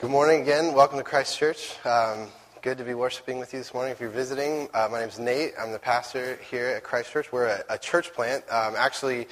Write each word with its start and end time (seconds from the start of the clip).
Good 0.00 0.08
morning 0.10 0.40
again. 0.40 0.72
Welcome 0.72 0.96
to 0.96 1.04
Christ 1.04 1.36
Church. 1.36 1.76
Um, 1.84 2.28
good 2.62 2.78
to 2.78 2.84
be 2.84 2.94
worshiping 2.94 3.38
with 3.38 3.52
you 3.52 3.58
this 3.58 3.74
morning. 3.74 3.92
If 3.92 4.00
you're 4.00 4.08
visiting, 4.08 4.66
uh, 4.72 4.88
my 4.90 5.00
name 5.00 5.10
is 5.10 5.18
Nate. 5.18 5.52
I'm 5.60 5.72
the 5.72 5.78
pastor 5.78 6.38
here 6.50 6.68
at 6.68 6.82
Christ 6.82 7.10
Church. 7.10 7.30
We're 7.30 7.48
a, 7.48 7.62
a 7.68 7.76
church 7.76 8.14
plant. 8.14 8.42
Um, 8.50 8.76
actually, 8.78 9.28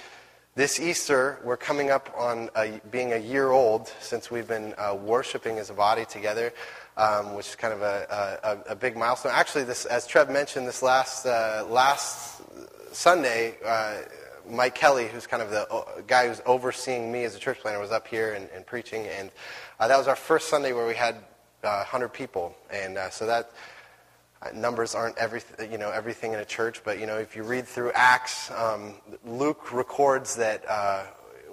this 0.57 0.79
Easter, 0.79 1.39
we're 1.43 1.57
coming 1.57 1.91
up 1.91 2.13
on 2.15 2.51
a, 2.55 2.83
being 2.91 3.15
a 3.15 3.17
year 3.17 3.51
old 3.51 3.91
since 4.01 4.31
we've 4.31 4.47
been 4.47 4.75
uh, 4.77 4.95
worshiping 4.95 5.59
as 5.59 5.71
a 5.71 5.73
body 5.73 6.05
together, 6.05 6.53
um, 6.99 7.35
which 7.35 7.49
is 7.49 7.57
kind 7.57 7.73
of 7.73 7.81
a, 7.81 8.63
a, 8.69 8.77
big 8.77 8.95
milestone. 8.95 9.33
Actually, 9.35 9.65
this, 9.65 9.87
as 9.87 10.07
Trev 10.07 10.29
mentioned, 10.29 10.69
this 10.69 10.83
last 10.83 11.25
uh, 11.25 11.65
last 11.67 12.43
Sunday. 12.93 13.55
Mike 14.51 14.75
Kelly, 14.75 15.09
who's 15.09 15.27
kind 15.27 15.43
of 15.43 15.51
the 15.51 15.69
uh, 15.71 16.01
guy 16.07 16.29
who's 16.29 16.41
overseeing 16.47 17.11
me 17.13 17.25
as 17.25 17.35
a 17.35 17.39
church 17.39 17.61
planter, 17.61 17.79
was 17.79 17.91
up 17.91 18.09
here 18.09 18.35
and, 18.35 18.49
and 18.55 18.67
preaching, 18.67 19.07
and 19.07 19.31
uh, 19.79 19.89
that 19.89 19.99
was 19.99 20.09
our 20.09 20.17
first 20.17 20.49
Sunday 20.49 20.73
where 20.73 20.87
we 20.87 20.95
had 20.95 21.17
uh, 21.65 21.85
100 21.85 22.09
people, 22.09 22.57
and 22.71 22.97
uh, 22.97 23.11
so 23.11 23.27
that 23.27 23.51
uh, 24.41 24.51
numbers 24.55 24.95
aren't 24.95 25.19
everything, 25.19 25.71
you 25.71 25.79
know, 25.79 25.91
everything 25.91 26.33
in 26.33 26.39
a 26.39 26.45
church, 26.45 26.83
but 26.85 26.99
you 26.99 27.07
know, 27.07 27.17
if 27.17 27.35
you 27.35 27.43
read 27.43 27.67
through 27.67 27.91
Acts, 27.93 28.51
um, 28.53 28.95
Luke 29.25 29.73
records 29.73 30.37
that 30.37 30.65
uh, 30.69 31.05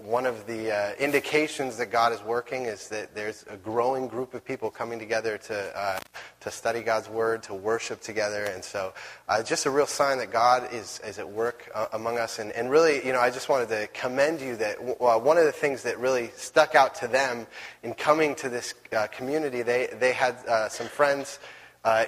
one 0.06 0.28
of 0.28 0.46
the 0.46 0.72
uh, 0.72 0.94
indications 1.00 1.78
that 1.78 1.88
God 1.88 2.14
is 2.14 2.22
working 2.22 2.66
is 2.66 2.90
that 2.90 3.16
there's 3.16 3.44
a 3.50 3.58
growing 3.58 4.08
group 4.08 4.36
of 4.36 4.46
people 4.46 4.70
coming 4.70 5.00
together 5.00 5.38
to, 5.40 5.78
uh, 5.78 6.00
to 6.42 6.52
study 6.52 6.82
God's 6.82 7.10
Word, 7.10 7.42
to 7.44 7.56
worship 7.56 8.02
together. 8.02 8.44
And 8.44 8.64
so, 8.64 8.94
uh, 9.28 9.42
just 9.42 9.66
a 9.66 9.72
real 9.72 9.88
sign 9.88 10.20
that 10.20 10.32
God 10.32 10.72
is, 10.72 11.02
is 11.06 11.18
at 11.18 11.28
work 11.28 11.72
uh, 11.74 11.88
among 11.94 12.20
us. 12.20 12.38
And, 12.38 12.52
and 12.52 12.70
really, 12.70 13.06
you 13.06 13.14
know, 13.14 13.20
I 13.20 13.32
just 13.32 13.50
wanted 13.50 13.70
to 13.70 13.88
commend 13.88 14.42
you 14.42 14.56
that 14.58 14.78
w- 14.78 15.26
one 15.26 15.38
of 15.38 15.46
the 15.46 15.52
things 15.52 15.82
that 15.84 16.00
really 16.00 16.30
stuck 16.36 16.76
out 16.76 16.94
to 16.96 17.08
them 17.08 17.48
in 17.82 17.96
coming 17.96 18.36
to 18.36 18.50
this 18.50 18.76
uh, 18.96 19.08
community, 19.08 19.64
they, 19.64 19.88
they 20.00 20.14
had 20.14 20.36
uh, 20.48 20.70
some 20.70 20.88
friends 20.88 21.40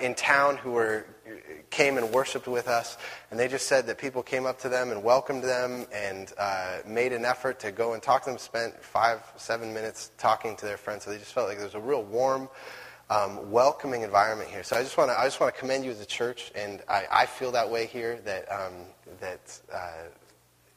in 0.02 0.16
town 0.16 0.58
who 0.58 0.72
were 0.72 1.06
came 1.70 1.98
and 1.98 2.12
worshiped 2.12 2.48
with 2.48 2.68
us, 2.68 2.98
and 3.32 3.40
they 3.40 3.48
just 3.48 3.68
said 3.68 3.88
that 3.88 3.98
people 3.98 4.24
came 4.24 4.46
up 4.46 4.60
to 4.60 4.70
them 4.70 4.92
and 4.92 5.04
welcomed 5.04 5.44
them 5.44 5.86
and 5.94 6.34
uh, 6.38 6.78
made 6.86 7.14
an 7.14 7.26
effort 7.26 7.60
to 7.60 7.72
go 7.72 7.94
and 7.94 8.02
talk 8.02 8.24
to 8.24 8.30
them, 8.30 8.40
spent 8.40 8.84
five, 8.84 9.22
seven 9.36 9.74
minutes 9.74 10.12
talking 10.18 10.56
to 10.58 10.66
their 10.66 10.78
friends. 10.78 11.04
So 11.04 11.12
they 11.12 11.18
just 11.18 11.34
felt 11.34 11.48
like 11.48 11.58
there 11.58 11.66
was 11.66 11.76
a 11.76 11.80
real 11.80 12.04
warm, 12.04 12.50
um, 13.10 13.52
welcoming 13.52 14.02
environment 14.02 14.50
here. 14.50 14.64
So 14.64 14.76
I 14.76 14.84
just 14.84 14.98
want 14.98 15.12
to 15.12 15.20
I 15.20 15.26
just 15.26 15.40
want 15.40 15.54
to 15.54 15.60
commend 15.60 15.86
you 15.86 15.92
as 15.92 16.02
a 16.02 16.06
church, 16.06 16.52
and 16.56 16.82
I, 16.90 17.06
I 17.12 17.26
feel 17.26 17.52
that 17.52 17.70
way 17.70 17.86
here 17.86 18.20
that 18.26 18.52
um, 18.52 18.74
that 19.20 19.60
uh, 19.74 20.10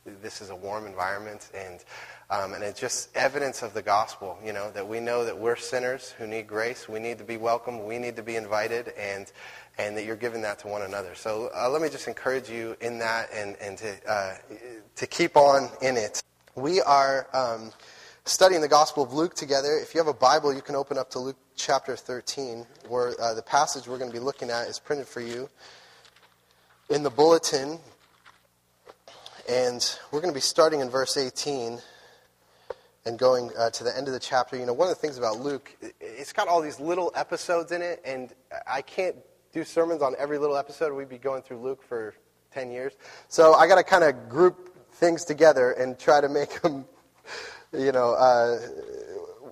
this 0.04 0.40
is 0.40 0.50
a 0.50 0.56
warm 0.56 0.86
environment 0.86 1.50
and. 1.54 1.84
Um, 2.32 2.52
and 2.52 2.62
it's 2.62 2.78
just 2.78 3.08
evidence 3.16 3.60
of 3.62 3.74
the 3.74 3.82
gospel, 3.82 4.38
you 4.46 4.52
know, 4.52 4.70
that 4.70 4.86
we 4.86 5.00
know 5.00 5.24
that 5.24 5.36
we're 5.36 5.56
sinners 5.56 6.14
who 6.16 6.28
need 6.28 6.46
grace. 6.46 6.88
We 6.88 7.00
need 7.00 7.18
to 7.18 7.24
be 7.24 7.36
welcomed. 7.36 7.82
We 7.82 7.98
need 7.98 8.14
to 8.14 8.22
be 8.22 8.36
invited. 8.36 8.92
And 8.96 9.32
and 9.80 9.96
that 9.96 10.04
you're 10.04 10.16
giving 10.16 10.42
that 10.42 10.58
to 10.60 10.68
one 10.68 10.82
another. 10.82 11.14
So 11.14 11.50
uh, 11.56 11.68
let 11.70 11.80
me 11.80 11.88
just 11.88 12.06
encourage 12.06 12.50
you 12.50 12.76
in 12.80 12.98
that 12.98 13.28
and, 13.34 13.56
and 13.60 13.78
to, 13.78 14.10
uh, 14.10 14.34
to 14.96 15.06
keep 15.06 15.36
on 15.36 15.70
in 15.80 15.96
it. 15.96 16.22
We 16.54 16.80
are 16.82 17.28
um, 17.32 17.72
studying 18.24 18.60
the 18.60 18.68
Gospel 18.68 19.02
of 19.02 19.12
Luke 19.12 19.34
together. 19.34 19.78
If 19.78 19.94
you 19.94 20.00
have 20.00 20.08
a 20.08 20.14
Bible, 20.14 20.52
you 20.52 20.60
can 20.60 20.74
open 20.74 20.98
up 20.98 21.10
to 21.10 21.18
Luke 21.18 21.36
chapter 21.56 21.96
13, 21.96 22.66
where 22.88 23.14
uh, 23.20 23.34
the 23.34 23.42
passage 23.42 23.88
we're 23.88 23.98
going 23.98 24.10
to 24.10 24.16
be 24.16 24.22
looking 24.22 24.50
at 24.50 24.68
is 24.68 24.78
printed 24.78 25.06
for 25.06 25.20
you 25.20 25.48
in 26.90 27.02
the 27.02 27.10
bulletin. 27.10 27.78
And 29.50 29.84
we're 30.12 30.20
going 30.20 30.32
to 30.32 30.36
be 30.36 30.40
starting 30.40 30.78
in 30.78 30.90
verse 30.90 31.16
18 31.16 31.80
and 33.04 33.18
going 33.18 33.50
uh, 33.58 33.70
to 33.70 33.82
the 33.82 33.96
end 33.96 34.06
of 34.06 34.14
the 34.14 34.20
chapter. 34.20 34.56
You 34.56 34.64
know, 34.64 34.72
one 34.72 34.88
of 34.88 34.94
the 34.94 35.00
things 35.00 35.18
about 35.18 35.40
Luke, 35.40 35.76
it's 36.00 36.32
got 36.32 36.46
all 36.46 36.62
these 36.62 36.78
little 36.78 37.10
episodes 37.16 37.72
in 37.72 37.82
it, 37.82 38.00
and 38.04 38.32
I 38.64 38.80
can't 38.80 39.16
do 39.52 39.64
sermons 39.64 40.02
on 40.02 40.14
every 40.20 40.38
little 40.38 40.56
episode. 40.56 40.94
We'd 40.94 41.08
be 41.08 41.18
going 41.18 41.42
through 41.42 41.62
Luke 41.62 41.82
for 41.82 42.14
10 42.52 42.70
years. 42.70 42.92
So 43.26 43.54
I 43.54 43.66
got 43.66 43.74
to 43.74 43.82
kind 43.82 44.04
of 44.04 44.28
group 44.28 44.88
things 44.92 45.24
together 45.24 45.72
and 45.72 45.98
try 45.98 46.20
to 46.20 46.28
make 46.28 46.62
them, 46.62 46.84
you 47.72 47.90
know, 47.90 48.12
uh, 48.12 48.56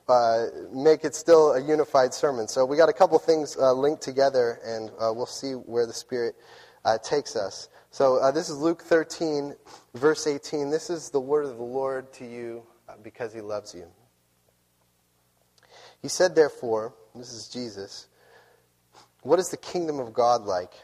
uh, 0.08 0.46
make 0.72 1.04
it 1.04 1.16
still 1.16 1.54
a 1.54 1.60
unified 1.60 2.14
sermon. 2.14 2.46
So 2.46 2.64
we 2.64 2.76
got 2.76 2.88
a 2.88 2.92
couple 2.92 3.18
things 3.18 3.56
uh, 3.56 3.72
linked 3.72 4.02
together, 4.02 4.60
and 4.64 4.90
uh, 4.90 5.12
we'll 5.12 5.26
see 5.26 5.54
where 5.54 5.86
the 5.86 5.92
Spirit 5.92 6.36
uh, 6.84 6.98
takes 6.98 7.34
us. 7.34 7.68
So 7.98 8.18
uh, 8.18 8.30
this 8.30 8.48
is 8.48 8.56
Luke 8.56 8.80
13, 8.82 9.56
verse 9.94 10.28
18. 10.28 10.70
This 10.70 10.88
is 10.88 11.10
the 11.10 11.18
word 11.18 11.46
of 11.46 11.56
the 11.56 11.64
Lord 11.64 12.12
to 12.12 12.24
you 12.24 12.62
because 13.02 13.34
he 13.34 13.40
loves 13.40 13.74
you. 13.74 13.86
He 16.00 16.06
said, 16.06 16.36
therefore, 16.36 16.94
this 17.16 17.32
is 17.32 17.48
Jesus, 17.48 18.06
what 19.22 19.40
is 19.40 19.48
the 19.48 19.56
kingdom 19.56 19.98
of 19.98 20.12
God 20.12 20.42
like? 20.42 20.74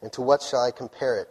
And 0.00 0.10
to 0.14 0.22
what 0.22 0.40
shall 0.40 0.64
I 0.64 0.70
compare 0.70 1.20
it? 1.20 1.28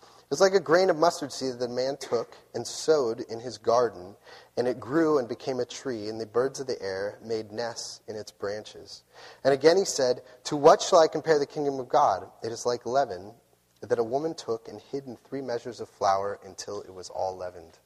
It 0.00 0.30
was 0.30 0.40
like 0.40 0.54
a 0.54 0.58
grain 0.58 0.88
of 0.88 0.96
mustard 0.96 1.30
seed 1.30 1.58
that 1.58 1.66
a 1.66 1.68
man 1.68 1.98
took 1.98 2.34
and 2.54 2.66
sowed 2.66 3.20
in 3.28 3.40
his 3.40 3.58
garden, 3.58 4.16
and 4.56 4.66
it 4.66 4.80
grew 4.80 5.18
and 5.18 5.28
became 5.28 5.60
a 5.60 5.66
tree, 5.66 6.08
and 6.08 6.18
the 6.18 6.24
birds 6.24 6.60
of 6.60 6.66
the 6.66 6.80
air 6.80 7.18
made 7.22 7.52
nests 7.52 8.00
in 8.08 8.16
its 8.16 8.32
branches. 8.32 9.02
And 9.44 9.52
again 9.52 9.76
he 9.76 9.84
said, 9.84 10.22
To 10.44 10.56
what 10.56 10.80
shall 10.80 11.00
I 11.00 11.08
compare 11.08 11.38
the 11.38 11.44
kingdom 11.44 11.78
of 11.78 11.90
God? 11.90 12.26
It 12.42 12.52
is 12.52 12.64
like 12.64 12.86
leaven 12.86 13.34
that 13.86 13.98
a 13.98 14.04
woman 14.04 14.34
took 14.34 14.68
and 14.68 14.80
hid 14.80 15.06
in 15.06 15.16
three 15.16 15.40
measures 15.40 15.80
of 15.80 15.88
flour 15.88 16.38
until 16.44 16.80
it 16.82 16.92
was 16.92 17.10
all 17.10 17.36
leavened. 17.36 17.78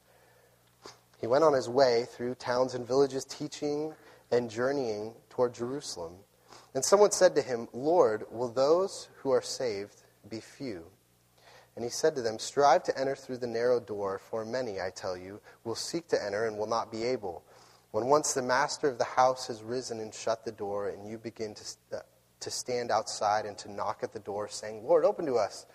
He 1.20 1.26
went 1.26 1.44
on 1.44 1.53
his 1.53 1.69
way 1.69 2.06
through 2.09 2.36
towns 2.36 2.75
and 2.75 2.86
villages, 2.86 3.25
teaching 3.25 3.94
and 4.31 4.50
journeying 4.50 5.14
toward 5.31 5.54
Jerusalem. 5.54 6.14
And 6.75 6.84
someone 6.84 7.10
said 7.10 7.34
to 7.34 7.42
him, 7.42 7.69
Lord, 7.72 8.25
will 8.31 8.48
those 8.48 9.09
who 9.16 9.31
are 9.31 9.42
saved 9.42 10.03
be 10.28 10.41
few? 10.41 10.84
And 11.75 11.84
he 11.84 11.91
said 11.91 12.16
to 12.16 12.22
them, 12.22 12.38
Strive 12.38 12.82
to 12.84 12.98
enter 12.98 13.15
through 13.15 13.38
the 13.38 13.47
narrow 13.47 13.78
door, 13.80 14.19
for 14.19 14.44
many, 14.44 14.80
I 14.80 14.91
tell 14.91 15.16
you, 15.16 15.41
will 15.65 15.76
seek 15.76 16.09
to 16.09 16.25
enter 16.25 16.47
and 16.47 16.59
will 16.59 16.66
not 16.66 16.91
be 16.91 17.04
able. 17.04 17.44
When 17.92 18.06
once 18.06 18.34
the 18.34 18.42
master 18.42 18.88
of 18.88 18.98
the 18.98 19.04
house 19.04 19.47
has 19.47 19.62
risen 19.62 20.00
and 20.00 20.12
shut 20.12 20.44
the 20.44 20.53
door, 20.53 20.88
and 20.88 21.09
you 21.09 21.19
begin 21.19 21.54
to, 21.54 21.65
uh, 21.97 22.00
to 22.41 22.50
stand 22.50 22.91
outside 22.91 23.47
and 23.47 23.56
to 23.59 23.70
knock 23.70 24.00
at 24.03 24.12
the 24.12 24.19
door, 24.19 24.48
saying, 24.48 24.84
Lord, 24.86 25.04
open 25.04 25.25
to 25.26 25.36
us, 25.36 25.66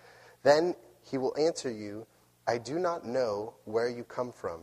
then 0.44 0.76
he 1.02 1.18
will 1.18 1.34
answer 1.36 1.70
you, 1.70 2.06
I 2.46 2.58
do 2.58 2.78
not 2.78 3.04
know 3.04 3.54
where 3.64 3.88
you 3.88 4.04
come 4.04 4.30
from. 4.30 4.60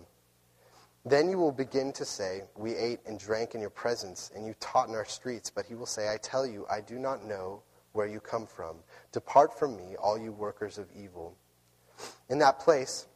Then 1.03 1.29
you 1.29 1.37
will 1.39 1.51
begin 1.51 1.91
to 1.93 2.05
say, 2.05 2.43
We 2.55 2.75
ate 2.75 2.99
and 3.07 3.19
drank 3.19 3.55
in 3.55 3.61
your 3.61 3.71
presence, 3.71 4.31
and 4.35 4.45
you 4.45 4.53
taught 4.59 4.87
in 4.87 4.95
our 4.95 5.05
streets. 5.05 5.49
But 5.49 5.65
he 5.65 5.73
will 5.73 5.87
say, 5.87 6.09
I 6.13 6.17
tell 6.17 6.45
you, 6.45 6.65
I 6.71 6.79
do 6.79 6.99
not 6.99 7.25
know 7.25 7.63
where 7.93 8.07
you 8.07 8.19
come 8.19 8.45
from. 8.45 8.77
Depart 9.11 9.57
from 9.57 9.75
me, 9.75 9.95
all 9.95 10.17
you 10.17 10.31
workers 10.31 10.77
of 10.77 10.87
evil. 10.95 11.35
In 12.29 12.37
that 12.39 12.59
place, 12.59 13.07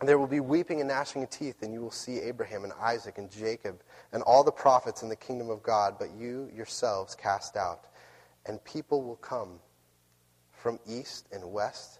there 0.00 0.18
will 0.18 0.26
be 0.26 0.40
weeping 0.40 0.80
and 0.80 0.88
gnashing 0.88 1.22
of 1.22 1.30
teeth, 1.30 1.62
and 1.62 1.72
you 1.72 1.80
will 1.80 1.90
see 1.90 2.18
Abraham 2.20 2.64
and 2.64 2.72
Isaac 2.80 3.18
and 3.18 3.30
Jacob 3.30 3.82
and 4.12 4.22
all 4.22 4.42
the 4.42 4.52
prophets 4.52 5.02
in 5.02 5.08
the 5.08 5.16
kingdom 5.16 5.50
of 5.50 5.62
God, 5.62 5.96
but 5.98 6.08
you 6.16 6.50
yourselves 6.54 7.14
cast 7.14 7.56
out. 7.56 7.88
And 8.46 8.62
people 8.64 9.02
will 9.02 9.16
come 9.16 9.58
from 10.52 10.78
east 10.86 11.28
and 11.32 11.52
west, 11.52 11.97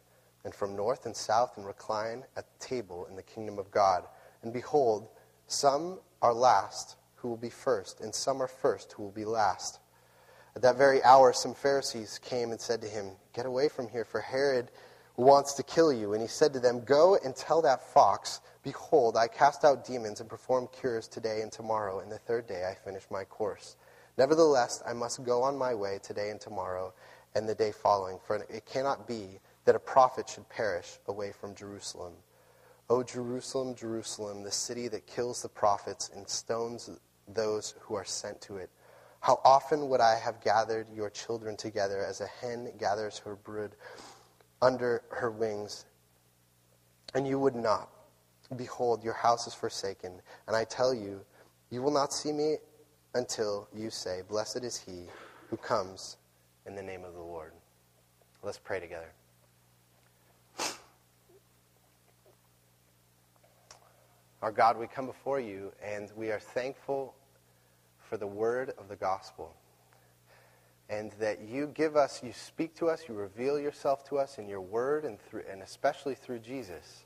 and 0.49 0.55
from 0.55 0.75
north 0.75 1.05
and 1.05 1.15
south, 1.15 1.59
and 1.59 1.67
recline 1.67 2.25
at 2.35 2.47
the 2.51 2.67
table 2.67 3.07
in 3.11 3.17
the 3.17 3.23
kingdom 3.23 3.59
of 3.59 3.71
God. 3.71 4.05
And 4.43 4.51
behold, 4.51 5.07
some 5.47 5.99
are 6.23 6.33
last 6.33 6.97
who 7.17 7.29
will 7.29 7.37
be 7.37 7.51
first, 7.51 8.01
and 8.01 8.15
some 8.15 8.41
are 8.41 8.49
first 8.49 8.93
who 8.93 9.03
will 9.03 9.11
be 9.11 9.27
last. 9.27 9.79
At 10.57 10.63
that 10.63 10.79
very 10.79 11.03
hour, 11.05 11.35
some 11.35 11.53
Pharisees 11.53 12.19
came 12.25 12.51
and 12.51 12.59
said 12.59 12.81
to 12.81 12.89
him, 12.89 13.11
Get 13.35 13.45
away 13.45 13.69
from 13.69 13.89
here, 13.89 14.07
for 14.07 14.23
Herod 14.23 14.71
wants 15.17 15.53
to 15.53 15.63
kill 15.63 15.93
you. 15.93 16.15
And 16.15 16.23
he 16.23 16.29
said 16.29 16.55
to 16.55 16.61
them, 16.61 16.83
Go 16.83 17.19
and 17.23 17.37
tell 17.37 17.61
that 17.61 17.93
fox, 17.93 18.41
Behold, 18.63 19.19
I 19.19 19.29
cast 19.29 19.67
out 19.67 19.85
demons 19.85 20.21
and 20.21 20.31
perform 20.31 20.67
cures 20.81 21.09
today 21.09 21.43
and 21.43 21.53
tomorrow, 21.53 22.01
and 22.01 22.11
the 22.11 22.17
third 22.21 22.47
day 22.47 22.65
I 22.67 22.75
finish 22.75 23.05
my 23.11 23.25
course. 23.25 23.77
Nevertheless, 24.17 24.83
I 24.87 24.95
must 24.95 25.23
go 25.25 25.43
on 25.43 25.59
my 25.59 25.75
way 25.75 25.99
today 26.03 26.31
and 26.31 26.41
tomorrow 26.41 26.95
and 27.35 27.47
the 27.47 27.55
day 27.55 27.71
following, 27.71 28.19
for 28.27 28.37
it 28.37 28.65
cannot 28.65 29.07
be 29.07 29.41
that 29.69 29.77
a 29.77 29.79
prophet 29.79 30.27
should 30.27 30.49
perish 30.49 30.99
away 31.09 31.31
from 31.31 31.55
Jerusalem. 31.55 32.15
O 32.89 33.03
Jerusalem, 33.03 33.75
Jerusalem, 33.75 34.43
the 34.43 34.51
city 34.51 34.89
that 34.89 35.07
kills 35.07 35.43
the 35.43 35.49
prophets 35.51 36.11
and 36.17 36.27
stones 36.27 36.89
those 37.35 37.75
who 37.81 37.95
are 37.95 38.05
sent 38.07 38.41
to 38.41 38.57
it. 38.57 38.71
How 39.21 39.39
often 39.45 39.91
would 39.91 40.01
I 40.01 40.19
have 40.19 40.41
gathered 40.41 40.87
your 40.97 41.11
children 41.11 41.55
together 41.55 42.03
as 42.03 42.23
a 42.23 42.27
hen 42.41 42.73
gathers 42.79 43.19
her 43.19 43.37
brood 43.37 43.73
under 44.63 45.03
her 45.11 45.31
wings, 45.31 45.85
and 47.15 47.29
you 47.29 47.39
would 47.39 47.55
not. 47.55 47.91
Behold, 48.57 49.05
your 49.05 49.13
house 49.13 49.47
is 49.47 49.53
forsaken, 49.53 50.23
and 50.47 50.57
I 50.57 50.65
tell 50.65 50.95
you, 50.95 51.21
you 51.69 51.83
will 51.83 51.93
not 51.93 52.15
see 52.15 52.33
me 52.33 52.57
until 53.13 53.69
you 53.77 53.91
say, 53.91 54.23
Blessed 54.27 54.65
is 54.65 54.79
he 54.79 55.03
who 55.51 55.59
comes 55.59 56.17
in 56.65 56.75
the 56.75 56.83
name 56.83 57.05
of 57.05 57.13
the 57.13 57.21
Lord. 57.21 57.53
Let's 58.43 58.57
pray 58.57 58.81
together. 58.81 59.13
Our 64.41 64.53
God, 64.53 64.79
we 64.79 64.87
come 64.87 65.07
before 65.07 65.41
you 65.41 65.73
and 65.83 66.13
we 66.15 66.31
are 66.31 66.39
thankful 66.39 67.17
for 68.09 68.17
the 68.17 68.27
word 68.27 68.73
of 68.79 68.89
the 68.89 68.95
gospel. 68.95 69.53
And 70.89 71.11
that 71.19 71.41
you 71.41 71.67
give 71.67 71.97
us, 71.97 72.23
you 72.23 72.33
speak 72.33 72.77
to 72.77 72.89
us, 72.89 73.03
you 73.09 73.15
reveal 73.15 73.59
yourself 73.59 74.09
to 74.11 74.19
us 74.19 74.39
in 74.39 74.49
your 74.49 74.61
word 74.61 75.05
and, 75.05 75.21
through, 75.21 75.43
and 75.51 75.61
especially 75.61 76.15
through 76.15 76.39
Jesus. 76.39 77.05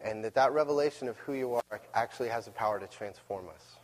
And 0.00 0.24
that 0.24 0.34
that 0.34 0.52
revelation 0.52 1.08
of 1.08 1.16
who 1.18 1.32
you 1.32 1.54
are 1.54 1.80
actually 1.92 2.28
has 2.28 2.44
the 2.44 2.52
power 2.52 2.78
to 2.78 2.86
transform 2.86 3.48
us. 3.48 3.76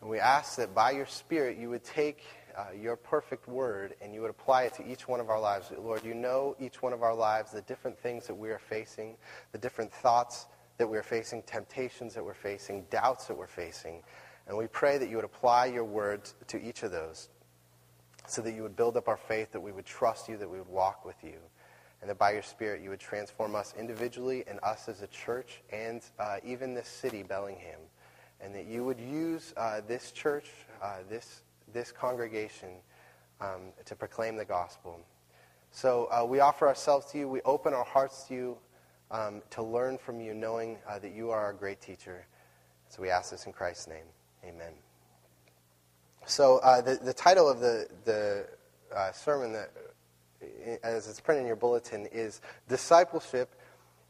And 0.00 0.08
we 0.08 0.20
ask 0.20 0.56
that 0.58 0.76
by 0.76 0.92
your 0.92 1.06
Spirit 1.06 1.58
you 1.58 1.70
would 1.70 1.82
take 1.82 2.22
uh, 2.56 2.66
your 2.80 2.94
perfect 2.94 3.48
word 3.48 3.96
and 4.00 4.14
you 4.14 4.20
would 4.20 4.30
apply 4.30 4.62
it 4.62 4.74
to 4.74 4.86
each 4.86 5.08
one 5.08 5.18
of 5.18 5.28
our 5.28 5.40
lives. 5.40 5.72
Lord, 5.76 6.04
you 6.04 6.14
know 6.14 6.54
each 6.60 6.82
one 6.82 6.92
of 6.92 7.02
our 7.02 7.14
lives, 7.14 7.50
the 7.50 7.62
different 7.62 7.98
things 7.98 8.28
that 8.28 8.34
we 8.34 8.50
are 8.50 8.60
facing, 8.60 9.16
the 9.50 9.58
different 9.58 9.92
thoughts 9.92 10.46
that 10.76 10.88
we're 10.88 11.02
facing, 11.02 11.42
temptations 11.42 12.14
that 12.14 12.24
we're 12.24 12.34
facing, 12.34 12.84
doubts 12.90 13.26
that 13.26 13.36
we're 13.36 13.46
facing. 13.46 14.02
And 14.46 14.56
we 14.56 14.66
pray 14.66 14.98
that 14.98 15.08
you 15.08 15.16
would 15.16 15.24
apply 15.24 15.66
your 15.66 15.84
words 15.84 16.34
to 16.48 16.60
each 16.60 16.82
of 16.82 16.90
those 16.90 17.28
so 18.26 18.42
that 18.42 18.52
you 18.52 18.62
would 18.62 18.76
build 18.76 18.96
up 18.96 19.08
our 19.08 19.16
faith, 19.16 19.52
that 19.52 19.60
we 19.60 19.72
would 19.72 19.86
trust 19.86 20.28
you, 20.28 20.36
that 20.36 20.48
we 20.48 20.58
would 20.58 20.68
walk 20.68 21.04
with 21.04 21.22
you, 21.22 21.38
and 22.00 22.10
that 22.10 22.18
by 22.18 22.32
your 22.32 22.42
Spirit 22.42 22.82
you 22.82 22.90
would 22.90 23.00
transform 23.00 23.54
us 23.54 23.74
individually 23.78 24.44
and 24.46 24.58
us 24.62 24.88
as 24.88 25.02
a 25.02 25.06
church 25.08 25.62
and 25.70 26.02
uh, 26.18 26.36
even 26.44 26.74
this 26.74 26.88
city, 26.88 27.22
Bellingham, 27.22 27.80
and 28.40 28.54
that 28.54 28.66
you 28.66 28.84
would 28.84 29.00
use 29.00 29.54
uh, 29.56 29.80
this 29.86 30.10
church, 30.10 30.50
uh, 30.82 30.98
this, 31.08 31.42
this 31.72 31.92
congregation, 31.92 32.70
um, 33.40 33.72
to 33.84 33.94
proclaim 33.94 34.36
the 34.36 34.44
gospel. 34.44 35.00
So 35.70 36.08
uh, 36.10 36.24
we 36.24 36.40
offer 36.40 36.68
ourselves 36.68 37.06
to 37.12 37.18
you, 37.18 37.28
we 37.28 37.40
open 37.42 37.74
our 37.74 37.84
hearts 37.84 38.24
to 38.28 38.34
you 38.34 38.58
um, 39.10 39.42
to 39.50 39.62
learn 39.62 39.98
from 39.98 40.20
you, 40.20 40.34
knowing 40.34 40.78
uh, 40.88 40.98
that 40.98 41.12
you 41.12 41.30
are 41.30 41.40
our 41.40 41.52
great 41.52 41.80
teacher. 41.80 42.26
So 42.88 43.02
we 43.02 43.10
ask 43.10 43.30
this 43.30 43.46
in 43.46 43.52
Christ's 43.52 43.88
name. 43.88 44.06
Amen. 44.44 44.72
So 46.26 46.58
uh, 46.58 46.80
the, 46.80 46.96
the 46.96 47.12
title 47.12 47.48
of 47.48 47.60
the, 47.60 47.88
the 48.04 48.46
uh, 48.94 49.12
sermon, 49.12 49.52
that, 49.52 49.70
as 50.82 51.08
it's 51.08 51.20
printed 51.20 51.42
in 51.42 51.46
your 51.46 51.56
bulletin, 51.56 52.06
is 52.12 52.40
Discipleship 52.68 53.54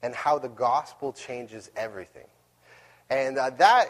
and 0.03 0.15
How 0.15 0.39
the 0.39 0.49
Gospel 0.49 1.13
Changes 1.13 1.71
Everything. 1.77 2.27
And 3.11 3.39
uh, 3.39 3.51
that, 3.51 3.87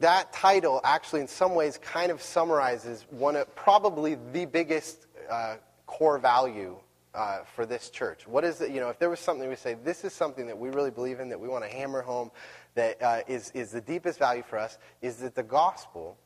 that 0.00 0.32
title 0.32 0.80
actually, 0.84 1.20
in 1.20 1.28
some 1.28 1.54
ways, 1.54 1.78
kind 1.78 2.10
of 2.10 2.22
summarizes 2.22 3.06
one 3.10 3.36
of 3.36 3.54
probably 3.56 4.16
the 4.32 4.46
biggest 4.46 5.06
uh, 5.30 5.56
core 5.86 6.18
value 6.18 6.76
uh, 7.14 7.38
for 7.54 7.66
this 7.66 7.90
church? 7.90 8.26
What 8.26 8.44
is 8.44 8.60
it, 8.60 8.70
you 8.70 8.80
know, 8.80 8.88
if 8.88 8.98
there 8.98 9.10
was 9.10 9.20
something 9.20 9.48
we 9.48 9.56
say, 9.56 9.74
this 9.74 10.04
is 10.04 10.12
something 10.12 10.46
that 10.46 10.58
we 10.58 10.70
really 10.70 10.90
believe 10.90 11.20
in, 11.20 11.28
that 11.28 11.40
we 11.40 11.48
want 11.48 11.64
to 11.64 11.70
hammer 11.70 12.02
home, 12.02 12.30
that 12.74 13.02
uh, 13.02 13.20
is 13.28 13.50
is 13.52 13.70
the 13.70 13.80
deepest 13.80 14.18
value 14.18 14.42
for 14.42 14.58
us, 14.58 14.78
is 15.00 15.16
that 15.18 15.34
the 15.34 15.42
gospel 15.42 16.16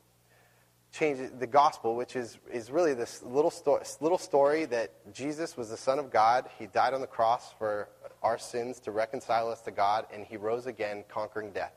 changes, 0.93 1.31
the 1.39 1.47
gospel, 1.47 1.97
which 1.97 2.17
is, 2.17 2.39
is 2.51 2.71
really 2.71 2.95
this 2.95 3.23
little, 3.23 3.51
sto- 3.51 3.83
little 4.01 4.19
story 4.19 4.65
that 4.67 4.93
Jesus 5.13 5.57
was 5.57 5.71
the 5.71 5.77
Son 5.77 5.99
of 5.99 6.11
God. 6.11 6.49
He 6.59 6.67
died 6.67 6.95
on 6.95 7.01
the 7.01 7.07
cross 7.07 7.53
for 7.59 7.89
our 8.23 8.39
sins 8.39 8.81
to 8.81 8.91
reconcile 8.91 9.49
us 9.51 9.61
to 9.63 9.71
God, 9.71 10.07
and 10.13 10.25
he 10.25 10.37
rose 10.37 10.67
again, 10.67 11.05
conquering 11.09 11.53
death. 11.53 11.75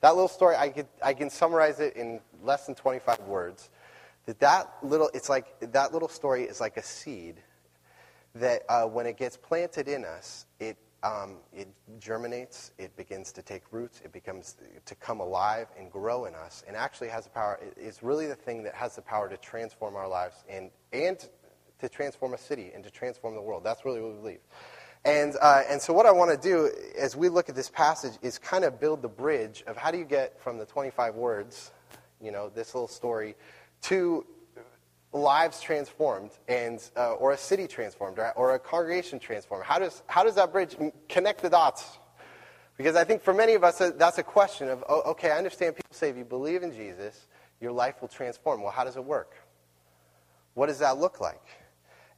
That 0.00 0.14
little 0.14 0.28
story, 0.28 0.56
I, 0.56 0.68
could, 0.68 0.86
I 1.02 1.14
can 1.14 1.30
summarize 1.30 1.80
it 1.80 1.96
in 1.96 2.20
less 2.42 2.66
than 2.66 2.74
25 2.74 3.20
words. 3.20 3.70
That 4.26 4.40
that 4.40 4.72
little, 4.82 5.10
it's 5.14 5.28
like, 5.28 5.72
that 5.72 5.92
little 5.92 6.08
story 6.08 6.44
is 6.44 6.60
like 6.60 6.76
a 6.76 6.82
seed 6.82 7.36
that 8.40 8.62
uh, 8.68 8.84
when 8.84 9.06
it 9.06 9.16
gets 9.16 9.36
planted 9.36 9.88
in 9.88 10.04
us, 10.04 10.46
it, 10.60 10.76
um, 11.02 11.36
it 11.52 11.68
germinates, 11.98 12.72
it 12.78 12.96
begins 12.96 13.32
to 13.32 13.42
take 13.42 13.62
roots, 13.70 14.00
it 14.04 14.12
becomes 14.12 14.56
to 14.84 14.94
come 14.96 15.20
alive 15.20 15.68
and 15.78 15.90
grow 15.90 16.24
in 16.24 16.34
us, 16.34 16.64
and 16.66 16.76
actually 16.76 17.08
has 17.08 17.24
the 17.24 17.30
power. 17.30 17.60
It's 17.76 18.02
really 18.02 18.26
the 18.26 18.34
thing 18.34 18.62
that 18.64 18.74
has 18.74 18.96
the 18.96 19.02
power 19.02 19.28
to 19.28 19.36
transform 19.36 19.96
our 19.96 20.08
lives 20.08 20.44
and, 20.48 20.70
and 20.92 21.28
to 21.78 21.88
transform 21.88 22.34
a 22.34 22.38
city 22.38 22.72
and 22.74 22.82
to 22.84 22.90
transform 22.90 23.34
the 23.34 23.42
world. 23.42 23.62
That's 23.64 23.84
really 23.84 24.00
what 24.00 24.12
we 24.12 24.18
believe. 24.18 24.40
And, 25.04 25.36
uh, 25.40 25.62
and 25.68 25.80
so, 25.80 25.92
what 25.92 26.04
I 26.04 26.10
want 26.10 26.30
to 26.32 26.36
do 26.36 26.70
as 26.98 27.14
we 27.14 27.28
look 27.28 27.48
at 27.48 27.54
this 27.54 27.70
passage 27.70 28.14
is 28.22 28.38
kind 28.38 28.64
of 28.64 28.80
build 28.80 29.02
the 29.02 29.08
bridge 29.08 29.62
of 29.68 29.76
how 29.76 29.92
do 29.92 29.98
you 29.98 30.04
get 30.04 30.40
from 30.40 30.58
the 30.58 30.66
25 30.66 31.14
words, 31.14 31.70
you 32.20 32.32
know, 32.32 32.48
this 32.48 32.74
little 32.74 32.88
story, 32.88 33.36
to 33.82 34.26
lives 35.12 35.60
transformed 35.60 36.32
and 36.48 36.82
uh, 36.96 37.14
or 37.14 37.32
a 37.32 37.38
city 37.38 37.66
transformed 37.66 38.18
or, 38.18 38.32
or, 38.32 38.54
a 38.54 38.58
congregation 38.58 39.18
transformed? 39.18 39.64
How 39.64 39.78
does, 39.78 40.02
how 40.06 40.24
does 40.24 40.34
that 40.34 40.52
bridge 40.52 40.76
connect 41.08 41.42
the 41.42 41.50
dots? 41.50 41.98
Because 42.76 42.96
i 42.96 43.04
think 43.04 43.22
for 43.22 43.32
many 43.32 43.54
of 43.54 43.64
us 43.64 43.78
that's 43.96 44.18
a 44.18 44.22
question 44.22 44.68
of 44.68 44.84
oh, 44.88 45.02
okay 45.12 45.30
i 45.30 45.38
understand 45.38 45.76
people 45.76 45.92
say 45.92 46.10
if 46.10 46.16
you 46.16 46.24
believe 46.24 46.62
in 46.62 46.72
jesus 46.72 47.26
your 47.60 47.72
life 47.72 48.02
will 48.02 48.08
transform. 48.08 48.62
Well 48.62 48.70
how 48.70 48.84
does 48.84 48.96
it 48.96 49.04
work? 49.04 49.34
What 50.54 50.66
does 50.66 50.78
that 50.80 50.98
look 50.98 51.20
like? 51.20 51.42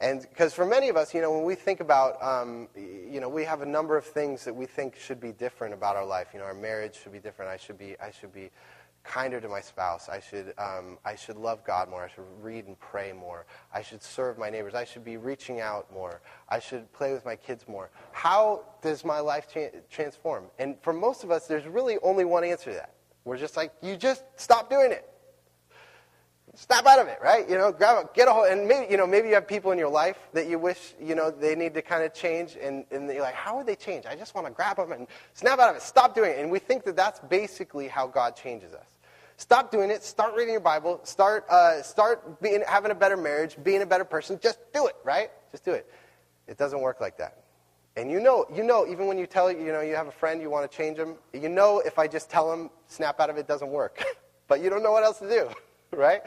And 0.00 0.22
because 0.22 0.54
for 0.54 0.64
many 0.64 0.88
of 0.88 0.96
us 0.96 1.14
you 1.14 1.20
know 1.20 1.32
when 1.32 1.44
we 1.44 1.54
think 1.54 1.80
about 1.80 2.20
um, 2.22 2.68
you 2.76 3.20
know 3.20 3.28
we 3.28 3.44
have 3.44 3.62
a 3.62 3.66
number 3.66 3.96
of 3.96 4.04
things 4.04 4.44
that 4.44 4.54
we 4.54 4.66
think 4.66 4.96
should 4.96 5.20
be 5.20 5.32
different 5.32 5.74
about 5.74 5.96
our 5.96 6.04
life. 6.04 6.28
You 6.32 6.40
know 6.40 6.46
our 6.46 6.54
marriage 6.54 6.98
should 7.00 7.12
be 7.12 7.20
different. 7.20 7.50
I 7.50 7.56
should 7.56 7.78
be 7.78 7.96
i 8.00 8.10
should 8.10 8.32
be 8.32 8.50
kinder 9.08 9.40
to 9.40 9.48
my 9.48 9.60
spouse. 9.60 10.08
I 10.08 10.20
should, 10.20 10.52
um, 10.58 10.98
I 11.04 11.16
should 11.16 11.36
love 11.36 11.64
God 11.64 11.88
more. 11.88 12.04
I 12.04 12.08
should 12.08 12.24
read 12.42 12.66
and 12.66 12.78
pray 12.78 13.12
more. 13.12 13.46
I 13.72 13.80
should 13.80 14.02
serve 14.02 14.36
my 14.36 14.50
neighbors. 14.50 14.74
I 14.74 14.84
should 14.84 15.04
be 15.04 15.16
reaching 15.16 15.60
out 15.60 15.90
more. 15.92 16.20
I 16.48 16.58
should 16.58 16.92
play 16.92 17.12
with 17.14 17.24
my 17.24 17.34
kids 17.34 17.66
more. 17.66 17.90
How 18.12 18.64
does 18.82 19.04
my 19.04 19.20
life 19.20 19.48
cha- 19.52 19.78
transform? 19.90 20.44
And 20.58 20.76
for 20.82 20.92
most 20.92 21.24
of 21.24 21.30
us, 21.30 21.46
there's 21.46 21.66
really 21.66 21.96
only 22.02 22.26
one 22.26 22.44
answer 22.44 22.70
to 22.70 22.76
that. 22.76 22.92
We're 23.24 23.38
just 23.38 23.56
like, 23.56 23.72
you 23.82 23.96
just 23.96 24.24
stop 24.36 24.68
doing 24.68 24.92
it. 24.92 25.08
Snap 26.54 26.86
out 26.86 26.98
of 26.98 27.06
it, 27.06 27.18
right? 27.22 27.48
You 27.48 27.56
know, 27.56 27.70
grab 27.70 28.04
a, 28.04 28.10
get 28.14 28.26
a 28.26 28.32
hold, 28.32 28.48
and 28.48 28.66
maybe, 28.66 28.90
you 28.90 28.96
know, 28.96 29.06
maybe 29.06 29.28
you 29.28 29.34
have 29.34 29.46
people 29.46 29.70
in 29.70 29.78
your 29.78 29.90
life 29.90 30.18
that 30.32 30.48
you 30.48 30.58
wish, 30.58 30.94
you 31.00 31.14
know, 31.14 31.30
they 31.30 31.54
need 31.54 31.72
to 31.74 31.82
kind 31.82 32.02
of 32.02 32.12
change, 32.12 32.56
and, 32.60 32.84
and 32.90 33.08
you're 33.08 33.22
like, 33.22 33.34
how 33.34 33.56
would 33.56 33.66
they 33.66 33.76
change? 33.76 34.06
I 34.06 34.16
just 34.16 34.34
want 34.34 34.46
to 34.48 34.52
grab 34.52 34.76
them 34.76 34.90
and 34.90 35.06
snap 35.34 35.60
out 35.60 35.70
of 35.70 35.76
it, 35.76 35.82
stop 35.82 36.16
doing 36.16 36.32
it. 36.32 36.38
And 36.40 36.50
we 36.50 36.58
think 36.58 36.82
that 36.84 36.96
that's 36.96 37.20
basically 37.20 37.86
how 37.86 38.08
God 38.08 38.34
changes 38.34 38.74
us. 38.74 38.97
Stop 39.38 39.70
doing 39.70 39.88
it. 39.90 40.02
Start 40.02 40.34
reading 40.34 40.52
your 40.52 40.60
Bible. 40.60 41.00
Start, 41.04 41.48
uh, 41.48 41.80
start 41.82 42.42
being, 42.42 42.62
having 42.66 42.90
a 42.90 42.94
better 42.94 43.16
marriage, 43.16 43.56
being 43.62 43.82
a 43.82 43.86
better 43.86 44.04
person. 44.04 44.36
Just 44.42 44.58
do 44.74 44.88
it, 44.88 44.96
right? 45.04 45.30
Just 45.52 45.64
do 45.64 45.70
it. 45.70 45.88
It 46.48 46.58
doesn't 46.58 46.80
work 46.80 47.00
like 47.00 47.16
that. 47.18 47.44
And 47.96 48.10
you 48.10 48.18
know, 48.18 48.46
you 48.52 48.64
know, 48.64 48.84
even 48.88 49.06
when 49.06 49.16
you 49.16 49.28
tell, 49.28 49.50
you 49.50 49.72
know, 49.72 49.80
you 49.80 49.94
have 49.94 50.08
a 50.08 50.12
friend, 50.12 50.42
you 50.42 50.50
want 50.50 50.68
to 50.68 50.76
change 50.76 50.98
them, 50.98 51.14
you 51.32 51.48
know 51.48 51.78
if 51.78 52.00
I 52.00 52.08
just 52.08 52.28
tell 52.28 52.50
them, 52.50 52.68
snap 52.88 53.20
out 53.20 53.30
of 53.30 53.36
it, 53.36 53.46
doesn't 53.46 53.70
work. 53.70 54.02
but 54.48 54.60
you 54.60 54.70
don't 54.70 54.82
know 54.82 54.92
what 54.92 55.04
else 55.04 55.20
to 55.20 55.28
do, 55.28 55.48
right? 55.96 56.22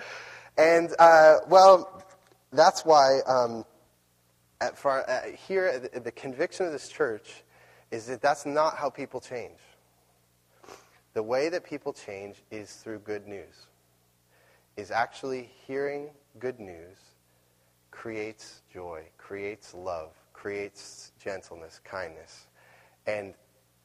And, 0.57 0.95
uh, 0.97 1.39
well, 1.49 2.03
that's 2.53 2.85
why 2.85 3.19
um, 3.27 3.65
at, 4.61 4.77
for, 4.77 5.09
uh, 5.09 5.31
here, 5.47 5.79
the, 5.79 5.99
the 5.99 6.11
conviction 6.11 6.65
of 6.65 6.71
this 6.71 6.87
church 6.87 7.43
is 7.89 8.05
that 8.05 8.21
that's 8.21 8.45
not 8.45 8.77
how 8.77 8.89
people 8.89 9.19
change. 9.19 9.59
The 11.13 11.23
way 11.23 11.49
that 11.49 11.63
people 11.63 11.93
change 11.93 12.43
is 12.51 12.71
through 12.73 12.99
good 12.99 13.27
news. 13.27 13.67
Is 14.77 14.91
actually 14.91 15.51
hearing 15.67 16.09
good 16.39 16.59
news 16.59 16.97
creates 17.91 18.61
joy, 18.73 19.03
creates 19.17 19.73
love, 19.73 20.11
creates 20.33 21.11
gentleness, 21.21 21.81
kindness. 21.83 22.47
And 23.05 23.33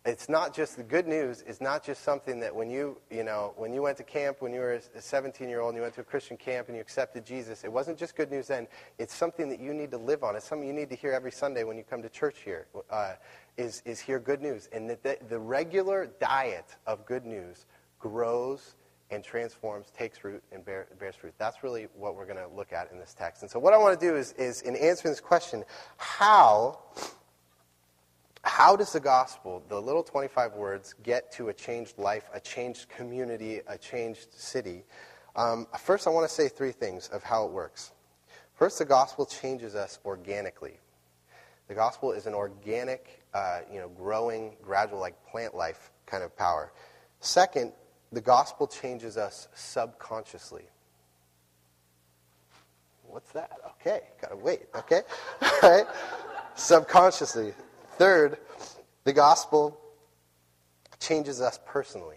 it's 0.07 0.29
not 0.29 0.55
just 0.55 0.77
the 0.77 0.83
good 0.85 1.09
news 1.09 1.43
is 1.43 1.61
not 1.61 1.85
just 1.85 2.03
something 2.03 2.39
that 2.39 2.55
when 2.55 2.71
you 2.71 2.97
you 3.11 3.25
know 3.25 3.53
when 3.57 3.73
you 3.73 3.83
went 3.83 3.97
to 3.97 4.05
camp 4.05 4.37
when 4.41 4.53
you 4.53 4.61
were 4.61 4.81
a 4.95 5.03
17 5.03 5.49
year 5.49 5.61
old 5.61 5.71
and 5.71 5.77
you 5.77 5.83
went 5.83 5.95
to 5.95 6.01
a 6.01 6.05
christian 6.05 6.37
camp 6.37 6.69
and 6.69 6.77
you 6.77 6.81
accepted 6.81 7.27
jesus 7.27 7.65
it 7.65 7.73
wasn't 7.73 7.99
just 7.99 8.15
good 8.15 8.31
news 8.31 8.47
then 8.47 8.69
it's 8.99 9.13
something 9.13 9.49
that 9.49 9.59
you 9.59 9.75
need 9.75 9.91
to 9.91 9.99
live 9.99 10.23
on 10.23 10.37
it's 10.37 10.47
something 10.47 10.67
you 10.67 10.73
need 10.73 10.89
to 10.89 10.95
hear 10.95 11.11
every 11.11 11.33
sunday 11.33 11.65
when 11.65 11.77
you 11.77 11.83
come 11.83 12.03
to 12.03 12.09
church 12.09 12.37
here 12.45 12.67
uh, 12.91 13.15
is, 13.57 13.83
is 13.85 14.01
hear 14.01 14.19
good 14.19 14.43
news 14.43 14.69
and 14.73 14.89
that 14.91 15.03
the, 15.03 15.19
the 15.29 15.39
regular 15.39 16.11
diet 16.21 16.77
of 16.87 17.05
good 17.07 17.25
news 17.25 17.67
grows 17.99 18.75
and 19.11 19.23
transforms 19.23 19.91
takes 19.97 20.25
root 20.25 20.43
and 20.53 20.65
bear, 20.65 20.87
bears 20.99 21.15
fruit 21.15 21.35
that's 21.39 21.63
really 21.63 21.89
what 21.95 22.17
we're 22.17 22.27
going 22.27 22.37
to 22.37 22.49
look 22.55 22.73
at 22.73 22.91
in 22.93 22.99
this 22.99 23.15
text 23.15 23.43
and 23.43 23.51
so 23.51 23.59
what 23.59 23.73
i 23.73 23.79
want 23.79 23.99
to 23.99 24.07
do 24.07 24.17
is, 24.17 24.33
is 24.33 24.63
in 24.63 24.77
answering 24.77 25.13
this 25.13 25.21
question 25.21 25.65
how 25.97 26.79
how 28.47 28.77
does 28.77 28.93
the 28.93 29.01
gospel, 29.01 29.63
the 29.69 29.81
little 29.81 30.05
25 30.05 30.55
words, 30.55 30.95
get 31.03 31.33
to 31.33 31.49
a 31.49 31.53
changed 31.53 31.99
life, 31.99 32.31
a 32.33 32.39
changed 32.39 32.89
community, 32.89 33.61
a 33.67 33.77
changed 33.77 34.33
city? 34.33 34.85
Um, 35.35 35.67
first, 35.81 36.07
I 36.07 36.11
want 36.11 36.29
to 36.29 36.35
say 36.35 36.49
three 36.49 36.71
things 36.71 37.09
of 37.09 37.25
how 37.25 37.45
it 37.45 37.51
works. 37.51 37.91
First, 38.55 38.79
the 38.79 38.85
gospel 38.85 39.27
changes 39.27 39.75
us 39.75 39.99
organically. 40.05 40.79
The 41.67 41.75
gospel 41.75 42.13
is 42.13 42.27
an 42.27 42.35
organic, 42.35 43.25
uh, 43.37 43.61
you 43.71 43.79
know, 43.79 43.89
growing, 43.91 44.57
gradual, 44.63 44.99
like 44.99 45.15
plant 45.27 45.55
life 45.55 45.91
kind 46.07 46.23
of 46.25 46.35
power. 46.39 46.73
Second, 47.21 47.71
the 48.11 48.21
gospel 48.21 48.67
changes 48.67 49.19
us 49.19 49.49
subconsciously. 49.55 50.65
What's 53.03 53.31
that? 53.33 53.59
Okay, 53.73 54.01
gotta 54.23 54.37
wait. 54.37 54.63
Okay, 54.75 55.03
all 55.43 55.71
right. 55.71 55.87
Subconsciously. 56.55 57.53
Third, 57.99 58.39
the 59.05 59.13
gospel 59.13 59.79
changes 60.99 61.43
us 61.43 61.59
personally. 61.67 62.17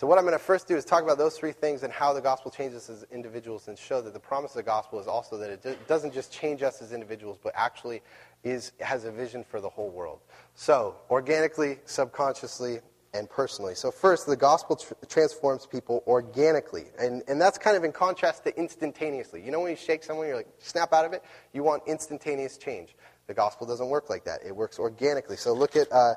So, 0.00 0.06
what 0.06 0.16
I'm 0.16 0.24
going 0.24 0.32
to 0.32 0.42
first 0.42 0.66
do 0.66 0.76
is 0.76 0.86
talk 0.86 1.02
about 1.02 1.18
those 1.18 1.36
three 1.36 1.52
things 1.52 1.82
and 1.82 1.92
how 1.92 2.14
the 2.14 2.22
gospel 2.22 2.50
changes 2.50 2.88
us 2.88 3.02
as 3.02 3.06
individuals 3.12 3.68
and 3.68 3.76
show 3.76 4.00
that 4.00 4.14
the 4.14 4.18
promise 4.18 4.52
of 4.52 4.56
the 4.56 4.62
gospel 4.62 4.98
is 4.98 5.06
also 5.06 5.36
that 5.36 5.50
it 5.50 5.86
doesn't 5.86 6.14
just 6.14 6.32
change 6.32 6.62
us 6.62 6.80
as 6.80 6.94
individuals, 6.94 7.38
but 7.42 7.52
actually 7.54 8.00
is, 8.42 8.72
has 8.80 9.04
a 9.04 9.12
vision 9.12 9.44
for 9.44 9.60
the 9.60 9.68
whole 9.68 9.90
world. 9.90 10.20
So, 10.54 10.94
organically, 11.10 11.80
subconsciously, 11.84 12.80
and 13.12 13.28
personally. 13.28 13.74
So, 13.74 13.90
first, 13.90 14.26
the 14.26 14.38
gospel 14.38 14.76
tr- 14.76 14.94
transforms 15.06 15.66
people 15.66 16.02
organically. 16.06 16.86
And, 16.98 17.22
and 17.28 17.38
that's 17.38 17.58
kind 17.58 17.76
of 17.76 17.84
in 17.84 17.92
contrast 17.92 18.44
to 18.44 18.58
instantaneously. 18.58 19.44
You 19.44 19.50
know, 19.50 19.60
when 19.60 19.70
you 19.70 19.76
shake 19.76 20.02
someone, 20.02 20.28
you're 20.28 20.36
like, 20.36 20.48
snap 20.60 20.94
out 20.94 21.04
of 21.04 21.12
it? 21.12 21.22
You 21.52 21.62
want 21.62 21.82
instantaneous 21.86 22.56
change. 22.56 22.96
The 23.26 23.34
gospel 23.34 23.66
doesn't 23.66 23.90
work 23.90 24.08
like 24.08 24.24
that, 24.24 24.38
it 24.46 24.56
works 24.56 24.78
organically. 24.78 25.36
So, 25.36 25.52
look, 25.52 25.76
at, 25.76 25.92
uh, 25.92 26.14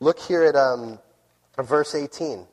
look 0.00 0.18
here 0.18 0.44
at 0.44 0.56
um, 0.56 0.98
verse 1.58 1.94
18. 1.94 2.46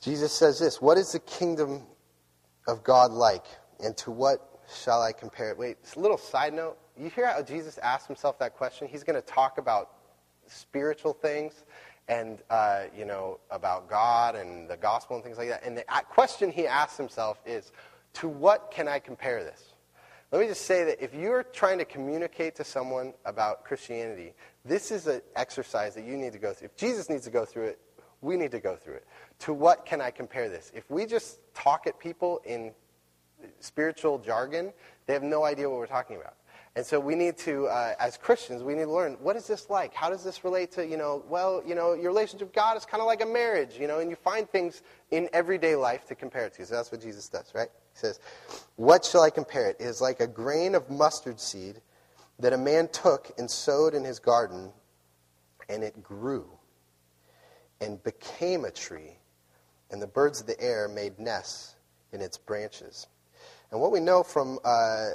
Jesus 0.00 0.32
says 0.32 0.58
this 0.58 0.80
What 0.80 0.98
is 0.98 1.12
the 1.12 1.18
kingdom 1.20 1.82
of 2.66 2.82
God 2.82 3.12
like? 3.12 3.44
And 3.82 3.96
to 3.98 4.10
what 4.10 4.60
shall 4.82 5.02
I 5.02 5.12
compare 5.12 5.50
it? 5.50 5.58
Wait, 5.58 5.78
a 5.96 6.00
little 6.00 6.18
side 6.18 6.54
note. 6.54 6.78
You 6.98 7.08
hear 7.08 7.26
how 7.26 7.42
Jesus 7.42 7.78
asked 7.78 8.06
himself 8.06 8.38
that 8.40 8.54
question? 8.54 8.88
He's 8.88 9.04
going 9.04 9.20
to 9.20 9.26
talk 9.26 9.58
about 9.58 9.92
spiritual 10.46 11.14
things 11.14 11.64
and, 12.08 12.42
uh, 12.50 12.84
you 12.96 13.04
know, 13.04 13.40
about 13.50 13.88
God 13.88 14.34
and 14.34 14.68
the 14.68 14.76
gospel 14.76 15.16
and 15.16 15.24
things 15.24 15.38
like 15.38 15.48
that. 15.48 15.64
And 15.64 15.76
the 15.76 15.84
question 16.08 16.50
he 16.50 16.66
asks 16.66 16.96
himself 16.96 17.40
is, 17.46 17.72
to 18.14 18.28
what 18.28 18.70
can 18.70 18.88
I 18.88 18.98
compare 18.98 19.44
this? 19.44 19.74
Let 20.32 20.40
me 20.40 20.46
just 20.46 20.64
say 20.64 20.84
that 20.84 21.02
if 21.02 21.12
you're 21.14 21.42
trying 21.42 21.78
to 21.78 21.84
communicate 21.84 22.54
to 22.56 22.64
someone 22.64 23.14
about 23.24 23.64
Christianity, 23.64 24.32
this 24.64 24.90
is 24.90 25.06
an 25.06 25.22
exercise 25.34 25.94
that 25.94 26.04
you 26.04 26.16
need 26.16 26.32
to 26.32 26.38
go 26.38 26.52
through. 26.52 26.66
If 26.66 26.76
Jesus 26.76 27.10
needs 27.10 27.24
to 27.24 27.30
go 27.30 27.44
through 27.44 27.66
it, 27.66 27.78
we 28.22 28.36
need 28.36 28.50
to 28.52 28.60
go 28.60 28.76
through 28.76 28.94
it. 28.94 29.06
To 29.40 29.52
what 29.52 29.86
can 29.86 30.00
I 30.00 30.10
compare 30.10 30.48
this? 30.48 30.70
If 30.74 30.90
we 30.90 31.06
just 31.06 31.38
talk 31.54 31.86
at 31.86 31.98
people 31.98 32.40
in 32.44 32.72
spiritual 33.60 34.18
jargon, 34.18 34.72
they 35.06 35.12
have 35.12 35.22
no 35.22 35.44
idea 35.44 35.68
what 35.68 35.78
we're 35.78 35.86
talking 35.86 36.16
about. 36.16 36.34
And 36.76 36.86
so 36.86 37.00
we 37.00 37.16
need 37.16 37.36
to, 37.38 37.66
uh, 37.66 37.94
as 37.98 38.16
Christians, 38.16 38.62
we 38.62 38.74
need 38.74 38.84
to 38.84 38.92
learn 38.92 39.14
what 39.20 39.34
is 39.34 39.46
this 39.46 39.68
like? 39.70 39.92
How 39.92 40.08
does 40.08 40.22
this 40.22 40.44
relate 40.44 40.70
to, 40.72 40.86
you 40.86 40.96
know, 40.96 41.24
well, 41.28 41.62
you 41.66 41.74
know, 41.74 41.94
your 41.94 42.08
relationship 42.12 42.48
with 42.48 42.54
God 42.54 42.76
is 42.76 42.84
kind 42.84 43.00
of 43.00 43.06
like 43.06 43.22
a 43.22 43.26
marriage, 43.26 43.76
you 43.78 43.88
know, 43.88 43.98
and 43.98 44.08
you 44.08 44.14
find 44.14 44.48
things 44.48 44.82
in 45.10 45.28
everyday 45.32 45.74
life 45.74 46.06
to 46.06 46.14
compare 46.14 46.46
it 46.46 46.54
to. 46.54 46.66
So 46.66 46.76
that's 46.76 46.92
what 46.92 47.00
Jesus 47.00 47.28
does, 47.28 47.52
right? 47.54 47.68
He 47.92 47.98
says, 47.98 48.20
What 48.76 49.04
shall 49.04 49.22
I 49.22 49.30
compare 49.30 49.68
it? 49.68 49.76
It 49.80 49.84
is 49.84 50.00
like 50.00 50.20
a 50.20 50.28
grain 50.28 50.76
of 50.76 50.88
mustard 50.88 51.40
seed 51.40 51.80
that 52.38 52.52
a 52.52 52.58
man 52.58 52.88
took 52.88 53.32
and 53.36 53.50
sowed 53.50 53.92
in 53.92 54.04
his 54.04 54.20
garden, 54.20 54.72
and 55.68 55.82
it 55.82 56.02
grew 56.02 56.46
and 57.80 58.02
became 58.02 58.64
a 58.64 58.70
tree, 58.70 59.18
and 59.90 60.00
the 60.00 60.06
birds 60.06 60.40
of 60.40 60.46
the 60.46 60.60
air 60.60 60.88
made 60.88 61.18
nests 61.18 61.74
in 62.12 62.20
its 62.20 62.36
branches. 62.36 63.06
And 63.70 63.80
what 63.80 63.92
we 63.92 64.00
know 64.00 64.22
from 64.22 64.58
uh, 64.64 65.10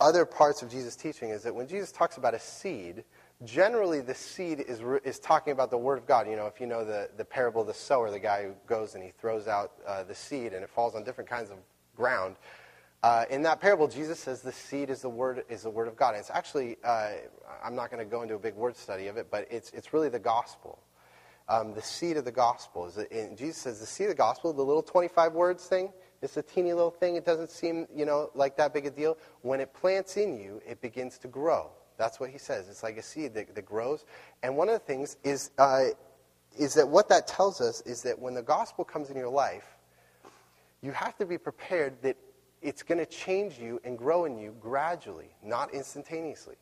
other 0.00 0.24
parts 0.24 0.62
of 0.62 0.70
Jesus' 0.70 0.96
teaching 0.96 1.30
is 1.30 1.42
that 1.42 1.54
when 1.54 1.66
Jesus 1.66 1.90
talks 1.90 2.16
about 2.16 2.34
a 2.34 2.38
seed, 2.38 3.04
generally 3.44 4.00
the 4.00 4.14
seed 4.14 4.60
is, 4.60 4.80
is 5.04 5.18
talking 5.18 5.52
about 5.52 5.70
the 5.70 5.78
Word 5.78 5.98
of 5.98 6.06
God. 6.06 6.28
You 6.28 6.36
know, 6.36 6.46
if 6.46 6.60
you 6.60 6.66
know 6.66 6.84
the, 6.84 7.10
the 7.16 7.24
parable 7.24 7.62
of 7.62 7.66
the 7.66 7.74
sower, 7.74 8.10
the 8.10 8.18
guy 8.18 8.44
who 8.44 8.52
goes 8.66 8.94
and 8.94 9.02
he 9.02 9.10
throws 9.10 9.48
out 9.48 9.72
uh, 9.86 10.04
the 10.04 10.14
seed 10.14 10.52
and 10.52 10.62
it 10.62 10.70
falls 10.70 10.94
on 10.94 11.04
different 11.04 11.28
kinds 11.28 11.50
of 11.50 11.58
ground. 11.96 12.36
Uh, 13.02 13.24
in 13.30 13.42
that 13.42 13.60
parable, 13.60 13.86
Jesus 13.86 14.18
says 14.18 14.42
the 14.42 14.52
seed 14.52 14.90
is 14.90 15.02
the 15.02 15.08
word 15.08 15.44
is 15.48 15.62
the 15.62 15.70
word 15.70 15.86
of 15.86 15.96
God. 15.96 16.10
And 16.10 16.18
it's 16.18 16.30
actually, 16.30 16.76
uh, 16.82 17.10
I'm 17.62 17.76
not 17.76 17.90
going 17.90 18.04
to 18.04 18.10
go 18.10 18.22
into 18.22 18.34
a 18.34 18.40
big 18.40 18.54
word 18.54 18.76
study 18.76 19.06
of 19.06 19.16
it, 19.16 19.28
but 19.30 19.46
it's 19.50 19.70
it's 19.70 19.92
really 19.92 20.08
the 20.08 20.18
gospel 20.18 20.80
um, 21.48 21.74
the 21.74 21.82
seed 21.82 22.16
of 22.16 22.24
the 22.24 22.32
gospel. 22.32 22.86
Is 22.86 22.96
and 22.96 23.36
Jesus 23.36 23.58
says 23.58 23.80
the 23.80 23.86
seed 23.86 24.06
of 24.06 24.12
the 24.12 24.16
gospel, 24.16 24.52
the 24.52 24.62
little 24.62 24.82
25 24.82 25.32
words 25.32 25.66
thing, 25.66 25.90
it's 26.20 26.36
a 26.36 26.42
teeny 26.42 26.72
little 26.72 26.90
thing. 26.90 27.16
It 27.16 27.24
doesn't 27.24 27.50
seem, 27.50 27.86
you 27.94 28.04
know, 28.04 28.30
like 28.34 28.56
that 28.56 28.74
big 28.74 28.86
a 28.86 28.90
deal. 28.90 29.16
When 29.42 29.60
it 29.60 29.72
plants 29.72 30.16
in 30.16 30.36
you, 30.36 30.60
it 30.66 30.80
begins 30.80 31.18
to 31.18 31.28
grow. 31.28 31.70
That's 31.96 32.18
what 32.18 32.30
he 32.30 32.38
says. 32.38 32.68
It's 32.68 32.82
like 32.82 32.96
a 32.96 33.02
seed 33.02 33.34
that, 33.34 33.54
that 33.54 33.64
grows. 33.64 34.04
And 34.42 34.56
one 34.56 34.68
of 34.68 34.74
the 34.74 34.84
things 34.84 35.16
is, 35.22 35.50
uh, 35.58 35.86
is 36.58 36.74
that 36.74 36.88
what 36.88 37.08
that 37.08 37.26
tells 37.26 37.60
us 37.60 37.80
is 37.82 38.02
that 38.02 38.18
when 38.18 38.34
the 38.34 38.42
gospel 38.42 38.84
comes 38.84 39.10
in 39.10 39.16
your 39.16 39.28
life, 39.28 39.76
you 40.80 40.92
have 40.92 41.16
to 41.18 41.26
be 41.26 41.38
prepared 41.38 42.00
that 42.02 42.16
it's 42.62 42.82
going 42.82 42.98
to 42.98 43.06
change 43.06 43.58
you 43.58 43.80
and 43.84 43.96
grow 43.96 44.24
in 44.24 44.38
you 44.38 44.54
gradually, 44.60 45.30
not 45.42 45.72
instantaneously. 45.72 46.56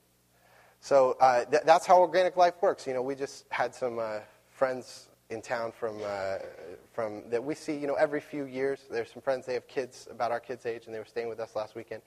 So 0.81 1.16
uh, 1.21 1.45
th- 1.47 1.62
that's 1.64 1.87
how 1.87 1.99
organic 1.99 2.37
life 2.37 2.55
works. 2.61 2.87
You 2.87 2.95
know, 2.95 3.02
we 3.02 3.14
just 3.14 3.47
had 3.50 3.75
some 3.75 3.99
uh, 3.99 4.19
friends 4.56 5.08
in 5.28 5.42
town 5.42 5.70
from, 5.70 6.00
uh, 6.02 6.38
from 6.92 7.28
that 7.28 7.42
we 7.44 7.54
see, 7.54 7.76
you 7.76 7.86
know, 7.86 7.94
every 7.94 8.20
few 8.20 8.44
years. 8.46 8.80
There's 8.90 9.12
some 9.12 9.20
friends, 9.20 9.44
they 9.44 9.54
have 9.54 9.68
kids 9.68 10.08
about 10.10 10.30
our 10.32 10.40
kids' 10.40 10.64
age, 10.64 10.86
and 10.86 10.94
they 10.94 10.98
were 10.98 11.04
staying 11.04 11.28
with 11.28 11.40
us 11.40 11.54
last 11.54 11.75
weekend. 11.75 12.02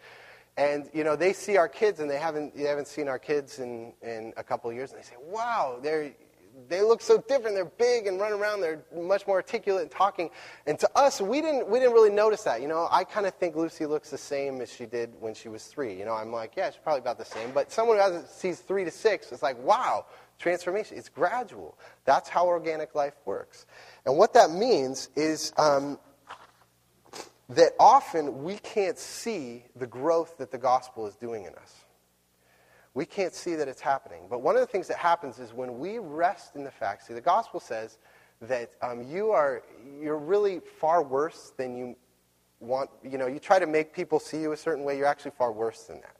And, 0.57 0.89
you 0.93 1.03
know, 1.03 1.15
they 1.15 1.31
see 1.31 1.57
our 1.57 1.69
kids, 1.69 1.99
and 1.99 2.09
they 2.09 2.17
haven't, 2.17 2.55
they 2.55 2.63
haven't 2.63 2.87
seen 2.87 3.07
our 3.07 3.19
kids 3.19 3.59
in, 3.59 3.93
in 4.01 4.33
a 4.35 4.43
couple 4.43 4.69
of 4.69 4.75
years, 4.75 4.91
and 4.91 4.99
they 4.99 5.05
say, 5.05 5.15
wow, 5.21 5.77
they're, 5.81 6.11
they 6.67 6.81
look 6.81 7.01
so 7.01 7.23
different. 7.29 7.55
They're 7.55 7.65
big 7.65 8.07
and 8.07 8.19
run 8.19 8.33
around. 8.33 8.61
They're 8.61 8.81
much 8.95 9.27
more 9.27 9.35
articulate 9.35 9.83
and 9.83 9.91
talking. 9.91 10.31
And 10.65 10.79
to 10.79 10.89
us, 10.95 11.21
we 11.21 11.41
didn't, 11.41 11.69
we 11.69 11.77
didn't 11.79 11.93
really 11.93 12.09
notice 12.09 12.43
that. 12.43 12.61
You 12.61 12.67
know, 12.67 12.87
I 12.91 13.03
kind 13.03 13.27
of 13.27 13.35
think 13.35 13.55
Lucy 13.55 13.85
looks 13.85 14.09
the 14.09 14.17
same 14.17 14.59
as 14.59 14.73
she 14.73 14.85
did 14.87 15.13
when 15.19 15.35
she 15.35 15.49
was 15.49 15.65
three. 15.65 15.97
You 15.97 16.05
know, 16.05 16.15
I'm 16.15 16.33
like, 16.33 16.53
yeah, 16.57 16.71
she's 16.71 16.79
probably 16.83 17.01
about 17.01 17.19
the 17.19 17.25
same. 17.25 17.51
But 17.53 17.71
someone 17.71 17.97
who 17.97 18.03
hasn't, 18.03 18.27
sees 18.27 18.59
three 18.59 18.83
to 18.83 18.91
six 18.91 19.31
is 19.31 19.43
like, 19.43 19.57
wow, 19.63 20.05
transformation. 20.39 20.97
It's 20.97 21.09
gradual. 21.09 21.77
That's 22.05 22.29
how 22.29 22.47
organic 22.47 22.95
life 22.95 23.13
works. 23.25 23.65
And 24.05 24.17
what 24.17 24.33
that 24.33 24.51
means 24.51 25.09
is 25.15 25.53
um, 25.57 25.99
that 27.49 27.73
often 27.79 28.43
we 28.43 28.55
can't 28.57 28.97
see 28.97 29.65
the 29.75 29.87
growth 29.87 30.37
that 30.37 30.51
the 30.51 30.57
gospel 30.57 31.05
is 31.05 31.15
doing 31.15 31.43
in 31.43 31.53
us. 31.55 31.75
We 32.93 33.05
can't 33.05 33.33
see 33.33 33.55
that 33.55 33.67
it's 33.67 33.81
happening. 33.81 34.23
But 34.29 34.41
one 34.41 34.55
of 34.55 34.61
the 34.61 34.67
things 34.67 34.87
that 34.87 34.97
happens 34.97 35.39
is 35.39 35.53
when 35.53 35.77
we 35.77 35.99
rest 35.99 36.55
in 36.55 36.63
the 36.63 36.71
fact, 36.71 37.05
see, 37.05 37.13
the 37.13 37.21
gospel 37.21 37.59
says 37.59 37.97
that 38.41 38.71
um, 38.81 39.03
you 39.03 39.31
are, 39.31 39.63
you're 40.01 40.17
really 40.17 40.59
far 40.59 41.03
worse 41.03 41.53
than 41.57 41.75
you 41.75 41.95
want. 42.59 42.89
You 43.03 43.17
know, 43.17 43.27
you 43.27 43.39
try 43.39 43.59
to 43.59 43.67
make 43.67 43.93
people 43.93 44.19
see 44.19 44.41
you 44.41 44.53
a 44.53 44.57
certain 44.57 44.83
way, 44.83 44.97
you're 44.97 45.05
actually 45.05 45.31
far 45.37 45.51
worse 45.51 45.83
than 45.83 46.01
that. 46.01 46.15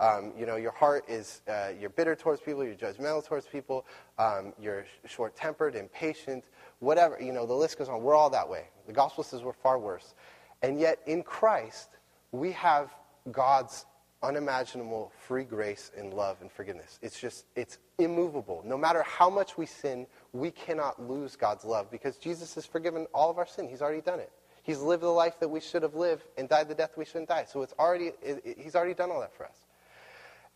Um, 0.00 0.32
you 0.36 0.46
know, 0.46 0.56
your 0.56 0.72
heart 0.72 1.04
is, 1.08 1.42
uh, 1.48 1.68
you're 1.78 1.90
bitter 1.90 2.16
towards 2.16 2.40
people, 2.40 2.64
you're 2.64 2.74
judgmental 2.74 3.24
towards 3.24 3.46
people, 3.46 3.86
um, 4.18 4.52
you're 4.60 4.84
short 5.06 5.36
tempered, 5.36 5.76
impatient, 5.76 6.44
whatever. 6.80 7.20
You 7.20 7.32
know, 7.32 7.46
the 7.46 7.54
list 7.54 7.78
goes 7.78 7.88
on. 7.88 8.02
We're 8.02 8.16
all 8.16 8.30
that 8.30 8.48
way. 8.48 8.64
The 8.86 8.92
gospel 8.92 9.22
says 9.22 9.42
we're 9.42 9.52
far 9.52 9.78
worse. 9.78 10.14
And 10.62 10.80
yet, 10.80 10.98
in 11.06 11.22
Christ, 11.22 11.90
we 12.32 12.52
have 12.52 12.90
God's 13.30 13.86
unimaginable 14.22 15.12
free 15.26 15.44
grace 15.44 15.90
and 15.96 16.14
love 16.14 16.38
and 16.40 16.50
forgiveness. 16.50 16.98
It's 17.02 17.20
just, 17.20 17.46
it's 17.56 17.78
immovable. 17.98 18.62
No 18.64 18.78
matter 18.78 19.02
how 19.02 19.28
much 19.28 19.58
we 19.58 19.66
sin, 19.66 20.06
we 20.32 20.50
cannot 20.50 21.02
lose 21.02 21.36
God's 21.36 21.64
love 21.64 21.90
because 21.90 22.16
Jesus 22.16 22.54
has 22.54 22.64
forgiven 22.64 23.06
all 23.12 23.30
of 23.30 23.38
our 23.38 23.46
sin. 23.46 23.68
He's 23.68 23.82
already 23.82 24.00
done 24.00 24.20
it. 24.20 24.30
He's 24.62 24.78
lived 24.78 25.02
the 25.02 25.08
life 25.08 25.40
that 25.40 25.48
we 25.48 25.60
should 25.60 25.82
have 25.82 25.94
lived 25.94 26.24
and 26.38 26.48
died 26.48 26.68
the 26.68 26.74
death 26.74 26.92
we 26.96 27.04
shouldn't 27.04 27.28
die. 27.28 27.44
So 27.48 27.62
it's 27.62 27.74
already, 27.78 28.12
it, 28.22 28.42
it, 28.44 28.58
he's 28.58 28.76
already 28.76 28.94
done 28.94 29.10
all 29.10 29.20
that 29.20 29.34
for 29.34 29.44
us. 29.44 29.56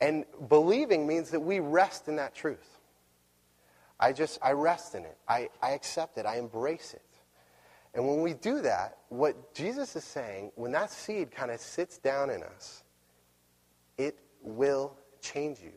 And 0.00 0.25
believing 0.49 1.07
means 1.07 1.31
that 1.31 1.41
we 1.41 1.61
rest 1.61 2.09
in 2.09 2.17
that 2.17 2.35
truth. 2.35 2.79
I 3.99 4.12
just, 4.12 4.38
I 4.43 4.53
rest 4.53 4.95
in 4.95 5.05
it. 5.05 5.17
I, 5.26 5.49
I 5.62 5.71
accept 5.71 6.19
it. 6.19 6.26
I 6.26 6.37
embrace 6.38 6.93
it. 6.93 7.03
And 7.95 8.07
when 8.07 8.21
we 8.21 8.35
do 8.35 8.61
that, 8.61 8.99
what 9.09 9.55
Jesus 9.55 9.97
is 9.97 10.05
saying, 10.05 10.53
when 10.55 10.73
that 10.73 10.91
seed 10.91 11.31
kind 11.31 11.50
of 11.50 11.61
sits 11.61 11.97
down 11.97 12.29
in 12.29 12.43
us, 12.43 12.85
it 13.97 14.19
will 14.43 14.95
change 15.23 15.61
you. 15.61 15.73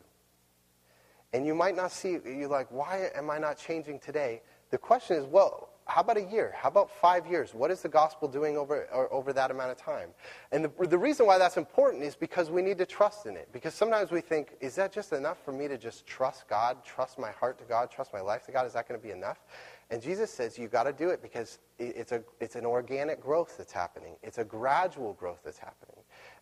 And 1.32 1.46
you 1.46 1.54
might 1.54 1.74
not 1.74 1.92
see, 1.92 2.18
you're 2.24 2.48
like, 2.48 2.70
why 2.70 3.10
am 3.14 3.30
I 3.30 3.38
not 3.38 3.56
changing 3.56 4.00
today? 4.00 4.42
The 4.70 4.76
question 4.76 5.16
is, 5.16 5.24
well, 5.24 5.69
how 5.90 6.02
about 6.02 6.16
a 6.16 6.22
year? 6.22 6.54
How 6.56 6.68
about 6.68 6.88
five 6.88 7.26
years? 7.26 7.52
What 7.52 7.70
is 7.70 7.82
the 7.82 7.88
gospel 7.88 8.28
doing 8.28 8.56
over, 8.56 8.88
over 9.10 9.32
that 9.32 9.50
amount 9.50 9.72
of 9.72 9.76
time? 9.76 10.10
And 10.52 10.64
the, 10.64 10.86
the 10.86 10.96
reason 10.98 11.26
why 11.26 11.36
that's 11.36 11.56
important 11.56 12.04
is 12.04 12.14
because 12.14 12.48
we 12.48 12.62
need 12.62 12.78
to 12.78 12.86
trust 12.86 13.26
in 13.26 13.36
it. 13.36 13.48
Because 13.52 13.74
sometimes 13.74 14.10
we 14.10 14.20
think, 14.20 14.54
is 14.60 14.76
that 14.76 14.92
just 14.92 15.12
enough 15.12 15.44
for 15.44 15.52
me 15.52 15.66
to 15.66 15.76
just 15.76 16.06
trust 16.06 16.48
God, 16.48 16.84
trust 16.84 17.18
my 17.18 17.32
heart 17.32 17.58
to 17.58 17.64
God, 17.64 17.90
trust 17.90 18.12
my 18.12 18.20
life 18.20 18.46
to 18.46 18.52
God? 18.52 18.66
Is 18.66 18.74
that 18.74 18.88
going 18.88 19.00
to 19.00 19.04
be 19.04 19.12
enough? 19.12 19.38
And 19.90 20.00
Jesus 20.00 20.30
says 20.30 20.56
you've 20.56 20.70
got 20.70 20.84
to 20.84 20.92
do 20.92 21.10
it 21.10 21.20
because 21.20 21.58
it's, 21.78 22.12
a, 22.12 22.22
it's 22.38 22.54
an 22.54 22.64
organic 22.64 23.20
growth 23.20 23.56
that's 23.58 23.72
happening. 23.72 24.14
It's 24.22 24.38
a 24.38 24.44
gradual 24.44 25.14
growth 25.14 25.40
that's 25.44 25.58
happening. 25.58 25.96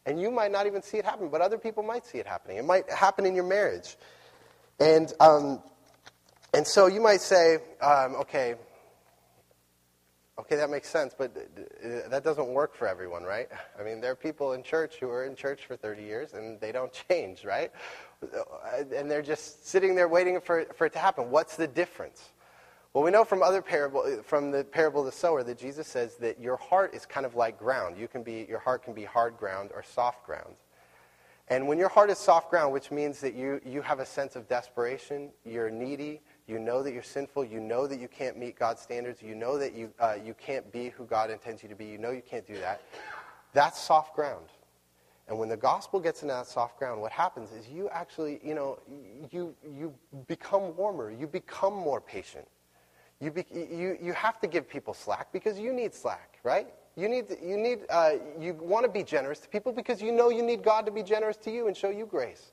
And 0.04 0.20
you 0.20 0.30
might 0.30 0.52
not 0.52 0.66
even 0.66 0.82
see 0.82 0.98
it 0.98 1.06
happen, 1.06 1.30
but 1.30 1.40
other 1.40 1.58
people 1.58 1.82
might 1.82 2.04
see 2.04 2.18
it 2.18 2.26
happening. 2.26 2.58
It 2.58 2.64
might 2.64 2.88
happen 2.90 3.24
in 3.24 3.34
your 3.34 3.44
marriage. 3.44 3.96
And, 4.78 5.12
um, 5.20 5.62
and 6.52 6.66
so 6.66 6.86
you 6.86 7.00
might 7.00 7.20
say, 7.20 7.58
um, 7.80 8.14
okay, 8.16 8.54
Okay, 10.38 10.54
that 10.54 10.70
makes 10.70 10.88
sense, 10.88 11.14
but 11.18 11.36
uh, 11.36 12.08
that 12.08 12.22
doesn't 12.22 12.46
work 12.46 12.72
for 12.72 12.86
everyone, 12.86 13.24
right? 13.24 13.48
I 13.80 13.82
mean, 13.82 14.00
there 14.00 14.12
are 14.12 14.16
people 14.16 14.52
in 14.52 14.62
church 14.62 14.96
who 15.00 15.10
are 15.10 15.24
in 15.24 15.34
church 15.34 15.66
for 15.66 15.76
30 15.76 16.02
years 16.02 16.34
and 16.34 16.60
they 16.60 16.70
don't 16.70 16.92
change, 17.08 17.44
right? 17.44 17.72
Uh, 18.22 18.84
and 18.94 19.10
they're 19.10 19.22
just 19.22 19.66
sitting 19.66 19.94
there 19.96 20.08
waiting 20.08 20.40
for, 20.40 20.64
for 20.76 20.86
it 20.86 20.92
to 20.92 20.98
happen. 20.98 21.30
What's 21.30 21.56
the 21.56 21.66
difference? 21.66 22.30
Well, 22.94 23.04
we 23.04 23.10
know 23.10 23.24
from 23.24 23.42
other 23.42 23.60
parable, 23.60 24.02
uh, 24.06 24.22
from 24.22 24.50
the 24.50 24.64
parable 24.64 25.00
of 25.00 25.06
the 25.06 25.12
sower, 25.12 25.42
that 25.42 25.58
Jesus 25.58 25.86
says 25.88 26.16
that 26.16 26.40
your 26.40 26.56
heart 26.56 26.94
is 26.94 27.04
kind 27.04 27.26
of 27.26 27.34
like 27.34 27.58
ground. 27.58 27.96
You 27.98 28.08
can 28.08 28.22
be, 28.22 28.46
your 28.48 28.60
heart 28.60 28.84
can 28.84 28.94
be 28.94 29.04
hard 29.04 29.36
ground 29.36 29.70
or 29.74 29.82
soft 29.82 30.24
ground. 30.24 30.54
And 31.48 31.66
when 31.66 31.78
your 31.78 31.88
heart 31.88 32.10
is 32.10 32.18
soft 32.18 32.50
ground, 32.50 32.72
which 32.72 32.90
means 32.90 33.20
that 33.20 33.34
you, 33.34 33.60
you 33.64 33.82
have 33.82 34.00
a 34.00 34.06
sense 34.06 34.36
of 34.36 34.48
desperation, 34.48 35.30
you're 35.44 35.70
needy, 35.70 36.20
you 36.48 36.58
know 36.58 36.82
that 36.82 36.92
you're 36.92 37.02
sinful, 37.02 37.44
you 37.44 37.60
know 37.60 37.86
that 37.86 38.00
you 38.00 38.08
can't 38.08 38.38
meet 38.38 38.58
God's 38.58 38.80
standards, 38.80 39.22
you 39.22 39.34
know 39.34 39.58
that 39.58 39.74
you, 39.74 39.92
uh, 40.00 40.16
you 40.24 40.34
can't 40.34 40.70
be 40.72 40.88
who 40.88 41.04
God 41.04 41.30
intends 41.30 41.62
you 41.62 41.68
to 41.68 41.74
be, 41.74 41.86
you 41.86 41.98
know 41.98 42.10
you 42.10 42.22
can't 42.22 42.46
do 42.46 42.58
that, 42.58 42.82
that's 43.52 43.80
soft 43.80 44.14
ground. 44.14 44.46
And 45.28 45.38
when 45.38 45.50
the 45.50 45.56
gospel 45.56 46.00
gets 46.00 46.22
in 46.22 46.28
that 46.28 46.46
soft 46.46 46.78
ground, 46.78 47.02
what 47.02 47.12
happens 47.12 47.52
is 47.52 47.68
you 47.68 47.90
actually, 47.90 48.40
you 48.42 48.54
know, 48.54 48.78
you, 49.30 49.54
you 49.62 49.94
become 50.26 50.74
warmer, 50.74 51.10
you 51.10 51.26
become 51.26 51.74
more 51.74 52.00
patient. 52.00 52.46
You, 53.20 53.32
be, 53.32 53.44
you, 53.52 53.98
you 54.00 54.12
have 54.14 54.40
to 54.40 54.46
give 54.46 54.68
people 54.68 54.94
slack 54.94 55.32
because 55.32 55.58
you 55.58 55.72
need 55.72 55.92
slack, 55.92 56.38
right? 56.44 56.68
You 56.96 57.08
need, 57.08 57.26
you, 57.42 57.58
need 57.58 57.80
uh, 57.90 58.12
you 58.40 58.54
want 58.54 58.86
to 58.86 58.90
be 58.90 59.02
generous 59.02 59.40
to 59.40 59.48
people 59.48 59.72
because 59.72 60.00
you 60.00 60.12
know 60.12 60.30
you 60.30 60.42
need 60.42 60.62
God 60.62 60.86
to 60.86 60.92
be 60.92 61.02
generous 61.02 61.36
to 61.38 61.50
you 61.50 61.66
and 61.66 61.76
show 61.76 61.90
you 61.90 62.06
grace. 62.06 62.52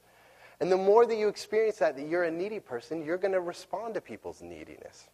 And 0.60 0.72
the 0.72 0.78
more 0.78 1.06
that 1.06 1.16
you 1.16 1.28
experience 1.28 1.78
that, 1.78 1.98
that 1.98 2.08
you're 2.08 2.24
a 2.24 2.32
needy 2.32 2.60
person, 2.60 3.04
you're 3.04 3.18
going 3.18 3.34
to 3.34 3.42
respond 3.42 3.94
to 3.96 4.02
people's 4.02 4.42
neediness, 4.42 5.10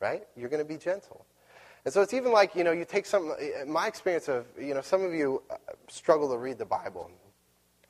right? 0.00 0.26
You're 0.36 0.48
going 0.48 0.62
to 0.62 0.68
be 0.68 0.78
gentle. 0.78 1.24
And 1.84 1.92
so 1.92 2.02
it's 2.02 2.14
even 2.14 2.32
like, 2.32 2.54
you 2.54 2.64
know, 2.64 2.72
you 2.72 2.84
take 2.84 3.06
some, 3.06 3.34
my 3.66 3.86
experience 3.86 4.28
of, 4.28 4.46
you 4.58 4.74
know, 4.74 4.80
some 4.80 5.04
of 5.04 5.12
you 5.12 5.42
uh, 5.50 5.56
struggle 5.88 6.28
to 6.30 6.38
read 6.38 6.58
the 6.58 6.64
Bible. 6.64 7.10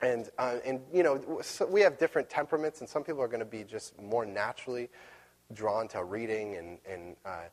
And, 0.01 0.29
uh, 0.37 0.57
and 0.65 0.81
you 0.93 1.01
know, 1.01 1.39
so 1.41 1.65
we 1.65 1.81
have 1.81 1.97
different 1.97 2.29
temperaments, 2.29 2.81
and 2.81 2.89
some 2.89 3.03
people 3.03 3.21
are 3.21 3.27
going 3.27 3.39
to 3.39 3.45
be 3.45 3.63
just 3.63 3.99
more 3.99 4.25
naturally 4.25 4.89
drawn 5.53 5.87
to 5.87 6.03
reading 6.03 6.55
and, 6.57 6.77
and 6.87 7.15
uh, 7.25 7.45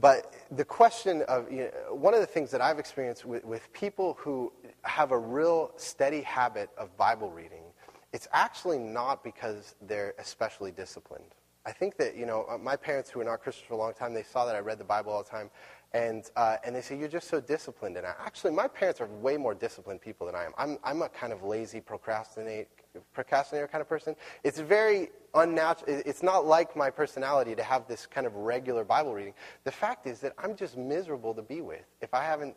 but 0.00 0.32
the 0.52 0.64
question 0.64 1.22
of 1.22 1.50
you 1.50 1.70
know, 1.88 1.94
one 1.94 2.14
of 2.14 2.20
the 2.20 2.26
things 2.26 2.50
that 2.52 2.60
I've 2.60 2.78
experienced 2.78 3.24
with, 3.24 3.44
with 3.44 3.72
people 3.72 4.16
who 4.20 4.52
have 4.82 5.10
a 5.10 5.18
real 5.18 5.72
steady 5.76 6.22
habit 6.22 6.70
of 6.78 6.96
Bible 6.96 7.30
reading, 7.30 7.64
it's 8.12 8.28
actually 8.32 8.78
not 8.78 9.22
because 9.22 9.74
they're 9.82 10.14
especially 10.18 10.70
disciplined. 10.70 11.34
I 11.66 11.72
think 11.72 11.98
that 11.98 12.16
you 12.16 12.24
know 12.24 12.46
uh, 12.48 12.56
my 12.56 12.76
parents 12.76 13.10
who 13.10 13.18
were 13.18 13.24
not 13.24 13.42
Christians 13.42 13.66
for 13.68 13.74
a 13.74 13.76
long 13.76 13.92
time, 13.92 14.14
they 14.14 14.22
saw 14.22 14.46
that 14.46 14.56
I 14.56 14.60
read 14.60 14.78
the 14.78 14.84
Bible 14.84 15.12
all 15.12 15.22
the 15.22 15.28
time, 15.28 15.50
and 15.92 16.30
uh, 16.36 16.56
and 16.64 16.74
they 16.74 16.80
say 16.80 16.96
you're 16.96 17.08
just 17.08 17.28
so 17.28 17.40
disciplined. 17.40 17.96
And 17.98 18.06
I, 18.06 18.14
actually, 18.24 18.52
my 18.52 18.68
parents 18.68 19.00
are 19.02 19.06
way 19.06 19.36
more 19.36 19.54
disciplined 19.54 20.00
people 20.00 20.26
than 20.26 20.34
I 20.34 20.44
am. 20.44 20.52
I'm 20.56 20.78
I'm 20.82 21.02
a 21.02 21.08
kind 21.10 21.32
of 21.32 21.42
lazy 21.42 21.80
procrastinate 21.80 22.68
procrastinator 23.12 23.68
kind 23.68 23.82
of 23.82 23.88
person. 23.88 24.16
It's 24.44 24.58
very 24.58 25.10
unnatural. 25.34 26.02
It's 26.06 26.22
not 26.22 26.46
like 26.46 26.74
my 26.74 26.88
personality 26.88 27.54
to 27.54 27.62
have 27.62 27.86
this 27.86 28.06
kind 28.06 28.26
of 28.26 28.34
regular 28.34 28.82
Bible 28.84 29.14
reading. 29.14 29.34
The 29.64 29.72
fact 29.72 30.06
is 30.06 30.20
that 30.20 30.32
I'm 30.38 30.56
just 30.56 30.76
miserable 30.76 31.34
to 31.34 31.42
be 31.42 31.60
with 31.60 31.84
if 32.00 32.14
I 32.14 32.24
haven't 32.24 32.56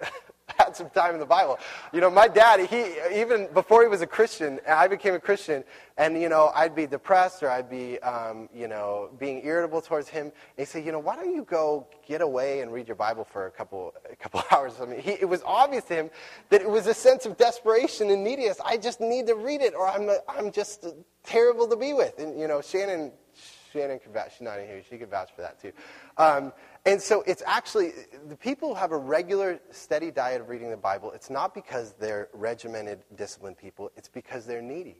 had 0.64 0.76
some 0.76 0.90
time 0.90 1.14
in 1.14 1.20
the 1.20 1.26
Bible. 1.26 1.58
You 1.92 2.00
know, 2.00 2.10
my 2.10 2.28
dad, 2.28 2.60
he 2.60 2.94
even 3.18 3.48
before 3.52 3.82
he 3.82 3.88
was 3.88 4.02
a 4.02 4.06
Christian, 4.06 4.60
I 4.68 4.88
became 4.88 5.14
a 5.14 5.20
Christian, 5.20 5.64
and 5.96 6.20
you 6.20 6.28
know, 6.28 6.50
I'd 6.54 6.74
be 6.74 6.86
depressed 6.86 7.42
or 7.42 7.50
I'd 7.50 7.70
be, 7.70 7.98
um, 8.00 8.48
you 8.54 8.68
know, 8.68 9.10
being 9.18 9.44
irritable 9.44 9.80
towards 9.80 10.08
him. 10.08 10.26
And 10.26 10.32
he'd 10.56 10.68
say, 10.68 10.82
you 10.82 10.92
know, 10.92 10.98
why 10.98 11.16
don't 11.16 11.34
you 11.34 11.44
go 11.44 11.86
get 12.06 12.20
away 12.20 12.60
and 12.60 12.72
read 12.72 12.88
your 12.88 12.96
Bible 12.96 13.24
for 13.24 13.46
a 13.46 13.50
couple, 13.50 13.94
a 14.10 14.16
couple 14.16 14.42
hours? 14.50 14.74
I 14.80 14.86
mean, 14.86 15.00
he, 15.00 15.12
it 15.12 15.28
was 15.28 15.42
obvious 15.44 15.84
to 15.84 15.94
him 15.94 16.10
that 16.50 16.60
it 16.60 16.68
was 16.68 16.86
a 16.86 16.94
sense 16.94 17.26
of 17.26 17.36
desperation 17.36 18.10
and 18.10 18.22
neediness. 18.22 18.60
I 18.64 18.76
just 18.76 19.00
need 19.00 19.26
to 19.26 19.34
read 19.34 19.60
it, 19.60 19.74
or 19.74 19.88
I'm, 19.88 20.08
a, 20.08 20.18
I'm 20.28 20.52
just 20.52 20.86
terrible 21.24 21.68
to 21.68 21.76
be 21.76 21.92
with. 21.92 22.18
And 22.18 22.38
you 22.38 22.48
know, 22.48 22.60
Shannon, 22.60 23.12
Shannon 23.72 23.98
could 23.98 24.12
vouch. 24.12 24.32
She's 24.32 24.42
not 24.42 24.58
in 24.58 24.66
here. 24.66 24.82
She 24.88 24.98
could 24.98 25.10
vouch 25.10 25.30
for 25.34 25.42
that 25.42 25.60
too. 25.60 25.72
Um, 26.16 26.52
and 26.86 27.00
so 27.00 27.22
it's 27.26 27.42
actually, 27.46 27.92
the 28.28 28.36
people 28.36 28.70
who 28.70 28.74
have 28.74 28.92
a 28.92 28.96
regular, 28.96 29.60
steady 29.70 30.10
diet 30.10 30.40
of 30.40 30.48
reading 30.48 30.70
the 30.70 30.76
Bible, 30.76 31.12
it's 31.12 31.30
not 31.30 31.54
because 31.54 31.94
they're 32.00 32.28
regimented, 32.32 33.00
disciplined 33.16 33.58
people. 33.58 33.90
It's 33.96 34.08
because 34.08 34.46
they're 34.46 34.62
needy. 34.62 34.96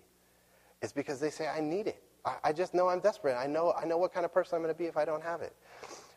It's 0.82 0.92
because 0.92 1.20
they 1.20 1.30
say, 1.30 1.48
I 1.48 1.60
need 1.60 1.86
it. 1.86 2.02
I, 2.24 2.36
I 2.44 2.52
just 2.52 2.74
know 2.74 2.88
I'm 2.88 3.00
desperate. 3.00 3.34
I 3.34 3.46
know, 3.46 3.72
I 3.72 3.84
know 3.86 3.98
what 3.98 4.12
kind 4.12 4.24
of 4.24 4.32
person 4.32 4.56
I'm 4.56 4.62
going 4.62 4.74
to 4.74 4.78
be 4.78 4.86
if 4.86 4.96
I 4.96 5.04
don't 5.04 5.22
have 5.22 5.40
it. 5.40 5.54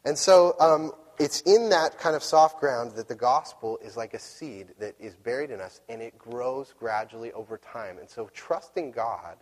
And 0.05 0.17
so 0.17 0.55
um, 0.59 0.91
it's 1.17 1.41
in 1.41 1.69
that 1.69 1.97
kind 1.97 2.15
of 2.15 2.23
soft 2.23 2.59
ground 2.59 2.91
that 2.95 3.07
the 3.07 3.15
gospel 3.15 3.79
is 3.81 3.95
like 3.95 4.13
a 4.13 4.19
seed 4.19 4.69
that 4.79 4.95
is 4.99 5.15
buried 5.15 5.49
in 5.49 5.61
us, 5.61 5.79
and 5.87 6.01
it 6.01 6.17
grows 6.17 6.73
gradually 6.77 7.31
over 7.31 7.57
time. 7.57 7.99
And 7.99 8.09
so 8.09 8.29
trusting 8.33 8.91
God 8.91 9.37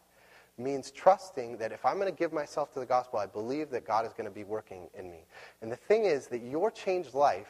means 0.57 0.91
trusting 0.91 1.57
that 1.57 1.71
if 1.71 1.85
I'm 1.85 1.95
going 1.95 2.11
to 2.11 2.17
give 2.17 2.33
myself 2.33 2.71
to 2.73 2.79
the 2.79 2.85
gospel, 2.85 3.19
I 3.19 3.25
believe 3.25 3.69
that 3.71 3.85
God 3.85 4.05
is 4.05 4.13
going 4.13 4.25
to 4.25 4.31
be 4.31 4.43
working 4.43 4.89
in 4.97 5.09
me. 5.09 5.25
And 5.61 5.71
the 5.71 5.75
thing 5.75 6.05
is 6.05 6.27
that 6.27 6.43
your 6.43 6.69
changed 6.71 7.13
life 7.13 7.49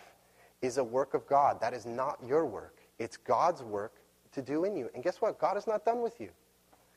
is 0.62 0.78
a 0.78 0.84
work 0.84 1.14
of 1.14 1.28
God. 1.28 1.60
That 1.60 1.74
is 1.74 1.86
not 1.86 2.20
your 2.26 2.46
work, 2.46 2.78
it's 3.00 3.18
God's 3.18 3.64
work 3.64 3.94
to 4.34 4.42
do 4.42 4.64
in 4.64 4.76
you. 4.76 4.90
And 4.94 5.04
guess 5.04 5.22
what? 5.22 5.40
God 5.40 5.58
is 5.58 5.68
not 5.68 5.84
done 5.84 6.02
with 6.02 6.20
you. 6.22 6.30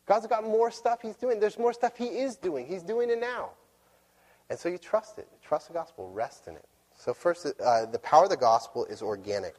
God's 0.07 0.27
got 0.27 0.45
more 0.45 0.71
stuff 0.71 1.01
He's 1.03 1.17
doing. 1.17 1.41
There's 1.41 1.59
more 1.59 1.73
stuff 1.73 1.97
He 1.97 2.07
is 2.07 2.37
doing. 2.37 2.67
He's 2.67 2.83
doing 2.83 3.11
it 3.11 3.19
now. 3.19 3.51
And 4.51 4.59
so 4.59 4.69
you 4.69 4.79
trust 4.79 5.19
it. 5.19 5.29
Trust 5.43 5.69
the 5.69 5.75
gospel. 5.75 6.11
Rest 6.11 6.47
in 6.47 6.55
it. 6.55 6.65
So, 6.97 7.13
first, 7.13 7.47
uh, 7.47 7.87
the 7.87 7.99
power 7.99 8.25
of 8.25 8.31
the 8.31 8.37
gospel 8.37 8.85
is 8.85 9.03
organic, 9.03 9.57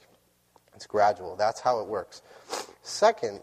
it's 0.73 0.85
gradual. 0.85 1.35
That's 1.35 1.59
how 1.59 1.79
it 1.81 1.87
works. 1.87 2.21
Second, 2.81 3.41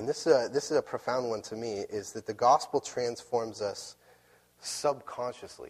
and 0.00 0.08
this 0.08 0.26
is, 0.26 0.32
a, 0.32 0.48
this 0.50 0.70
is 0.70 0.78
a 0.78 0.82
profound 0.82 1.28
one 1.28 1.42
to 1.42 1.54
me, 1.54 1.84
is 1.90 2.10
that 2.12 2.24
the 2.24 2.32
gospel 2.32 2.80
transforms 2.80 3.60
us 3.60 3.96
subconsciously. 4.58 5.68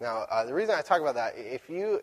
Now, 0.00 0.26
uh, 0.32 0.44
the 0.44 0.52
reason 0.52 0.74
I 0.76 0.80
talk 0.80 1.00
about 1.00 1.14
that, 1.14 1.34
if 1.36 1.70
you, 1.70 2.02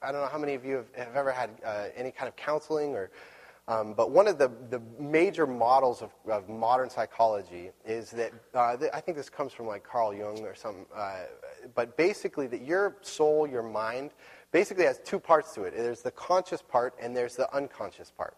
I 0.00 0.12
don't 0.12 0.20
know 0.20 0.28
how 0.28 0.38
many 0.38 0.54
of 0.54 0.64
you 0.64 0.76
have, 0.76 0.86
have 0.94 1.16
ever 1.16 1.32
had 1.32 1.50
uh, 1.66 1.86
any 1.96 2.12
kind 2.12 2.28
of 2.28 2.36
counseling 2.36 2.94
or, 2.94 3.10
um, 3.66 3.94
but 3.94 4.12
one 4.12 4.28
of 4.28 4.38
the, 4.38 4.48
the 4.70 4.80
major 5.00 5.44
models 5.44 6.02
of, 6.02 6.12
of 6.30 6.48
modern 6.48 6.88
psychology 6.88 7.70
is 7.84 8.12
that, 8.12 8.32
uh, 8.54 8.76
I 8.94 9.00
think 9.00 9.16
this 9.16 9.28
comes 9.28 9.52
from 9.52 9.66
like 9.66 9.82
Carl 9.82 10.14
Jung 10.14 10.38
or 10.44 10.54
some, 10.54 10.86
uh, 10.94 11.22
but 11.74 11.96
basically 11.96 12.46
that 12.46 12.62
your 12.62 12.96
soul, 13.00 13.44
your 13.44 13.64
mind, 13.64 14.12
basically 14.52 14.84
has 14.84 15.00
two 15.04 15.18
parts 15.18 15.52
to 15.54 15.64
it. 15.64 15.74
There's 15.76 16.02
the 16.02 16.12
conscious 16.12 16.62
part 16.62 16.94
and 17.02 17.16
there's 17.16 17.34
the 17.34 17.52
unconscious 17.52 18.12
part. 18.12 18.36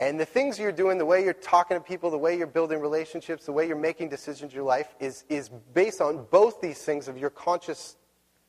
And 0.00 0.18
the 0.18 0.24
things 0.24 0.58
you're 0.58 0.72
doing, 0.72 0.96
the 0.96 1.04
way 1.04 1.22
you're 1.22 1.34
talking 1.34 1.76
to 1.76 1.82
people, 1.82 2.10
the 2.10 2.16
way 2.18 2.36
you're 2.36 2.46
building 2.46 2.80
relationships, 2.80 3.44
the 3.44 3.52
way 3.52 3.68
you're 3.68 3.76
making 3.76 4.08
decisions 4.08 4.52
in 4.52 4.56
your 4.56 4.64
life 4.64 4.94
is, 4.98 5.24
is 5.28 5.50
based 5.74 6.00
on 6.00 6.26
both 6.30 6.62
these 6.62 6.82
things 6.82 7.06
of 7.06 7.18
your 7.18 7.28
conscious 7.28 7.96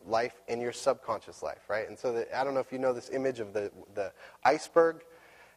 life 0.06 0.42
and 0.48 0.62
your 0.62 0.72
subconscious 0.72 1.44
life, 1.44 1.70
right? 1.70 1.90
And 1.90 2.00
so 2.00 2.14
the, 2.14 2.38
I 2.38 2.46
don't 2.46 2.54
know 2.54 2.62
if 2.62 2.72
you 2.72 2.80
know 2.80 2.94
this 2.94 3.10
image 3.10 3.42
of 3.42 3.52
the, 3.54 3.70
the 3.94 4.14
iceberg. 4.46 5.02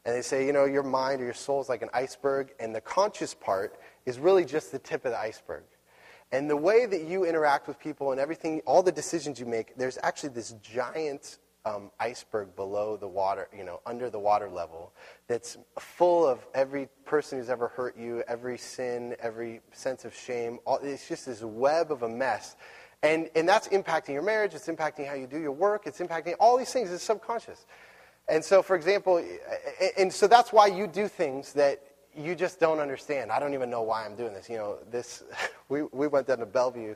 And 0.04 0.14
they 0.14 0.20
say, 0.20 0.44
you 0.44 0.52
know, 0.52 0.64
your 0.64 0.82
mind 0.82 1.22
or 1.22 1.24
your 1.24 1.32
soul 1.32 1.60
is 1.62 1.68
like 1.68 1.80
an 1.80 1.88
iceberg, 1.94 2.52
and 2.60 2.74
the 2.74 2.80
conscious 2.80 3.32
part 3.32 3.78
is 4.04 4.18
really 4.18 4.44
just 4.44 4.70
the 4.70 4.78
tip 4.78 5.06
of 5.06 5.12
the 5.12 5.18
iceberg. 5.18 5.62
And 6.30 6.50
the 6.50 6.56
way 6.56 6.84
that 6.84 7.04
you 7.04 7.24
interact 7.24 7.68
with 7.68 7.78
people 7.78 8.10
and 8.10 8.20
everything, 8.20 8.60
all 8.66 8.82
the 8.82 8.92
decisions 8.92 9.40
you 9.40 9.46
make, 9.46 9.76
there's 9.76 9.98
actually 10.02 10.30
this 10.30 10.52
giant 10.60 11.38
um, 11.66 11.90
iceberg 11.98 12.54
below 12.56 12.96
the 12.96 13.08
water, 13.08 13.48
you 13.56 13.64
know, 13.64 13.80
under 13.86 14.10
the 14.10 14.18
water 14.18 14.50
level, 14.50 14.92
that's 15.28 15.56
full 15.78 16.26
of 16.26 16.46
every 16.54 16.88
person 17.06 17.38
who's 17.38 17.48
ever 17.48 17.68
hurt 17.68 17.96
you, 17.96 18.22
every 18.28 18.58
sin, 18.58 19.16
every 19.20 19.60
sense 19.72 20.04
of 20.04 20.14
shame. 20.14 20.58
All, 20.66 20.78
it's 20.82 21.08
just 21.08 21.26
this 21.26 21.42
web 21.42 21.90
of 21.90 22.02
a 22.02 22.08
mess. 22.08 22.56
And, 23.02 23.28
and 23.34 23.48
that's 23.48 23.68
impacting 23.68 24.10
your 24.10 24.22
marriage, 24.22 24.54
it's 24.54 24.66
impacting 24.66 25.06
how 25.06 25.14
you 25.14 25.26
do 25.26 25.38
your 25.38 25.52
work, 25.52 25.82
it's 25.86 26.00
impacting 26.00 26.34
all 26.40 26.56
these 26.56 26.72
things, 26.72 26.90
it's 26.90 27.04
subconscious. 27.04 27.66
And 28.28 28.42
so, 28.42 28.62
for 28.62 28.76
example, 28.76 29.22
and 29.98 30.12
so 30.12 30.26
that's 30.26 30.52
why 30.52 30.66
you 30.68 30.86
do 30.86 31.08
things 31.08 31.52
that 31.54 31.82
you 32.16 32.34
just 32.34 32.60
don't 32.60 32.78
understand. 32.78 33.30
I 33.30 33.38
don't 33.38 33.54
even 33.54 33.68
know 33.68 33.82
why 33.82 34.04
I'm 34.04 34.16
doing 34.16 34.32
this. 34.32 34.48
You 34.48 34.56
know, 34.56 34.78
this, 34.90 35.24
we, 35.68 35.82
we 35.82 36.06
went 36.06 36.26
down 36.26 36.38
to 36.38 36.46
Bellevue 36.46 36.94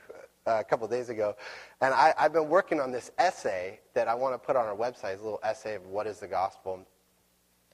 a 0.49 0.65
couple 0.65 0.89
days 0.89 1.09
ago, 1.09 1.37
and 1.81 1.93
I, 1.95 2.15
I've 2.19 2.33
been 2.33 2.49
working 2.49 2.81
on 2.81 2.91
this 2.91 3.11
essay 3.19 3.81
that 3.95 4.09
I 4.09 4.15
want 4.15 4.35
to 4.35 4.39
put 4.39 4.57
on 4.57 4.67
our 4.67 4.77
website. 4.77 5.15
It's 5.15 5.23
a 5.23 5.25
little 5.25 5.41
essay 5.43 5.75
of 5.75 5.87
what 5.87 6.07
is 6.07 6.21
the 6.21 6.29
gospel, 6.29 6.87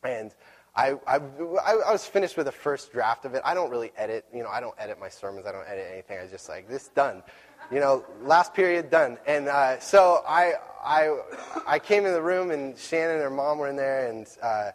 and 0.03 0.35
I, 0.77 0.95
I, 1.07 1.21
I 1.65 1.93
was 1.93 2.05
finished 2.05 2.37
with 2.37 2.47
the 2.47 2.53
first 2.53 2.93
draft 2.93 3.25
of 3.25 3.35
it. 3.35 3.43
I 3.45 3.55
don't 3.55 3.71
really 3.71 3.93
edit, 3.97 4.25
you 4.35 4.43
know, 4.43 4.49
I 4.49 4.61
don't 4.61 4.75
edit 4.77 4.99
my 4.99 5.09
sermons. 5.09 5.47
I 5.47 5.53
don't 5.53 5.69
edit 5.69 5.87
anything. 5.93 6.19
I 6.19 6.27
just 6.27 6.49
like 6.49 6.69
this 6.69 6.89
done, 6.89 7.23
you 7.71 7.79
know, 7.79 8.05
last 8.23 8.55
period 8.55 8.91
done. 8.91 9.19
And 9.25 9.47
uh, 9.47 9.79
so 9.79 10.25
I, 10.27 10.55
I, 10.85 11.17
I 11.65 11.79
came 11.79 12.07
in 12.07 12.13
the 12.13 12.23
room, 12.23 12.51
and 12.51 12.77
Shannon 12.77 13.15
and 13.15 13.23
her 13.23 13.31
mom 13.31 13.59
were 13.59 13.69
in 13.69 13.77
there, 13.77 14.09
and. 14.09 14.27
Uh, 14.43 14.71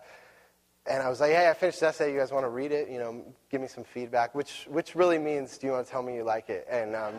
and 0.90 1.04
I 1.04 1.10
was 1.10 1.20
like, 1.20 1.34
hey, 1.34 1.48
I 1.48 1.54
finished 1.54 1.82
the 1.82 1.88
essay. 1.88 2.12
You 2.12 2.18
guys 2.18 2.32
want 2.32 2.46
to 2.46 2.50
read 2.50 2.72
it? 2.72 2.90
You 2.90 2.98
know, 2.98 3.24
give 3.52 3.62
me 3.62 3.68
some 3.68 3.84
feedback, 3.84 4.34
which, 4.34 4.66
which 4.72 4.96
really 4.96 5.20
means, 5.20 5.58
do 5.60 5.68
you 5.68 5.74
want 5.74 5.86
to 5.86 5.92
tell 5.92 6.02
me 6.02 6.16
you 6.16 6.24
like 6.24 6.50
it? 6.50 6.66
And 6.68 6.96
um, 6.96 7.14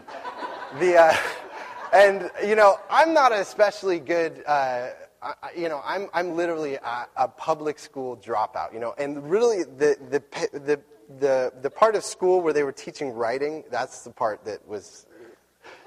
the, 0.78 0.96
uh, 0.96 1.16
and 1.92 2.30
you 2.46 2.54
know, 2.54 2.78
I'm 2.88 3.12
not 3.12 3.32
especially 3.32 3.98
good. 3.98 4.42
Uh, 4.46 4.90
I, 5.22 5.34
you 5.56 5.68
know, 5.68 5.82
I'm 5.84 6.08
I'm 6.14 6.34
literally 6.34 6.76
a, 6.76 7.06
a, 7.16 7.28
public 7.28 7.78
school 7.78 8.16
dropout. 8.16 8.72
You 8.72 8.80
know, 8.80 8.94
and 8.96 9.28
really 9.30 9.64
the 9.64 9.96
the 10.10 10.22
the 10.58 10.80
the 11.18 11.52
the 11.60 11.70
part 11.70 11.94
of 11.94 12.04
school 12.04 12.40
where 12.40 12.52
they 12.52 12.62
were 12.62 12.72
teaching 12.72 13.10
writing, 13.12 13.64
that's 13.70 14.04
the 14.04 14.10
part 14.10 14.44
that 14.44 14.66
was 14.66 15.06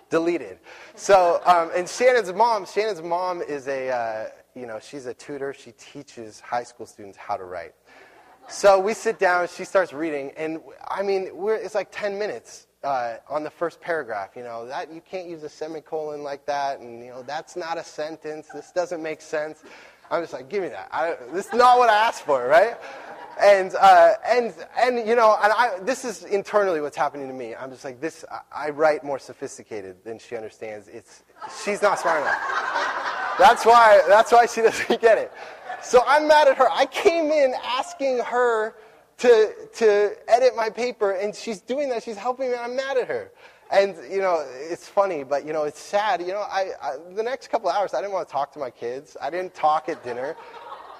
deleted. 0.10 0.60
So, 0.96 1.42
um, 1.46 1.72
and 1.76 1.90
Shannon's 1.90 2.32
mom, 2.32 2.68
Shannon's 2.68 3.02
mom 3.02 3.42
is 3.42 3.68
a, 3.68 3.90
uh, 3.90 4.26
you 4.54 4.68
know, 4.68 4.80
she's 4.80 5.08
a 5.08 5.14
tutor. 5.16 5.54
She 5.54 5.72
teaches 5.72 6.40
high 6.40 6.64
school 6.64 6.86
students 6.86 7.18
how 7.18 7.36
to 7.36 7.46
write. 7.46 7.74
So 8.48 8.80
we 8.80 8.94
sit 8.94 9.18
down, 9.18 9.48
she 9.48 9.64
starts 9.64 9.92
reading, 9.92 10.32
and 10.38 10.60
I 10.88 11.02
mean, 11.02 11.32
it's 11.34 11.74
like 11.74 11.88
10 11.92 12.20
minutes 12.20 12.68
uh, 12.84 13.16
on 13.30 13.44
the 13.44 13.50
first 13.50 13.82
paragraph. 13.82 14.32
You 14.36 14.44
know, 14.44 14.66
that 14.68 14.92
you 14.94 15.02
can't 15.02 15.28
use 15.28 15.44
a 15.44 15.50
semicolon 15.50 16.24
like 16.24 16.46
that, 16.46 16.80
and 16.80 17.04
you 17.04 17.12
know, 17.12 17.24
that's 17.24 17.56
not 17.56 17.78
a 17.78 17.84
sentence. 17.84 18.48
This 18.54 18.72
doesn't 18.72 19.02
make 19.02 19.22
sense. 19.22 19.64
I'm 20.12 20.22
just 20.22 20.34
like, 20.34 20.50
give 20.50 20.62
me 20.62 20.70
that. 20.70 20.90
I, 20.92 21.16
this 21.32 21.48
is 21.48 21.54
not 21.54 21.80
what 21.80 21.90
I 21.90 21.96
asked 21.96 22.24
for, 22.24 22.48
right? 22.48 22.78
And 23.42 23.74
uh, 23.80 24.14
and 24.28 24.54
and 24.78 25.08
you 25.08 25.16
know, 25.16 25.38
and 25.42 25.52
I, 25.52 25.80
this 25.82 26.06
is 26.06 26.24
internally 26.24 26.82
what's 26.82 26.98
happening 26.98 27.28
to 27.28 27.34
me. 27.34 27.56
I'm 27.56 27.72
just 27.72 27.84
like, 27.84 28.00
this. 28.00 28.24
I, 28.32 28.68
I 28.68 28.70
write 28.70 29.04
more 29.04 29.18
sophisticated 29.18 30.04
than 30.04 30.20
she 30.20 30.36
understands. 30.36 30.88
It's 30.88 31.24
she's 31.64 31.82
not 31.82 32.00
smart 32.00 32.22
enough. 32.22 32.40
That's 33.40 33.66
why. 33.66 34.02
That's 34.08 34.32
why 34.32 34.46
she 34.46 34.62
doesn't 34.62 35.02
get 35.02 35.18
it. 35.18 35.32
So 35.82 36.04
I'm 36.08 36.28
mad 36.28 36.48
at 36.48 36.58
her. 36.58 36.70
I 36.72 36.86
came 36.86 37.32
in 37.32 37.54
asking 37.64 38.20
her 38.20 38.76
to, 39.24 39.54
to 39.76 40.18
edit 40.28 40.54
my 40.54 40.70
paper, 40.70 41.12
and 41.12 41.34
she's 41.34 41.62
doing 41.62 41.88
that. 41.88 42.04
She's 42.04 42.18
helping 42.18 42.50
me, 42.50 42.56
and 42.56 42.62
I'm 42.62 42.76
mad 42.76 42.98
at 42.98 43.08
her. 43.08 43.32
And, 43.72 43.96
you 44.12 44.20
know, 44.20 44.46
it's 44.52 44.90
funny, 44.90 45.24
but, 45.24 45.46
you 45.46 45.54
know, 45.54 45.64
it's 45.64 45.80
sad. 45.80 46.20
You 46.20 46.34
know, 46.34 46.42
I, 46.42 46.72
I, 46.82 46.98
the 47.16 47.24
next 47.24 47.50
couple 47.50 47.70
hours, 47.70 47.94
I 47.94 48.02
didn't 48.02 48.12
want 48.12 48.28
to 48.28 48.32
talk 48.34 48.52
to 48.52 48.60
my 48.60 48.70
kids. 48.70 49.16
I 49.22 49.30
didn't 49.30 49.54
talk 49.54 49.88
at 49.88 50.04
dinner. 50.04 50.36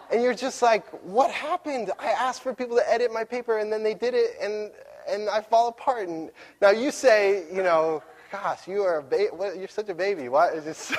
And 0.10 0.24
you're 0.24 0.34
just 0.34 0.62
like, 0.62 0.88
what 1.04 1.32
happened? 1.32 1.92
I 2.00 2.12
asked 2.12 2.44
for 2.44 2.54
people 2.54 2.78
to 2.78 2.90
edit 2.90 3.12
my 3.12 3.26
paper, 3.26 3.58
and 3.58 3.70
then 3.70 3.84
they 3.84 3.94
did 3.94 4.14
it, 4.14 4.38
and, 4.42 4.72
and 5.06 5.30
I 5.30 5.42
fall 5.42 5.68
apart. 5.68 6.08
And 6.08 6.32
now 6.62 6.72
you 6.72 6.92
say, 6.92 7.44
you 7.54 7.62
know, 7.62 8.02
gosh, 8.32 8.70
you 8.70 8.84
are 8.84 9.00
a 9.00 9.04
ba- 9.04 9.54
you're 9.58 9.68
such 9.68 9.90
a 9.90 9.96
baby. 9.96 10.30
Why? 10.30 10.58
Just 10.64 10.94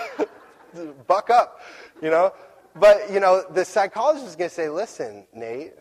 buck 1.06 1.30
up, 1.30 1.62
you 2.02 2.10
know? 2.10 2.34
But, 2.76 3.10
you 3.10 3.18
know, 3.18 3.44
the 3.50 3.64
psychologist 3.64 4.26
is 4.26 4.36
going 4.36 4.50
to 4.50 4.54
say, 4.54 4.68
listen, 4.68 5.24
Nate, 5.32 5.72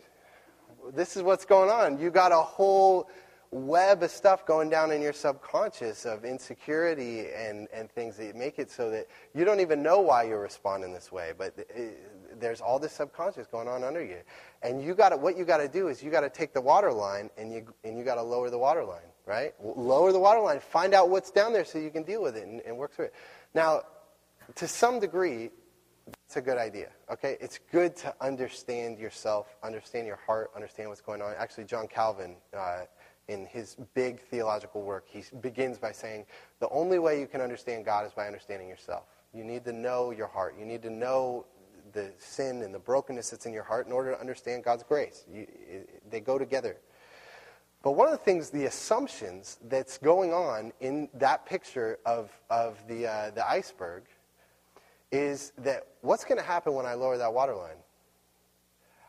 this 0.92 1.16
is 1.16 1.22
what's 1.22 1.44
going 1.44 1.70
on. 1.70 1.98
You 1.98 2.10
got 2.10 2.32
a 2.32 2.36
whole 2.36 3.08
web 3.50 4.02
of 4.02 4.10
stuff 4.10 4.44
going 4.44 4.68
down 4.68 4.90
in 4.90 5.00
your 5.00 5.12
subconscious 5.12 6.04
of 6.04 6.24
insecurity 6.24 7.26
and, 7.32 7.68
and 7.72 7.88
things 7.88 8.16
that 8.16 8.34
make 8.34 8.58
it 8.58 8.68
so 8.68 8.90
that 8.90 9.06
you 9.32 9.44
don't 9.44 9.60
even 9.60 9.80
know 9.80 10.00
why 10.00 10.24
you're 10.24 10.40
responding 10.40 10.92
this 10.92 11.12
way. 11.12 11.32
But 11.36 11.54
it, 11.56 12.40
there's 12.40 12.60
all 12.60 12.80
this 12.80 12.92
subconscious 12.92 13.46
going 13.46 13.68
on 13.68 13.84
under 13.84 14.04
you. 14.04 14.18
And 14.62 14.82
you 14.82 14.94
got 14.94 15.18
what 15.20 15.36
you 15.36 15.44
got 15.44 15.58
to 15.58 15.68
do 15.68 15.88
is 15.88 16.02
you 16.02 16.10
got 16.10 16.22
to 16.22 16.30
take 16.30 16.52
the 16.52 16.60
water 16.60 16.92
line 16.92 17.30
and 17.38 17.52
you, 17.52 17.66
and 17.84 17.96
you 17.96 18.04
got 18.04 18.16
to 18.16 18.22
lower 18.22 18.50
the 18.50 18.58
water 18.58 18.84
line, 18.84 19.06
right? 19.24 19.54
Lower 19.62 20.10
the 20.10 20.18
water 20.18 20.40
line. 20.40 20.58
Find 20.58 20.92
out 20.92 21.08
what's 21.08 21.30
down 21.30 21.52
there 21.52 21.64
so 21.64 21.78
you 21.78 21.90
can 21.90 22.02
deal 22.02 22.22
with 22.22 22.36
it 22.36 22.46
and, 22.46 22.60
and 22.62 22.76
work 22.76 22.92
through 22.92 23.06
it. 23.06 23.14
Now, 23.54 23.82
to 24.56 24.66
some 24.66 24.98
degree, 24.98 25.50
it's 26.06 26.36
a 26.36 26.40
good 26.40 26.58
idea. 26.58 26.88
Okay, 27.10 27.36
it's 27.40 27.58
good 27.70 27.96
to 27.96 28.14
understand 28.20 28.98
yourself, 28.98 29.56
understand 29.62 30.06
your 30.06 30.18
heart, 30.26 30.50
understand 30.54 30.88
what's 30.88 31.00
going 31.00 31.22
on. 31.22 31.32
Actually, 31.38 31.64
John 31.64 31.86
Calvin, 31.86 32.36
uh, 32.56 32.82
in 33.28 33.46
his 33.46 33.76
big 33.94 34.20
theological 34.20 34.82
work, 34.82 35.04
he 35.08 35.22
begins 35.40 35.78
by 35.78 35.92
saying 35.92 36.26
the 36.60 36.68
only 36.68 36.98
way 36.98 37.20
you 37.20 37.26
can 37.26 37.40
understand 37.40 37.84
God 37.84 38.06
is 38.06 38.12
by 38.12 38.26
understanding 38.26 38.68
yourself. 38.68 39.04
You 39.32 39.44
need 39.44 39.64
to 39.64 39.72
know 39.72 40.10
your 40.10 40.26
heart. 40.26 40.56
You 40.58 40.66
need 40.66 40.82
to 40.82 40.90
know 40.90 41.46
the 41.92 42.10
sin 42.18 42.62
and 42.62 42.74
the 42.74 42.78
brokenness 42.78 43.30
that's 43.30 43.46
in 43.46 43.52
your 43.52 43.62
heart 43.62 43.86
in 43.86 43.92
order 43.92 44.12
to 44.12 44.20
understand 44.20 44.64
God's 44.64 44.82
grace. 44.82 45.24
You, 45.32 45.46
it, 45.68 46.10
they 46.10 46.20
go 46.20 46.38
together. 46.38 46.76
But 47.82 47.92
one 47.92 48.08
of 48.08 48.12
the 48.12 48.24
things, 48.24 48.50
the 48.50 48.64
assumptions 48.64 49.58
that's 49.68 49.98
going 49.98 50.32
on 50.32 50.72
in 50.80 51.08
that 51.14 51.44
picture 51.44 51.98
of, 52.06 52.30
of 52.48 52.78
the, 52.88 53.06
uh, 53.06 53.30
the 53.30 53.48
iceberg 53.48 54.04
is 55.14 55.52
that 55.58 55.86
what's 56.00 56.24
going 56.24 56.38
to 56.38 56.44
happen 56.44 56.74
when 56.74 56.86
I 56.86 56.94
lower 56.94 57.16
that 57.16 57.32
water 57.32 57.54
line? 57.54 57.76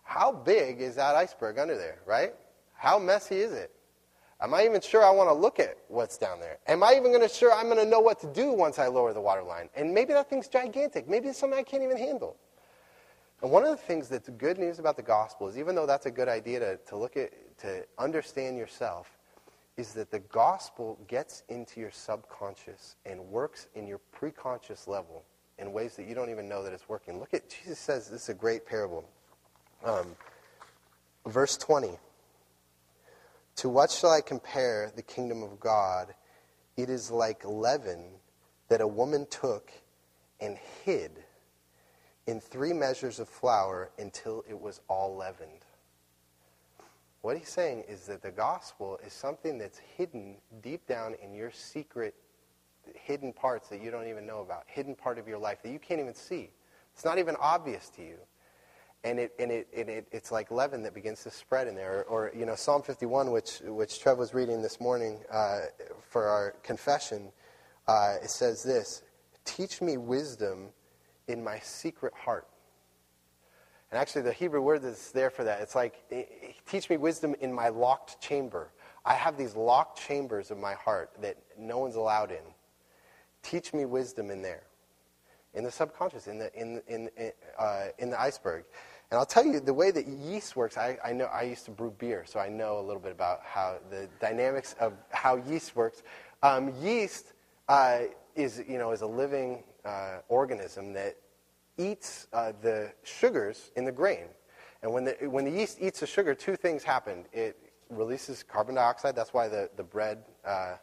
How 0.03 0.31
big 0.31 0.79
is 0.79 0.95
that 0.95 1.15
iceberg 1.15 1.57
under 1.57 1.75
there, 1.75 1.97
right? 2.05 2.33
How 2.75 2.99
messy 2.99 3.37
is 3.37 3.51
it? 3.51 3.71
Am 4.39 4.53
I 4.53 4.65
even 4.65 4.81
sure 4.81 5.03
I 5.03 5.09
want 5.09 5.29
to 5.29 5.33
look 5.33 5.59
at 5.59 5.77
what's 5.87 6.17
down 6.17 6.39
there? 6.39 6.59
Am 6.67 6.83
I 6.83 6.91
even 6.91 7.05
going 7.05 7.27
to 7.27 7.33
sure 7.33 7.51
I'm 7.51 7.65
going 7.65 7.83
to 7.83 7.89
know 7.89 8.01
what 8.01 8.19
to 8.19 8.27
do 8.27 8.51
once 8.51 8.77
I 8.77 8.85
lower 8.85 9.13
the 9.13 9.21
water 9.21 9.41
line? 9.41 9.69
And 9.75 9.93
maybe 9.93 10.13
that 10.13 10.29
thing's 10.29 10.47
gigantic. 10.47 11.09
Maybe 11.09 11.29
it's 11.29 11.39
something 11.39 11.57
I 11.57 11.63
can't 11.63 11.81
even 11.81 11.97
handle. 11.97 12.37
And 13.41 13.49
one 13.49 13.63
of 13.63 13.71
the 13.71 13.77
things 13.77 14.07
that's 14.07 14.29
good 14.29 14.59
news 14.59 14.77
about 14.77 14.97
the 14.97 15.03
gospel 15.03 15.47
is 15.47 15.57
even 15.57 15.73
though 15.73 15.87
that's 15.87 16.05
a 16.05 16.11
good 16.11 16.27
idea 16.27 16.59
to, 16.59 16.77
to 16.87 16.97
look 16.97 17.17
at, 17.17 17.31
to 17.59 17.83
understand 17.97 18.57
yourself, 18.57 19.17
is 19.77 19.93
that 19.93 20.11
the 20.11 20.19
gospel 20.19 20.99
gets 21.07 21.41
into 21.49 21.79
your 21.79 21.91
subconscious 21.91 22.95
and 23.07 23.19
works 23.19 23.67
in 23.73 23.87
your 23.87 23.99
preconscious 24.15 24.87
level 24.87 25.23
in 25.57 25.71
ways 25.71 25.95
that 25.95 26.07
you 26.07 26.15
don't 26.15 26.29
even 26.29 26.49
know 26.49 26.63
that 26.63 26.73
it's 26.73 26.87
working. 26.89 27.19
Look 27.19 27.33
at, 27.33 27.49
Jesus 27.49 27.79
says 27.79 28.09
this 28.09 28.23
is 28.23 28.29
a 28.29 28.33
great 28.33 28.65
parable. 28.65 29.07
Um, 29.83 30.15
verse 31.25 31.57
20. 31.57 31.97
To 33.57 33.69
what 33.69 33.89
shall 33.89 34.11
I 34.11 34.21
compare 34.21 34.91
the 34.95 35.01
kingdom 35.01 35.41
of 35.43 35.59
God? 35.59 36.13
It 36.75 36.89
is 36.89 37.09
like 37.09 37.45
leaven 37.45 38.03
that 38.67 38.81
a 38.81 38.87
woman 38.87 39.27
took 39.29 39.71
and 40.41 40.57
hid 40.83 41.11
in 42.27 42.41
three 42.41 42.73
measures 42.73 43.19
of 43.19 43.29
flour 43.29 43.91
until 43.97 44.43
it 44.49 44.59
was 44.59 44.81
all 44.89 45.15
leavened. 45.15 45.65
What 47.21 47.37
he's 47.37 47.49
saying 47.49 47.85
is 47.87 48.05
that 48.07 48.21
the 48.21 48.31
gospel 48.31 48.99
is 49.05 49.13
something 49.13 49.57
that's 49.57 49.79
hidden 49.97 50.35
deep 50.61 50.85
down 50.85 51.15
in 51.23 51.33
your 51.33 51.51
secret 51.51 52.13
hidden 52.93 53.33
parts 53.33 53.69
that 53.69 53.81
you 53.81 53.91
don't 53.91 54.07
even 54.07 54.25
know 54.25 54.41
about, 54.41 54.63
hidden 54.67 54.95
part 54.95 55.17
of 55.17 55.27
your 55.27 55.37
life 55.37 55.61
that 55.63 55.71
you 55.71 55.79
can't 55.79 55.99
even 55.99 56.13
see. 56.13 56.49
It's 56.93 57.05
not 57.05 57.17
even 57.17 57.35
obvious 57.39 57.89
to 57.89 58.01
you. 58.01 58.17
And, 59.03 59.19
it, 59.19 59.33
and, 59.37 59.51
it, 59.51 59.67
and 59.75 59.89
it, 59.89 60.07
it's 60.11 60.31
like 60.31 60.49
leaven 60.49 60.81
that 60.83 60.93
begins 60.93 61.21
to 61.23 61.29
spread 61.29 61.67
in 61.67 61.75
there. 61.75 62.05
Or, 62.07 62.29
or 62.29 62.31
you 62.35 62.45
know, 62.45 62.55
Psalm 62.55 62.81
51, 62.81 63.31
which, 63.31 63.59
which 63.65 63.99
Trev 64.01 64.17
was 64.17 64.33
reading 64.33 64.61
this 64.61 64.79
morning 64.79 65.19
uh, 65.31 65.59
for 66.09 66.27
our 66.27 66.55
confession, 66.63 67.31
uh, 67.87 68.15
it 68.23 68.29
says 68.29 68.63
this 68.63 69.03
Teach 69.43 69.81
me 69.81 69.97
wisdom 69.97 70.69
in 71.27 71.43
my 71.43 71.59
secret 71.59 72.13
heart. 72.13 72.47
And 73.91 73.99
actually, 73.99 74.23
the 74.23 74.33
Hebrew 74.33 74.61
word 74.61 74.81
that's 74.81 75.11
there 75.11 75.29
for 75.29 75.43
that, 75.43 75.61
it's 75.61 75.75
like, 75.75 76.03
teach 76.67 76.89
me 76.89 76.97
wisdom 76.97 77.35
in 77.39 77.53
my 77.53 77.69
locked 77.69 78.19
chamber. 78.19 78.71
I 79.05 79.13
have 79.13 79.37
these 79.37 79.55
locked 79.55 79.99
chambers 79.99 80.49
of 80.49 80.57
my 80.57 80.73
heart 80.73 81.11
that 81.21 81.37
no 81.57 81.77
one's 81.77 81.95
allowed 81.95 82.31
in. 82.31 82.43
Teach 83.45 83.75
me 83.75 83.85
wisdom 83.85 84.31
in 84.31 84.41
there, 84.41 84.63
in 85.53 85.63
the 85.63 85.69
subconscious, 85.69 86.25
in 86.25 86.39
the, 86.39 86.51
in, 86.59 86.81
in, 86.87 87.09
in, 87.15 87.31
uh, 87.59 87.85
in 87.99 88.09
the 88.09 88.19
iceberg. 88.19 88.65
And 89.11 89.19
I'll 89.19 89.25
tell 89.25 89.45
you, 89.45 89.59
the 89.59 89.73
way 89.73 89.91
that 89.91 90.07
yeast 90.07 90.55
works, 90.55 90.77
I, 90.77 90.97
I, 91.05 91.13
know 91.13 91.25
I 91.25 91.43
used 91.43 91.65
to 91.65 91.71
brew 91.71 91.91
beer, 91.91 92.23
so 92.25 92.39
I 92.39 92.49
know 92.49 92.79
a 92.79 92.81
little 92.81 92.99
bit 92.99 93.11
about 93.11 93.41
how 93.43 93.77
the 93.91 94.09
dynamics 94.19 94.75
of 94.79 94.93
how 95.11 95.35
yeast 95.35 95.75
works. 95.75 96.01
Um, 96.41 96.73
yeast 96.81 97.33
uh, 97.69 97.99
is, 98.35 98.63
you 98.67 98.79
know, 98.79 98.91
is 98.93 99.03
a 99.03 99.07
living 99.07 99.63
uh, 99.85 100.21
organism 100.27 100.91
that 100.93 101.15
eats 101.77 102.27
uh, 102.33 102.53
the 102.63 102.91
sugars 103.03 103.71
in 103.75 103.85
the 103.85 103.91
grain. 103.91 104.25
And 104.81 104.91
when 104.91 105.03
the, 105.03 105.15
when 105.29 105.45
the 105.45 105.51
yeast 105.51 105.77
eats 105.79 105.99
the 105.99 106.07
sugar, 106.07 106.33
two 106.33 106.55
things 106.55 106.83
happen. 106.83 107.25
It 107.31 107.59
releases 107.91 108.41
carbon 108.41 108.73
dioxide. 108.73 109.15
That's 109.15 109.35
why 109.35 109.47
the, 109.47 109.69
the 109.75 109.83
bread 109.83 110.23
uh, 110.43 110.77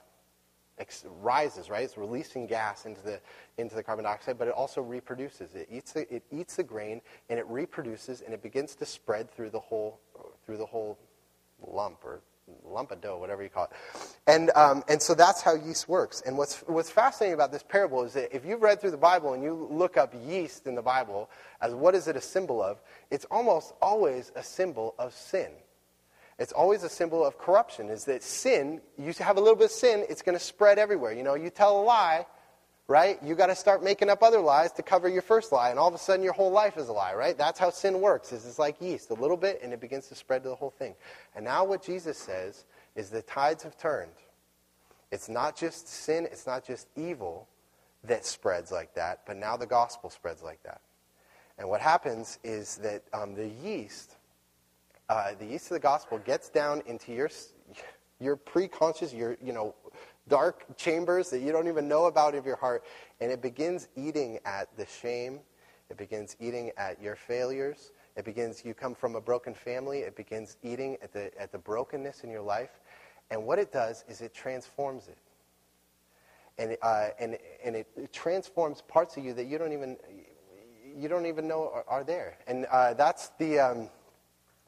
ex- 0.79 1.05
rises, 1.21 1.71
right? 1.71 1.85
It's 1.85 1.97
releasing 1.97 2.47
gas 2.47 2.87
into 2.87 3.03
the, 3.03 3.21
into 3.59 3.75
the 3.75 3.83
carbon 3.83 4.05
dioxide, 4.05 4.39
but 4.39 4.49
it 4.49 4.55
also 4.55 4.83
reproduces. 4.83 5.55
It 5.55 5.69
eats 5.71 5.93
the, 5.93 6.13
it 6.15 6.25
eats 6.31 6.57
the 6.57 6.63
grain 6.63 7.01
and 7.29 7.39
it 7.39 7.47
reproduces 7.49 8.21
and 8.21 8.35
it 8.35 8.43
begins 8.43 8.75
to 8.77 8.87
spread 8.87 9.31
through 9.31 9.51
the 9.51 9.61
whole, 9.61 10.01
through 10.45 10.59
the 10.59 10.67
whole 10.67 10.99
lump 11.67 11.99
or 12.05 12.21
lump 12.65 12.91
of 12.91 13.01
dough, 13.01 13.19
whatever 13.19 13.43
you 13.43 13.49
call 13.49 13.65
it. 13.65 13.71
And, 14.27 14.51
um, 14.57 14.83
and 14.89 15.01
so 15.01 15.15
that's 15.15 15.43
how 15.43 15.55
yeast 15.55 15.89
works. 15.89 16.23
And 16.27 16.37
what's, 16.37 16.61
what's 16.67 16.91
fascinating 16.91 17.35
about 17.35 17.53
this 17.53 17.63
parable 17.63 18.03
is 18.05 18.15
that 18.15 18.35
if 18.35 18.45
you've 18.45 18.63
read 18.63 18.81
through 18.81 18.91
the 18.91 18.97
Bible 18.97 19.33
and 19.35 19.43
you 19.43 19.69
look 19.71 19.97
up 19.97 20.15
yeast 20.27 20.67
in 20.67 20.75
the 20.75 20.83
Bible 20.83 21.31
as 21.61 21.75
what 21.75 21.95
is 21.95 22.09
it 22.09 22.17
a 22.17 22.21
symbol 22.21 22.63
of, 22.63 22.81
it's 23.11 23.25
almost 23.31 23.75
always 23.81 24.33
a 24.35 24.43
symbol 24.43 24.95
of 24.99 25.15
sin. 25.15 25.51
It's 26.38 26.53
always 26.53 26.83
a 26.83 26.88
symbol 26.88 27.25
of 27.25 27.38
corruption, 27.38 27.88
is 27.88 28.05
that 28.07 28.23
sin, 28.23 28.81
you 28.99 29.12
have 29.18 29.37
a 29.37 29.40
little 29.40 29.57
bit 29.57 29.66
of 29.66 29.71
sin, 29.71 30.05
it's 30.09 30.23
going 30.23 30.37
to 30.37 30.45
spread 30.45 30.79
everywhere. 30.79 31.12
You 31.12 31.23
know, 31.23 31.35
you 31.35 31.51
tell 31.51 31.81
a 31.81 31.83
lie, 31.83 32.27
right? 32.88 33.23
You 33.23 33.35
got 33.35 33.47
to 33.47 33.55
start 33.55 33.85
making 33.85 34.11
up 34.11 34.23
other 34.23 34.40
lies 34.40 34.73
to 34.73 34.83
cover 34.83 35.09
your 35.09 35.23
first 35.23 35.53
lie, 35.53 35.71
and 35.71 35.79
all 35.79 35.88
of 35.88 35.95
a 35.95 35.99
sudden 35.99 36.25
your 36.25 36.33
whole 36.33 36.51
life 36.51 36.77
is 36.77 36.88
a 36.88 36.92
lie, 36.92 37.14
right? 37.14 37.37
That's 37.37 37.59
how 37.59 37.71
sin 37.71 38.01
works. 38.01 38.33
Is 38.33 38.47
it's 38.47 38.59
like 38.59 38.81
yeast, 38.81 39.11
a 39.11 39.14
little 39.14 39.37
bit, 39.37 39.61
and 39.62 39.73
it 39.73 39.81
begins 39.81 40.09
to 40.09 40.14
spread 40.14 40.42
to 40.45 40.49
the 40.49 40.55
whole 40.55 40.71
thing. 40.71 40.95
And 41.37 41.45
now 41.45 41.64
what 41.64 41.83
Jesus 41.83 42.18
says 42.18 42.64
is 42.97 43.11
the 43.11 43.23
tides 43.23 43.62
have 43.62 43.77
turned. 43.77 44.12
It's 45.11 45.29
not 45.29 45.57
just 45.57 45.88
sin, 45.88 46.25
it's 46.25 46.47
not 46.47 46.66
just 46.66 46.88
evil 46.97 47.47
that 48.05 48.25
spreads 48.25 48.73
like 48.73 48.95
that, 48.95 49.21
but 49.27 49.37
now 49.37 49.57
the 49.57 49.66
gospel 49.66 50.11
spreads 50.11 50.42
like 50.42 50.62
that. 50.64 50.81
And 51.59 51.68
what 51.68 51.81
happens 51.81 52.38
is 52.42 52.77
that 52.79 53.03
um, 53.12 53.35
the 53.35 53.49
yeast 53.49 54.16
uh, 55.09 55.33
the 55.38 55.47
yeast 55.47 55.67
of 55.67 55.75
the 55.75 55.81
gospel 55.81 56.19
gets 56.19 56.49
down 56.49 56.83
into 56.87 57.12
your, 57.12 57.31
your 58.21 58.37
pre-conscious, 58.37 59.12
your, 59.12 59.37
you 59.43 59.53
know, 59.53 59.75
dark 60.29 60.77
chambers 60.77 61.31
that 61.31 61.41
you 61.41 61.53
don't 61.53 61.69
even 61.69 61.88
know 61.88 62.07
about 62.07 62.35
of 62.35 62.47
your 62.47 62.57
heart. 62.57 62.85
And 63.21 63.31
it 63.31 63.43
begins 63.43 63.88
eating 63.97 64.38
at 64.45 64.75
the 64.77 64.87
shame. 64.87 65.41
It 65.91 65.97
begins 65.97 66.37
eating 66.41 66.71
at 66.77 67.03
your 67.03 67.17
failures. 67.17 67.93
It 68.17 68.25
begins, 68.25 68.65
you 68.65 68.75
come 68.75 68.95
from 68.95 69.17
a 69.17 69.21
broken 69.21 69.55
family. 69.55 70.01
It 70.01 70.17
begins 70.17 70.57
eating 70.62 70.97
at 71.03 71.12
the, 71.12 71.31
at 71.41 71.51
the 71.51 71.59
brokenness 71.59 72.25
in 72.25 72.31
your 72.31 72.43
life. 72.43 72.81
And 73.31 73.45
what 73.45 73.59
it 73.59 73.73
does 73.73 74.05
is 74.09 74.21
it 74.21 74.35
transforms 74.35 75.09
it. 75.09 75.19
And, 76.59 76.77
uh, 76.83 77.09
and, 77.19 77.38
and 77.65 77.77
it, 77.77 78.12
transforms 78.12 78.83
parts 78.83 79.17
of 79.17 79.25
you 79.25 79.33
that 79.35 79.47
you 79.47 79.57
don't 79.59 79.73
even, 79.73 79.97
you 80.97 81.09
don't 81.09 81.27
even 81.27 81.49
know 81.49 81.71
are, 81.73 81.85
are 81.88 82.05
there. 82.05 82.38
And 82.47 82.67
uh, 82.71 82.95
that's 82.95 83.31
the, 83.38 83.59
um, 83.59 83.88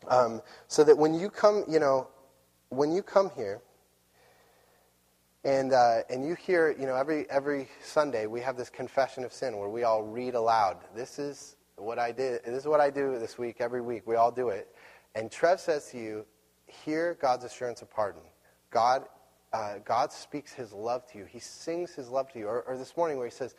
um, 0.08 0.42
so 0.68 0.84
that 0.84 0.96
when 0.96 1.14
you 1.14 1.30
come, 1.30 1.64
you 1.68 1.78
know, 1.78 2.08
when 2.68 2.92
you 2.92 3.02
come 3.02 3.30
here, 3.36 3.60
and, 5.44 5.74
uh, 5.74 5.98
and 6.08 6.24
you 6.26 6.34
hear, 6.34 6.74
you 6.78 6.86
know, 6.86 6.96
every, 6.96 7.28
every 7.28 7.68
Sunday 7.82 8.26
we 8.26 8.40
have 8.40 8.56
this 8.56 8.70
confession 8.70 9.24
of 9.24 9.32
sin 9.32 9.58
where 9.58 9.68
we 9.68 9.82
all 9.82 10.02
read 10.02 10.34
aloud. 10.34 10.78
This 10.96 11.18
is 11.18 11.56
what 11.76 11.98
I 11.98 12.12
did. 12.12 12.42
This 12.44 12.62
is 12.62 12.66
what 12.66 12.80
I 12.80 12.88
do 12.88 13.18
this 13.18 13.36
week, 13.36 13.56
every 13.60 13.82
week. 13.82 14.06
We 14.06 14.16
all 14.16 14.30
do 14.30 14.48
it. 14.48 14.74
And 15.14 15.30
Trev 15.30 15.60
says 15.60 15.90
to 15.90 15.98
you, 15.98 16.24
hear 16.66 17.18
God's 17.20 17.44
assurance 17.44 17.82
of 17.82 17.90
pardon. 17.90 18.22
God, 18.70 19.04
uh, 19.52 19.74
God 19.84 20.12
speaks 20.12 20.52
his 20.52 20.72
love 20.72 21.06
to 21.12 21.18
you. 21.18 21.26
He 21.26 21.38
sings 21.38 21.94
his 21.94 22.08
love 22.08 22.32
to 22.32 22.38
you. 22.38 22.46
Or, 22.48 22.62
or 22.62 22.78
this 22.78 22.96
morning 22.96 23.18
where 23.18 23.26
he 23.26 23.32
says, 23.32 23.54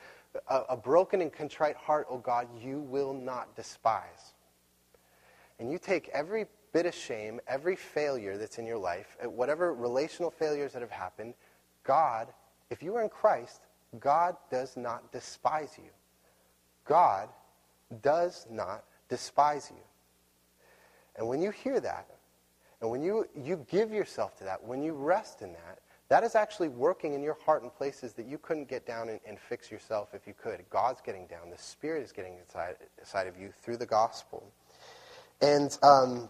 a, 0.49 0.62
a 0.69 0.77
broken 0.77 1.21
and 1.21 1.31
contrite 1.31 1.75
heart, 1.75 2.08
O 2.10 2.17
God, 2.17 2.47
you 2.60 2.79
will 2.79 3.13
not 3.13 3.55
despise. 3.55 4.34
And 5.59 5.71
you 5.71 5.77
take 5.77 6.09
every 6.09 6.45
bit 6.73 6.85
of 6.85 6.93
shame, 6.93 7.39
every 7.47 7.75
failure 7.75 8.37
that's 8.37 8.57
in 8.57 8.65
your 8.65 8.77
life, 8.77 9.15
whatever 9.23 9.73
relational 9.73 10.29
failures 10.29 10.73
that 10.73 10.81
have 10.81 10.91
happened, 10.91 11.33
God, 11.83 12.27
if 12.69 12.83
you 12.83 12.95
are 12.95 13.01
in 13.01 13.09
Christ, 13.09 13.61
God 13.99 14.35
does 14.51 14.75
not 14.75 15.11
despise 15.11 15.75
you. 15.77 15.89
God 16.85 17.29
does 18.01 18.45
not 18.49 18.83
despise 19.07 19.71
you. 19.73 19.81
And 21.15 21.27
when 21.27 21.41
you 21.41 21.51
hear 21.51 21.79
that, 21.79 22.07
and 22.81 22.91
when 22.91 23.01
you, 23.01 23.25
you 23.35 23.65
give 23.69 23.91
yourself 23.91 24.35
to 24.37 24.43
that, 24.43 24.63
when 24.63 24.83
you 24.83 24.93
rest 24.93 25.41
in 25.41 25.53
that, 25.53 25.79
that 26.09 26.23
is 26.23 26.35
actually 26.35 26.67
working 26.67 27.13
in 27.13 27.23
your 27.23 27.37
heart 27.45 27.63
in 27.63 27.69
places 27.69 28.13
that 28.13 28.27
you 28.27 28.37
couldn't 28.37 28.67
get 28.67 28.85
down 28.85 29.09
and, 29.09 29.19
and 29.25 29.39
fix 29.39 29.71
yourself 29.71 30.09
if 30.13 30.27
you 30.27 30.33
could. 30.39 30.63
God's 30.69 31.01
getting 31.01 31.25
down. 31.25 31.49
The 31.49 31.57
Spirit 31.57 32.03
is 32.03 32.11
getting 32.11 32.37
inside, 32.37 32.75
inside 32.99 33.27
of 33.27 33.39
you 33.39 33.51
through 33.63 33.77
the 33.77 33.85
gospel. 33.85 34.51
And 35.41 35.77
um, 35.83 36.29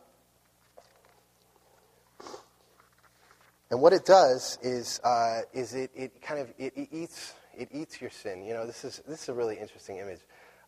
And 3.71 3.81
what 3.81 3.93
it 3.93 4.05
does 4.05 4.59
is, 4.61 4.99
uh, 5.03 5.41
is 5.53 5.73
it, 5.73 5.91
it 5.95 6.21
kind 6.21 6.39
of 6.39 6.49
it, 6.57 6.71
it, 6.77 6.89
eats 6.91 7.33
it 7.57 7.69
eats 7.73 7.99
your 7.99 8.09
sin. 8.09 8.45
You 8.45 8.53
know, 8.53 8.65
this 8.65 8.85
is 8.85 9.01
this 9.07 9.23
is 9.23 9.29
a 9.29 9.33
really 9.33 9.57
interesting 9.57 9.97
image, 9.97 10.19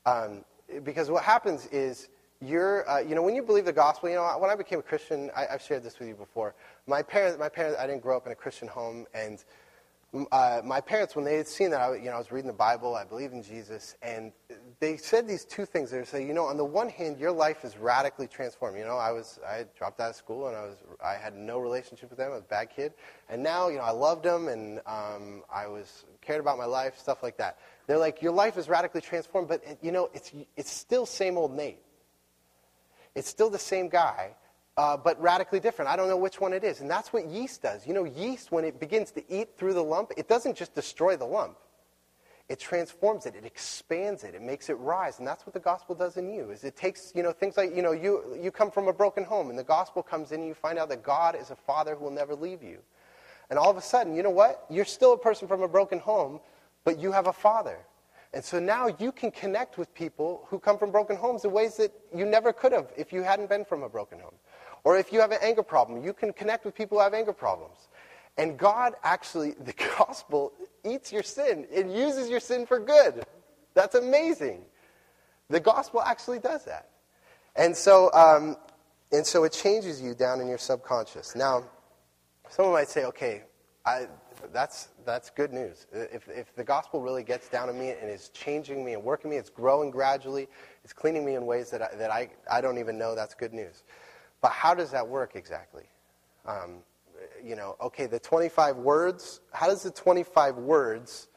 um, 0.05 0.43
because 0.83 1.09
what 1.09 1.23
happens 1.23 1.67
is 1.67 2.09
you're 2.41 2.89
uh, 2.89 2.99
you 2.99 3.13
know 3.13 3.21
when 3.21 3.35
you 3.35 3.43
believe 3.43 3.65
the 3.65 3.73
gospel. 3.73 4.09
You 4.09 4.15
know, 4.15 4.35
when 4.39 4.49
I 4.49 4.55
became 4.55 4.79
a 4.79 4.83
Christian, 4.83 5.29
I, 5.35 5.45
have 5.51 5.61
shared 5.61 5.83
this 5.83 5.99
with 5.99 6.07
you 6.07 6.15
before. 6.15 6.55
My 6.87 7.03
parents, 7.03 7.37
my 7.39 7.49
parents, 7.49 7.79
I 7.79 7.85
didn't 7.85 8.01
grow 8.01 8.17
up 8.17 8.25
in 8.25 8.31
a 8.31 8.35
Christian 8.35 8.67
home, 8.67 9.05
and 9.13 9.43
uh, 10.31 10.61
my 10.63 10.81
parents, 10.81 11.15
when 11.15 11.25
they 11.25 11.35
had 11.35 11.47
seen 11.47 11.71
that, 11.71 11.81
I, 11.81 11.95
you 11.95 12.05
know, 12.05 12.11
I 12.11 12.17
was 12.17 12.31
reading 12.31 12.47
the 12.47 12.53
Bible, 12.53 12.95
I 12.95 13.03
believe 13.03 13.33
in 13.33 13.43
Jesus, 13.43 13.95
and 14.01 14.31
they 14.79 14.97
said 14.97 15.27
these 15.27 15.43
two 15.43 15.65
things. 15.65 15.91
They 15.91 16.03
say, 16.05 16.25
you 16.25 16.33
know, 16.33 16.45
on 16.45 16.57
the 16.57 16.65
one 16.65 16.89
hand, 16.89 17.19
your 17.19 17.31
life 17.31 17.65
is 17.65 17.77
radically 17.77 18.27
transformed. 18.27 18.77
You 18.77 18.85
know, 18.85 18.97
I 18.97 19.11
was, 19.11 19.39
I 19.47 19.65
dropped 19.77 19.99
out 19.99 20.09
of 20.09 20.15
school, 20.15 20.47
and 20.47 20.55
I 20.55 20.61
was, 20.61 20.77
I 21.03 21.13
had 21.15 21.35
no 21.35 21.59
relationship 21.59 22.09
with 22.09 22.19
them. 22.19 22.31
I 22.31 22.35
was 22.35 22.43
a 22.43 22.47
bad 22.47 22.69
kid, 22.69 22.93
and 23.29 23.43
now, 23.43 23.67
you 23.67 23.77
know, 23.77 23.83
I 23.83 23.91
loved 23.91 24.23
them, 24.23 24.47
and 24.47 24.79
um, 24.85 25.43
I 25.53 25.67
was 25.67 26.05
cared 26.21 26.39
about 26.39 26.57
my 26.57 26.65
life, 26.65 26.97
stuff 26.97 27.21
like 27.21 27.37
that. 27.37 27.59
They're 27.87 27.97
like, 27.97 28.21
your 28.21 28.33
life 28.33 28.57
is 28.57 28.69
radically 28.69 29.01
transformed, 29.01 29.47
but 29.47 29.63
you 29.81 29.91
know, 29.91 30.09
it's, 30.13 30.31
it's 30.55 30.71
still 30.71 31.05
same 31.05 31.37
old 31.37 31.53
Nate. 31.53 31.79
It's 33.15 33.29
still 33.29 33.49
the 33.49 33.59
same 33.59 33.89
guy 33.89 34.35
uh, 34.77 34.95
but 34.95 35.19
radically 35.21 35.59
different. 35.59 35.89
I 35.89 35.95
don't 35.95 36.07
know 36.07 36.17
which 36.17 36.39
one 36.39 36.53
it 36.53 36.63
is. 36.63 36.81
And 36.81 36.89
that's 36.89 37.11
what 37.11 37.25
yeast 37.27 37.63
does. 37.63 37.87
You 37.87 37.93
know, 37.93 38.03
yeast, 38.03 38.51
when 38.51 38.63
it 38.63 38.79
begins 38.79 39.11
to 39.11 39.23
eat 39.31 39.57
through 39.57 39.73
the 39.73 39.83
lump, 39.83 40.11
it 40.15 40.27
doesn't 40.27 40.55
just 40.55 40.75
destroy 40.75 41.17
the 41.17 41.25
lump. 41.25 41.57
It 42.47 42.59
transforms 42.59 43.25
it. 43.25 43.35
It 43.35 43.43
expands 43.43 44.23
it. 44.23 44.33
It 44.33 44.41
makes 44.41 44.69
it 44.69 44.75
rise. 44.75 45.19
And 45.19 45.27
that's 45.27 45.45
what 45.45 45.53
the 45.53 45.59
gospel 45.59 45.95
does 45.95 46.15
in 46.15 46.31
you. 46.31 46.51
Is 46.51 46.63
it 46.63 46.77
takes, 46.77 47.11
you 47.13 47.23
know, 47.23 47.31
things 47.31 47.57
like, 47.57 47.75
you 47.75 47.81
know, 47.81 47.91
you, 47.91 48.37
you 48.41 48.51
come 48.51 48.71
from 48.71 48.87
a 48.87 48.93
broken 48.93 49.25
home 49.25 49.49
and 49.49 49.59
the 49.59 49.63
gospel 49.63 50.01
comes 50.01 50.31
in 50.31 50.39
and 50.39 50.47
you 50.47 50.53
find 50.53 50.79
out 50.79 50.87
that 50.89 51.03
God 51.03 51.35
is 51.35 51.49
a 51.49 51.55
father 51.55 51.95
who 51.95 52.05
will 52.05 52.11
never 52.11 52.35
leave 52.35 52.63
you. 52.63 52.77
And 53.49 53.59
all 53.59 53.69
of 53.69 53.77
a 53.77 53.81
sudden, 53.81 54.15
you 54.15 54.23
know 54.23 54.29
what? 54.29 54.65
You're 54.69 54.85
still 54.85 55.13
a 55.13 55.17
person 55.17 55.47
from 55.47 55.61
a 55.61 55.67
broken 55.67 55.99
home, 55.99 56.39
but 56.85 56.99
you 56.99 57.11
have 57.11 57.27
a 57.27 57.33
father. 57.33 57.79
And 58.33 58.43
so 58.43 58.59
now 58.59 58.87
you 58.99 59.11
can 59.11 59.31
connect 59.31 59.77
with 59.77 59.93
people 59.93 60.45
who 60.49 60.59
come 60.59 60.77
from 60.77 60.91
broken 60.91 61.15
homes 61.15 61.45
in 61.45 61.51
ways 61.51 61.77
that 61.77 61.91
you 62.15 62.25
never 62.25 62.53
could 62.53 62.71
have 62.71 62.91
if 62.97 63.11
you 63.11 63.23
hadn't 63.23 63.49
been 63.49 63.65
from 63.65 63.83
a 63.83 63.89
broken 63.89 64.19
home. 64.19 64.35
Or 64.83 64.97
if 64.97 65.11
you 65.11 65.19
have 65.19 65.31
an 65.31 65.39
anger 65.41 65.63
problem, 65.63 66.03
you 66.03 66.13
can 66.13 66.33
connect 66.33 66.65
with 66.65 66.75
people 66.75 66.97
who 66.97 67.03
have 67.03 67.13
anger 67.13 67.33
problems. 67.33 67.87
And 68.37 68.57
God 68.57 68.93
actually, 69.03 69.51
the 69.59 69.73
gospel 69.97 70.53
eats 70.83 71.11
your 71.11 71.23
sin. 71.23 71.67
It 71.71 71.87
uses 71.87 72.29
your 72.29 72.39
sin 72.39 72.65
for 72.65 72.79
good. 72.79 73.25
That's 73.73 73.95
amazing. 73.95 74.63
The 75.49 75.59
gospel 75.59 76.01
actually 76.01 76.39
does 76.39 76.65
that. 76.65 76.89
And 77.55 77.75
so, 77.75 78.11
um, 78.13 78.57
and 79.11 79.25
so 79.25 79.43
it 79.43 79.53
changes 79.53 80.01
you 80.01 80.13
down 80.13 80.41
in 80.41 80.47
your 80.47 80.57
subconscious. 80.57 81.35
Now, 81.35 81.63
someone 82.49 82.73
might 82.73 82.89
say, 82.89 83.05
okay, 83.05 83.43
I, 83.85 84.07
that's, 84.53 84.89
that's 85.05 85.29
good 85.29 85.53
news. 85.53 85.87
If, 85.91 86.27
if 86.27 86.55
the 86.55 86.63
gospel 86.63 87.01
really 87.01 87.23
gets 87.23 87.49
down 87.49 87.67
to 87.67 87.73
me 87.73 87.89
and 87.89 88.09
is 88.09 88.29
changing 88.29 88.83
me 88.83 88.93
and 88.93 89.03
working 89.03 89.31
me, 89.31 89.37
it's 89.37 89.49
growing 89.49 89.89
gradually, 89.91 90.47
it's 90.83 90.93
cleaning 90.93 91.25
me 91.25 91.35
in 91.35 91.45
ways 91.45 91.69
that 91.71 91.81
I, 91.81 91.95
that 91.95 92.11
I, 92.11 92.29
I 92.51 92.61
don't 92.61 92.77
even 92.77 92.97
know, 92.97 93.15
that's 93.15 93.33
good 93.33 93.53
news. 93.53 93.83
But 94.41 94.51
how 94.51 94.73
does 94.73 94.91
that 94.91 95.07
work 95.07 95.35
exactly? 95.35 95.83
Um, 96.45 96.79
you 97.43 97.55
know, 97.55 97.75
okay, 97.81 98.05
the 98.05 98.19
25 98.19 98.77
words, 98.77 99.41
how 99.51 99.67
does 99.67 99.83
the 99.83 99.91
25 99.91 100.57
words, 100.57 101.27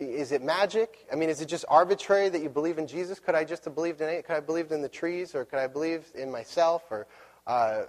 is 0.00 0.32
it 0.32 0.42
magic? 0.42 1.06
I 1.12 1.16
mean, 1.16 1.28
is 1.28 1.40
it 1.40 1.46
just 1.46 1.64
arbitrary 1.68 2.28
that 2.28 2.42
you 2.42 2.48
believe 2.48 2.78
in 2.78 2.86
Jesus? 2.86 3.20
Could 3.20 3.34
I 3.34 3.44
just 3.44 3.64
have 3.64 3.74
believed 3.74 4.00
in 4.00 4.08
it? 4.08 4.26
Could 4.26 4.32
I 4.32 4.36
have 4.36 4.46
believed 4.46 4.72
in 4.72 4.82
the 4.82 4.88
trees? 4.88 5.34
Or 5.34 5.44
could 5.44 5.58
I 5.58 5.62
have 5.62 5.72
believed 5.72 6.14
in 6.16 6.30
myself? 6.30 6.82
Or 6.90 7.06
uh, 7.46 7.82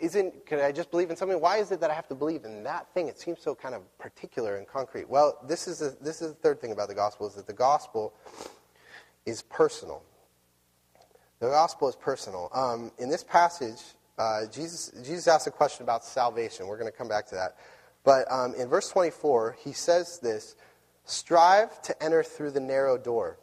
isn't, 0.00 0.46
could 0.46 0.60
I 0.60 0.72
just 0.72 0.90
believe 0.90 1.10
in 1.10 1.16
something? 1.16 1.40
Why 1.40 1.58
is 1.58 1.70
it 1.70 1.80
that 1.80 1.90
I 1.90 1.94
have 1.94 2.08
to 2.08 2.14
believe 2.14 2.44
in 2.44 2.62
that 2.64 2.92
thing? 2.94 3.08
It 3.08 3.18
seems 3.18 3.40
so 3.40 3.54
kind 3.54 3.74
of 3.74 3.82
particular 3.98 4.56
and 4.56 4.66
concrete. 4.66 5.08
Well, 5.08 5.38
this 5.46 5.68
is, 5.68 5.82
a, 5.82 5.90
this 6.00 6.22
is 6.22 6.32
the 6.32 6.38
third 6.38 6.60
thing 6.60 6.72
about 6.72 6.88
the 6.88 6.94
gospel, 6.94 7.26
is 7.26 7.34
that 7.34 7.46
the 7.46 7.52
gospel 7.52 8.14
is 9.26 9.42
personal. 9.42 10.02
The 11.42 11.48
gospel 11.48 11.88
is 11.88 11.96
personal. 11.96 12.48
Um, 12.54 12.92
in 13.00 13.08
this 13.08 13.24
passage, 13.24 13.80
uh, 14.16 14.46
Jesus, 14.46 14.92
Jesus 15.04 15.26
asked 15.26 15.48
a 15.48 15.50
question 15.50 15.82
about 15.82 16.04
salvation. 16.04 16.68
We're 16.68 16.78
going 16.78 16.90
to 16.90 16.96
come 16.96 17.08
back 17.08 17.26
to 17.30 17.34
that. 17.34 17.56
But 18.04 18.30
um, 18.30 18.54
in 18.54 18.68
verse 18.68 18.88
24, 18.90 19.56
he 19.58 19.72
says 19.72 20.20
this 20.20 20.54
Strive 21.04 21.82
to 21.82 22.00
enter 22.00 22.22
through 22.22 22.52
the 22.52 22.60
narrow 22.60 22.96
door. 22.96 23.40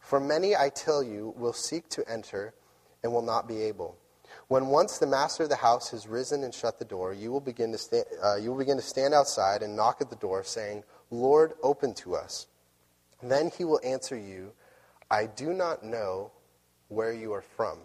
For 0.00 0.18
many, 0.18 0.56
I 0.56 0.68
tell 0.68 1.00
you, 1.00 1.32
will 1.36 1.52
seek 1.52 1.88
to 1.90 2.02
enter 2.10 2.54
and 3.04 3.12
will 3.12 3.22
not 3.22 3.46
be 3.46 3.62
able. 3.62 3.96
When 4.48 4.66
once 4.66 4.98
the 4.98 5.06
master 5.06 5.44
of 5.44 5.48
the 5.48 5.54
house 5.54 5.90
has 5.92 6.08
risen 6.08 6.42
and 6.42 6.52
shut 6.52 6.80
the 6.80 6.84
door, 6.84 7.14
you 7.14 7.30
will 7.30 7.38
begin 7.38 7.70
to, 7.70 7.78
sta- 7.78 8.02
uh, 8.20 8.34
you 8.34 8.50
will 8.50 8.58
begin 8.58 8.78
to 8.78 8.82
stand 8.82 9.14
outside 9.14 9.62
and 9.62 9.76
knock 9.76 10.00
at 10.00 10.10
the 10.10 10.16
door, 10.16 10.42
saying, 10.42 10.82
Lord, 11.12 11.52
open 11.62 11.94
to 12.02 12.16
us. 12.16 12.48
Then 13.22 13.52
he 13.56 13.64
will 13.64 13.80
answer 13.84 14.18
you, 14.18 14.54
I 15.08 15.26
do 15.26 15.52
not 15.52 15.84
know 15.84 16.32
where 16.88 17.12
you 17.12 17.32
are 17.32 17.42
from. 17.42 17.78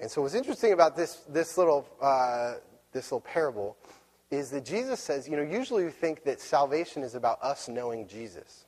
And 0.00 0.10
so, 0.10 0.22
what's 0.22 0.34
interesting 0.34 0.72
about 0.72 0.96
this, 0.96 1.22
this, 1.28 1.56
little, 1.56 1.86
uh, 2.00 2.54
this 2.92 3.12
little 3.12 3.20
parable 3.20 3.76
is 4.30 4.50
that 4.50 4.64
Jesus 4.64 4.98
says, 4.98 5.28
you 5.28 5.36
know, 5.36 5.42
usually 5.42 5.84
we 5.84 5.90
think 5.90 6.24
that 6.24 6.40
salvation 6.40 7.02
is 7.02 7.14
about 7.14 7.42
us 7.42 7.68
knowing 7.68 8.08
Jesus. 8.08 8.64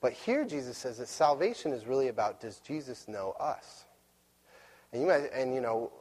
But 0.00 0.12
here 0.12 0.44
Jesus 0.44 0.78
says 0.78 0.98
that 0.98 1.08
salvation 1.08 1.72
is 1.72 1.86
really 1.86 2.08
about 2.08 2.40
does 2.40 2.60
Jesus 2.60 3.08
know 3.08 3.32
us? 3.38 3.84
And 4.92 5.02
you 5.02 5.08
might, 5.08 5.30
and 5.32 5.54
you 5.54 5.60
know, 5.60 5.92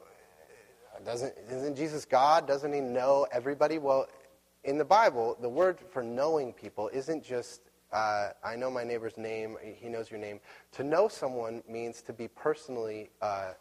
doesn't 1.06 1.34
isn't 1.52 1.76
Jesus 1.76 2.06
God? 2.06 2.48
Doesn't 2.48 2.74
he 2.74 2.80
know 2.80 3.28
everybody? 3.32 3.78
Well, 3.80 4.08
in 4.64 4.78
the 4.78 4.86
Bible, 4.86 5.38
the 5.42 5.50
word 5.50 5.80
for 5.92 6.04
knowing 6.04 6.54
people 6.54 6.90
isn't 6.94 7.24
just 7.24 7.62
uh, 7.92 8.30
I 8.44 8.56
know 8.56 8.70
my 8.70 8.84
neighbor's 8.84 9.18
name, 9.18 9.58
he 9.64 9.88
knows 9.88 10.12
your 10.12 10.20
name. 10.20 10.40
To 10.74 10.84
know 10.84 11.08
someone 11.08 11.64
means 11.70 12.02
to 12.04 12.14
be 12.14 12.28
personally 12.28 13.10
uh, 13.22 13.54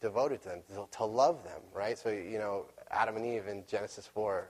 devoted 0.00 0.42
to 0.42 0.48
them, 0.48 0.62
to, 0.90 1.04
love 1.04 1.44
them, 1.44 1.60
right? 1.72 1.96
So, 1.98 2.10
you 2.10 2.38
know, 2.38 2.66
Adam 2.90 3.16
and 3.16 3.26
Eve 3.26 3.46
in 3.46 3.64
Genesis 3.68 4.06
4, 4.06 4.48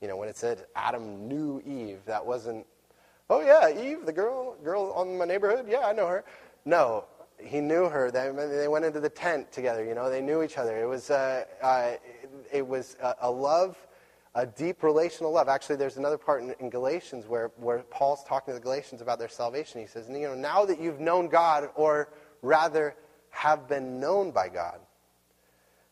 you 0.00 0.08
know, 0.08 0.16
when 0.16 0.28
it 0.28 0.36
said 0.36 0.66
Adam 0.76 1.28
knew 1.28 1.62
Eve, 1.66 2.00
that 2.06 2.24
wasn't, 2.24 2.66
oh 3.28 3.40
yeah, 3.40 3.68
Eve, 3.70 4.04
the 4.04 4.12
girl, 4.12 4.56
girl 4.62 4.92
on 4.94 5.16
my 5.16 5.24
neighborhood, 5.24 5.66
yeah, 5.68 5.86
I 5.86 5.92
know 5.92 6.08
her. 6.08 6.24
No, 6.64 7.04
he 7.38 7.60
knew 7.60 7.88
her. 7.88 8.10
They, 8.10 8.68
went 8.68 8.84
into 8.84 9.00
the 9.00 9.08
tent 9.08 9.50
together, 9.52 9.84
you 9.84 9.94
know, 9.94 10.10
they 10.10 10.20
knew 10.20 10.42
each 10.42 10.58
other. 10.58 10.82
It 10.82 10.86
was, 10.86 11.10
uh, 11.10 11.44
uh, 11.62 11.92
it 12.52 12.66
was 12.66 12.96
a 13.22 13.30
love 13.30 13.76
a 14.34 14.46
deep 14.46 14.82
relational 14.82 15.32
love. 15.32 15.48
Actually, 15.48 15.76
there's 15.76 15.96
another 15.96 16.18
part 16.18 16.42
in, 16.42 16.54
in, 16.60 16.70
Galatians 16.70 17.26
where, 17.26 17.50
where 17.56 17.80
Paul's 17.90 18.22
talking 18.24 18.52
to 18.54 18.58
the 18.58 18.62
Galatians 18.62 19.00
about 19.00 19.18
their 19.18 19.28
salvation. 19.28 19.80
He 19.80 19.86
says, 19.86 20.08
you 20.08 20.20
know, 20.20 20.34
now 20.34 20.64
that 20.64 20.80
you've 20.80 21.00
known 21.00 21.28
God, 21.28 21.70
or 21.74 22.12
rather 22.42 22.94
have 23.30 23.68
been 23.68 23.98
known 23.98 24.30
by 24.30 24.48
God, 24.48 24.78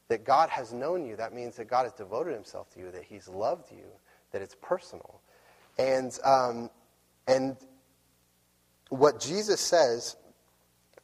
that 0.09 0.25
God 0.25 0.49
has 0.51 0.73
known 0.73 1.05
you, 1.05 1.17
that 1.17 1.33
means 1.35 1.57
that 1.57 1.69
God 1.69 1.85
has 1.85 1.93
devoted 1.93 2.35
himself 2.35 2.71
to 2.75 2.81
you, 2.81 2.91
that 2.93 3.05
he's 3.05 3.29
loved 3.29 3.71
you, 3.73 3.85
that 4.33 4.41
it's 4.41 4.57
personal. 4.63 5.21
And, 5.79 6.17
um, 6.25 6.71
and 7.27 7.57
what 8.89 9.21
Jesus 9.21 9.61
says 9.61 10.17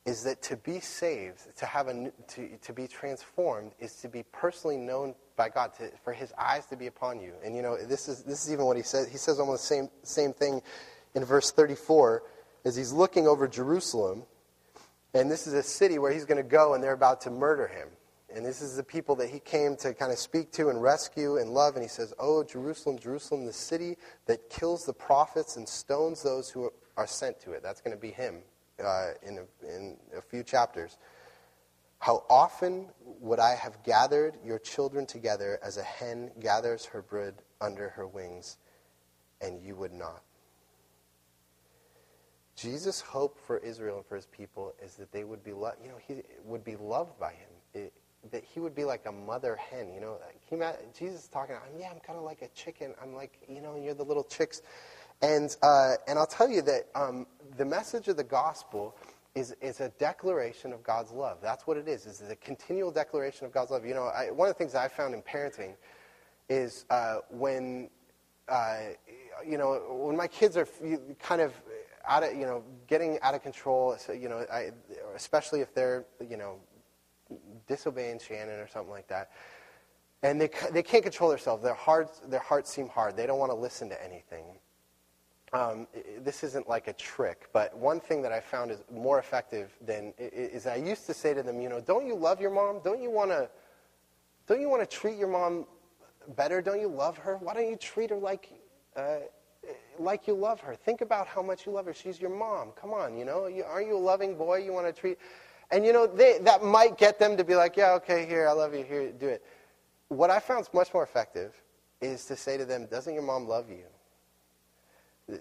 is 0.06 0.22
that 0.24 0.42
to 0.42 0.56
be 0.56 0.80
saved, 0.80 1.56
to, 1.56 1.64
have 1.64 1.88
a, 1.88 2.12
to, 2.28 2.48
to 2.58 2.72
be 2.72 2.86
transformed, 2.86 3.72
is 3.78 3.94
to 3.96 4.08
be 4.08 4.22
personally 4.32 4.76
known 4.76 5.14
by 5.36 5.48
God, 5.48 5.72
to, 5.74 5.90
for 6.02 6.12
his 6.12 6.32
eyes 6.38 6.66
to 6.66 6.76
be 6.76 6.86
upon 6.88 7.20
you. 7.20 7.32
And 7.42 7.56
you 7.56 7.62
know, 7.62 7.76
this 7.82 8.08
is, 8.08 8.22
this 8.22 8.46
is 8.46 8.52
even 8.52 8.66
what 8.66 8.76
he 8.76 8.82
says. 8.82 9.08
He 9.08 9.16
says 9.16 9.40
almost 9.40 9.62
the 9.62 9.74
same, 9.74 9.88
same 10.02 10.32
thing 10.34 10.60
in 11.14 11.24
verse 11.24 11.50
34 11.52 12.22
as 12.66 12.76
he's 12.76 12.92
looking 12.92 13.26
over 13.26 13.48
Jerusalem. 13.48 14.24
And 15.14 15.30
this 15.30 15.46
is 15.46 15.54
a 15.54 15.62
city 15.62 15.98
where 15.98 16.12
he's 16.12 16.26
going 16.26 16.42
to 16.42 16.48
go 16.48 16.74
and 16.74 16.84
they're 16.84 16.92
about 16.92 17.22
to 17.22 17.30
murder 17.30 17.66
him. 17.66 17.88
And 18.34 18.44
this 18.44 18.60
is 18.60 18.76
the 18.76 18.82
people 18.82 19.14
that 19.16 19.30
he 19.30 19.38
came 19.38 19.76
to 19.76 19.94
kind 19.94 20.10
of 20.10 20.18
speak 20.18 20.50
to 20.52 20.68
and 20.68 20.82
rescue 20.82 21.36
and 21.38 21.50
love. 21.50 21.74
And 21.74 21.82
he 21.82 21.88
says, 21.88 22.12
Oh, 22.18 22.42
Jerusalem, 22.42 22.98
Jerusalem, 22.98 23.46
the 23.46 23.52
city 23.52 23.96
that 24.26 24.50
kills 24.50 24.84
the 24.84 24.92
prophets 24.92 25.56
and 25.56 25.68
stones 25.68 26.22
those 26.22 26.50
who 26.50 26.72
are 26.96 27.06
sent 27.06 27.40
to 27.42 27.52
it. 27.52 27.62
That's 27.62 27.80
going 27.80 27.96
to 27.96 28.00
be 28.00 28.10
him 28.10 28.42
uh, 28.82 29.10
in, 29.22 29.38
a, 29.38 29.66
in 29.66 29.96
a 30.16 30.22
few 30.22 30.42
chapters. 30.42 30.98
How 31.98 32.24
often 32.28 32.88
would 33.20 33.38
I 33.38 33.54
have 33.54 33.82
gathered 33.82 34.36
your 34.44 34.58
children 34.58 35.06
together 35.06 35.58
as 35.62 35.78
a 35.78 35.82
hen 35.82 36.30
gathers 36.40 36.84
her 36.86 37.00
brood 37.00 37.34
under 37.60 37.88
her 37.90 38.06
wings, 38.06 38.58
and 39.40 39.62
you 39.62 39.74
would 39.76 39.92
not? 39.92 40.22
Jesus' 42.56 43.00
hope 43.00 43.38
for 43.38 43.58
Israel 43.58 43.96
and 43.96 44.06
for 44.06 44.16
his 44.16 44.26
people 44.26 44.74
is 44.82 44.94
that 44.94 45.10
they 45.12 45.24
would 45.24 45.42
be, 45.42 45.52
lo- 45.52 45.72
you 45.82 45.88
know, 45.88 45.98
he 46.06 46.22
would 46.44 46.62
be 46.62 46.76
loved 46.76 47.18
by 47.18 47.32
him. 47.32 47.50
It, 47.74 47.92
that 48.30 48.44
he 48.44 48.60
would 48.60 48.74
be 48.74 48.84
like 48.84 49.06
a 49.06 49.12
mother 49.12 49.56
hen, 49.56 49.92
you 49.92 50.00
know. 50.00 50.18
Jesus 50.96 51.24
is 51.24 51.28
talking, 51.28 51.56
yeah, 51.78 51.90
I'm 51.90 52.00
kind 52.00 52.18
of 52.18 52.24
like 52.24 52.42
a 52.42 52.48
chicken. 52.48 52.94
I'm 53.02 53.14
like, 53.14 53.38
you 53.48 53.60
know, 53.60 53.76
you're 53.76 53.94
the 53.94 54.04
little 54.04 54.24
chicks. 54.24 54.62
And, 55.24 55.56
uh, 55.62 55.94
and 56.06 56.18
I'll 56.18 56.26
tell 56.26 56.50
you 56.50 56.60
that 56.62 56.88
um, 56.94 57.26
the 57.56 57.64
message 57.64 58.08
of 58.08 58.18
the 58.18 58.24
gospel 58.24 58.94
is, 59.34 59.56
is 59.62 59.80
a 59.80 59.88
declaration 59.98 60.70
of 60.70 60.82
God's 60.82 61.12
love. 61.12 61.38
That's 61.40 61.66
what 61.66 61.78
it 61.78 61.88
is, 61.88 62.04
is 62.04 62.22
a 62.30 62.36
continual 62.36 62.90
declaration 62.90 63.46
of 63.46 63.52
God's 63.52 63.70
love. 63.70 63.86
You 63.86 63.94
know, 63.94 64.04
I, 64.04 64.30
one 64.30 64.48
of 64.48 64.54
the 64.54 64.58
things 64.58 64.74
I 64.74 64.86
found 64.86 65.14
in 65.14 65.22
parenting 65.22 65.76
is 66.50 66.84
uh, 66.90 67.20
when, 67.30 67.88
uh, 68.50 68.80
you 69.46 69.56
know, 69.56 69.96
when 69.98 70.14
my 70.14 70.26
kids 70.26 70.58
are 70.58 70.68
kind 71.18 71.40
of 71.40 71.54
out 72.06 72.22
of, 72.22 72.34
you 72.34 72.44
know, 72.44 72.62
getting 72.86 73.18
out 73.22 73.34
of 73.34 73.42
control, 73.42 73.96
so, 73.96 74.12
you 74.12 74.28
know, 74.28 74.44
I, 74.52 74.72
especially 75.16 75.62
if 75.62 75.74
they're, 75.74 76.04
you 76.28 76.36
know, 76.36 76.56
disobeying 77.66 78.18
Shannon 78.18 78.60
or 78.60 78.68
something 78.68 78.92
like 78.92 79.08
that, 79.08 79.30
and 80.22 80.38
they, 80.38 80.50
they 80.70 80.82
can't 80.82 81.02
control 81.02 81.30
themselves. 81.30 81.62
Their 81.62 81.72
hearts, 81.72 82.20
their 82.28 82.40
hearts 82.40 82.70
seem 82.70 82.88
hard. 82.90 83.16
They 83.16 83.26
don't 83.26 83.38
want 83.38 83.52
to 83.52 83.56
listen 83.56 83.88
to 83.88 84.04
anything 84.04 84.44
um, 85.54 85.86
this 86.22 86.42
isn't 86.42 86.68
like 86.68 86.88
a 86.88 86.92
trick, 86.92 87.48
but 87.52 87.76
one 87.76 88.00
thing 88.00 88.22
that 88.22 88.32
I 88.32 88.40
found 88.40 88.72
is 88.72 88.82
more 88.92 89.20
effective 89.20 89.70
than 89.80 90.12
is 90.18 90.66
I 90.66 90.74
used 90.74 91.06
to 91.06 91.14
say 91.14 91.32
to 91.32 91.42
them, 91.44 91.60
you 91.60 91.68
know, 91.68 91.80
don't 91.80 92.06
you 92.06 92.16
love 92.16 92.40
your 92.40 92.50
mom? 92.50 92.80
Don't 92.82 93.00
you 93.00 93.10
want 93.10 93.30
to? 93.30 93.48
Don't 94.48 94.60
you 94.60 94.68
want 94.68 94.82
to 94.82 94.86
treat 94.86 95.16
your 95.16 95.28
mom 95.28 95.64
better? 96.36 96.60
Don't 96.60 96.80
you 96.80 96.88
love 96.88 97.16
her? 97.18 97.36
Why 97.36 97.54
don't 97.54 97.68
you 97.68 97.76
treat 97.76 98.10
her 98.10 98.16
like 98.16 98.50
uh, 98.96 99.18
like 99.98 100.26
you 100.26 100.34
love 100.34 100.60
her? 100.60 100.74
Think 100.74 101.02
about 101.02 101.28
how 101.28 101.40
much 101.40 101.66
you 101.66 101.72
love 101.72 101.86
her. 101.86 101.94
She's 101.94 102.20
your 102.20 102.36
mom. 102.36 102.72
Come 102.72 102.92
on, 102.92 103.16
you 103.16 103.24
know, 103.24 103.48
aren't 103.64 103.86
you 103.86 103.96
a 103.96 103.98
loving 103.98 104.36
boy? 104.36 104.58
You 104.58 104.72
want 104.72 104.86
to 104.86 104.92
treat, 104.92 105.18
and 105.70 105.86
you 105.86 105.92
know, 105.92 106.06
they, 106.08 106.38
that 106.38 106.64
might 106.64 106.98
get 106.98 107.20
them 107.20 107.36
to 107.36 107.44
be 107.44 107.54
like, 107.54 107.76
yeah, 107.76 107.92
okay, 107.92 108.26
here, 108.26 108.48
I 108.48 108.52
love 108.52 108.74
you, 108.74 108.82
here, 108.82 109.12
do 109.12 109.28
it. 109.28 109.44
What 110.08 110.30
I 110.30 110.40
found 110.40 110.62
is 110.62 110.74
much 110.74 110.92
more 110.92 111.04
effective 111.04 111.54
is 112.00 112.24
to 112.26 112.36
say 112.36 112.56
to 112.58 112.64
them, 112.64 112.86
doesn't 112.86 113.14
your 113.14 113.22
mom 113.22 113.46
love 113.46 113.70
you? 113.70 113.84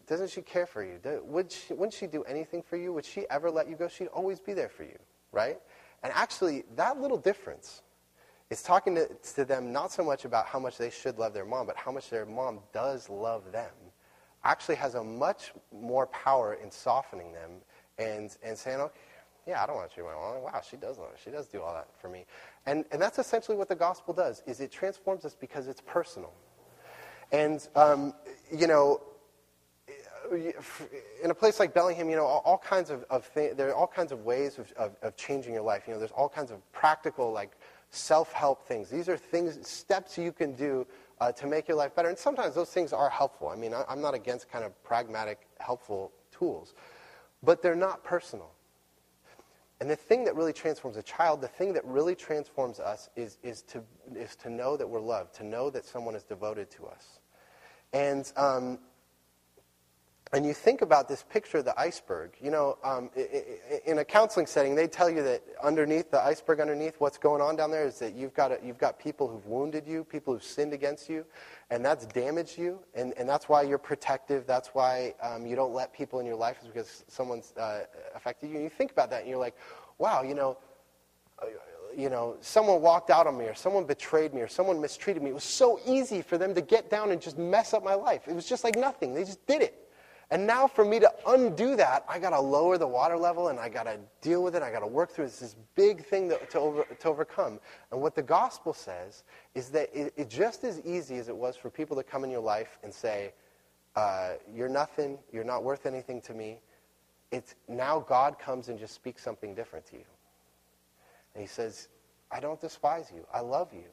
Doesn't 0.07 0.29
she 0.29 0.41
care 0.41 0.65
for 0.65 0.83
you? 0.83 0.99
Would 1.25 1.51
she, 1.51 1.73
wouldn't 1.73 1.93
she 1.93 2.07
do 2.07 2.23
anything 2.23 2.61
for 2.61 2.77
you? 2.77 2.93
Would 2.93 3.05
she 3.05 3.25
ever 3.29 3.51
let 3.51 3.67
you 3.67 3.75
go? 3.75 3.87
She'd 3.87 4.07
always 4.07 4.39
be 4.39 4.53
there 4.53 4.69
for 4.69 4.83
you, 4.83 4.97
right? 5.31 5.59
And 6.03 6.13
actually, 6.15 6.63
that 6.75 7.01
little 7.01 7.17
difference 7.17 7.81
is 8.49 8.61
talking 8.61 8.95
to, 8.95 9.09
to 9.35 9.45
them 9.45 9.73
not 9.73 9.91
so 9.91 10.03
much 10.03 10.25
about 10.25 10.45
how 10.45 10.59
much 10.59 10.77
they 10.77 10.89
should 10.89 11.17
love 11.17 11.33
their 11.33 11.45
mom, 11.45 11.65
but 11.65 11.75
how 11.75 11.91
much 11.91 12.09
their 12.09 12.25
mom 12.25 12.59
does 12.71 13.09
love 13.09 13.51
them, 13.51 13.71
actually 14.43 14.75
has 14.75 14.95
a 14.95 15.03
much 15.03 15.51
more 15.71 16.07
power 16.07 16.53
in 16.61 16.69
softening 16.71 17.33
them 17.33 17.51
and, 17.97 18.37
and 18.43 18.57
saying, 18.57 18.79
okay, 18.79 18.99
yeah, 19.47 19.61
I 19.61 19.65
don't 19.65 19.75
want 19.75 19.89
to 19.89 19.93
treat 19.93 20.05
my 20.05 20.13
mom. 20.13 20.43
Wow, 20.43 20.61
she 20.69 20.77
does 20.77 20.97
love 20.97 21.09
her. 21.09 21.17
She 21.21 21.29
does 21.29 21.47
do 21.47 21.61
all 21.61 21.73
that 21.73 21.87
for 21.99 22.07
me. 22.07 22.25
And, 22.65 22.85
and 22.91 23.01
that's 23.01 23.19
essentially 23.19 23.57
what 23.57 23.67
the 23.67 23.75
gospel 23.75 24.13
does, 24.13 24.41
is 24.45 24.61
it 24.61 24.71
transforms 24.71 25.25
us 25.25 25.35
because 25.37 25.67
it's 25.67 25.81
personal. 25.81 26.31
And, 27.31 27.67
um, 27.75 28.13
you 28.55 28.67
know, 28.67 29.01
in 30.33 31.31
a 31.31 31.33
place 31.33 31.59
like 31.59 31.73
Bellingham, 31.73 32.09
you 32.09 32.15
know, 32.15 32.25
all, 32.25 32.41
all 32.45 32.57
kinds 32.57 32.89
of, 32.89 33.05
of 33.09 33.31
th- 33.33 33.55
there 33.55 33.69
are 33.69 33.75
all 33.75 33.87
kinds 33.87 34.11
of 34.11 34.25
ways 34.25 34.57
of, 34.57 34.71
of, 34.73 34.95
of, 35.01 35.15
changing 35.15 35.53
your 35.53 35.63
life. 35.63 35.83
You 35.87 35.93
know, 35.93 35.99
there's 35.99 36.11
all 36.11 36.29
kinds 36.29 36.51
of 36.51 36.59
practical, 36.71 37.31
like 37.31 37.51
self-help 37.89 38.67
things. 38.67 38.89
These 38.89 39.09
are 39.09 39.17
things, 39.17 39.65
steps 39.67 40.17
you 40.17 40.31
can 40.31 40.53
do 40.53 40.85
uh, 41.21 41.31
to 41.33 41.47
make 41.47 41.67
your 41.67 41.77
life 41.77 41.95
better. 41.95 42.09
And 42.09 42.17
sometimes 42.17 42.55
those 42.55 42.69
things 42.69 42.93
are 42.93 43.09
helpful. 43.09 43.49
I 43.49 43.55
mean, 43.55 43.73
I, 43.73 43.83
I'm 43.87 44.01
not 44.01 44.13
against 44.13 44.49
kind 44.49 44.65
of 44.65 44.83
pragmatic, 44.83 45.47
helpful 45.59 46.11
tools, 46.31 46.73
but 47.41 47.61
they're 47.61 47.75
not 47.75 48.03
personal. 48.03 48.51
And 49.79 49.89
the 49.89 49.95
thing 49.95 50.23
that 50.25 50.35
really 50.35 50.53
transforms 50.53 50.97
a 50.97 51.03
child, 51.03 51.41
the 51.41 51.47
thing 51.47 51.73
that 51.73 51.83
really 51.85 52.15
transforms 52.15 52.79
us 52.79 53.09
is, 53.15 53.37
is, 53.43 53.63
to, 53.63 53.83
is 54.15 54.35
to 54.37 54.49
know 54.49 54.77
that 54.77 54.87
we're 54.87 55.01
loved, 55.01 55.35
to 55.35 55.43
know 55.43 55.69
that 55.69 55.85
someone 55.85 56.15
is 56.15 56.23
devoted 56.23 56.71
to 56.71 56.85
us. 56.85 57.19
And 57.91 58.31
um, 58.37 58.79
and 60.33 60.43
you 60.43 60.53
think 60.53 60.81
about 60.81 61.07
this 61.07 61.23
picture 61.23 61.59
of 61.59 61.65
the 61.65 61.79
iceberg. 61.79 62.31
You 62.41 62.49
know, 62.49 62.77
um, 62.83 63.11
in 63.85 63.99
a 63.99 64.05
counseling 64.05 64.47
setting, 64.47 64.73
they 64.73 64.87
tell 64.87 65.07
you 65.07 65.21
that 65.21 65.43
underneath 65.63 66.09
the 66.09 66.19
iceberg, 66.19 66.59
underneath 66.59 66.95
what's 66.97 67.19
going 67.19 67.39
on 67.39 67.55
down 67.55 67.69
there, 67.69 67.85
is 67.85 67.99
that 67.99 68.15
you've 68.15 68.33
got 68.33 68.51
a, 68.51 68.57
you've 68.63 68.79
got 68.79 68.97
people 68.97 69.27
who've 69.27 69.45
wounded 69.45 69.87
you, 69.87 70.03
people 70.03 70.33
who've 70.33 70.43
sinned 70.43 70.73
against 70.73 71.07
you, 71.07 71.23
and 71.69 71.85
that's 71.85 72.07
damaged 72.07 72.57
you, 72.57 72.79
and, 72.95 73.13
and 73.15 73.29
that's 73.29 73.47
why 73.47 73.61
you're 73.61 73.77
protective. 73.77 74.47
That's 74.47 74.69
why 74.69 75.13
um, 75.21 75.45
you 75.45 75.55
don't 75.55 75.71
let 75.71 75.93
people 75.93 76.19
in 76.19 76.25
your 76.25 76.35
life 76.35 76.57
is 76.63 76.67
because 76.67 77.03
someone's 77.07 77.53
uh, 77.55 77.81
affected 78.15 78.49
you. 78.49 78.55
And 78.55 78.63
you 78.63 78.71
think 78.71 78.91
about 78.91 79.11
that, 79.11 79.21
and 79.21 79.29
you're 79.29 79.39
like, 79.39 79.55
wow, 79.99 80.23
you 80.23 80.33
know. 80.33 80.57
Uh, 81.39 81.45
you 81.95 82.09
know, 82.09 82.37
someone 82.41 82.81
walked 82.81 83.11
out 83.11 83.27
on 83.27 83.37
me, 83.37 83.45
or 83.45 83.53
someone 83.53 83.85
betrayed 83.85 84.33
me, 84.33 84.41
or 84.41 84.47
someone 84.47 84.81
mistreated 84.81 85.21
me. 85.21 85.29
It 85.29 85.35
was 85.35 85.43
so 85.43 85.79
easy 85.85 86.23
for 86.23 86.39
them 86.39 86.55
to 86.55 86.61
get 86.61 86.89
down 86.89 87.11
and 87.11 87.21
just 87.21 87.37
mess 87.37 87.71
up 87.71 87.83
my 87.83 87.93
life. 87.93 88.27
It 88.27 88.33
was 88.33 88.49
just 88.49 88.63
like 88.63 88.75
nothing. 88.75 89.13
They 89.13 89.23
just 89.23 89.45
did 89.45 89.61
it. 89.61 89.82
And 90.33 90.47
now 90.47 90.65
for 90.65 90.83
me 90.83 90.99
to 90.99 91.13
undo 91.27 91.75
that, 91.75 92.03
I 92.09 92.17
got 92.17 92.31
to 92.31 92.39
lower 92.39 92.79
the 92.79 92.87
water 92.87 93.15
level 93.15 93.49
and 93.49 93.59
I 93.59 93.69
got 93.69 93.83
to 93.83 93.99
deal 94.19 94.41
with 94.41 94.55
it. 94.55 94.63
I 94.63 94.71
got 94.71 94.79
to 94.79 94.87
work 94.87 95.11
through 95.11 95.25
this, 95.25 95.37
this 95.37 95.55
big 95.75 96.03
thing 96.03 96.27
to, 96.29 96.39
to, 96.47 96.59
over, 96.59 96.85
to, 97.01 97.07
overcome. 97.07 97.59
And 97.91 98.01
what 98.01 98.15
the 98.15 98.23
gospel 98.23 98.73
says 98.73 99.25
is 99.53 99.69
that 99.69 99.91
it, 99.93 100.11
it's 100.17 100.33
just 100.33 100.63
as 100.63 100.81
easy 100.81 101.17
as 101.17 101.29
it 101.29 101.37
was 101.37 101.55
for 101.55 101.69
people 101.69 101.95
to 101.97 102.01
come 102.01 102.23
in 102.23 102.31
your 102.31 102.41
life 102.41 102.79
and 102.83 102.91
say, 102.91 103.31
uh, 103.95 104.31
You're 104.51 104.69
nothing, 104.69 105.19
you're 105.31 105.43
not 105.43 105.63
worth 105.63 105.85
anything 105.85 106.19
to 106.21 106.33
me. 106.33 106.57
It's 107.29 107.53
now 107.67 107.99
God 107.99 108.39
comes 108.39 108.69
and 108.69 108.79
just 108.79 108.95
speaks 108.95 109.21
something 109.21 109.53
different 109.53 109.85
to 109.91 109.97
you. 109.97 110.05
And 111.35 111.43
he 111.43 111.47
says, 111.47 111.89
I 112.31 112.39
don't 112.39 112.59
despise 112.59 113.11
you. 113.15 113.23
I 113.31 113.41
love 113.41 113.71
you. 113.71 113.85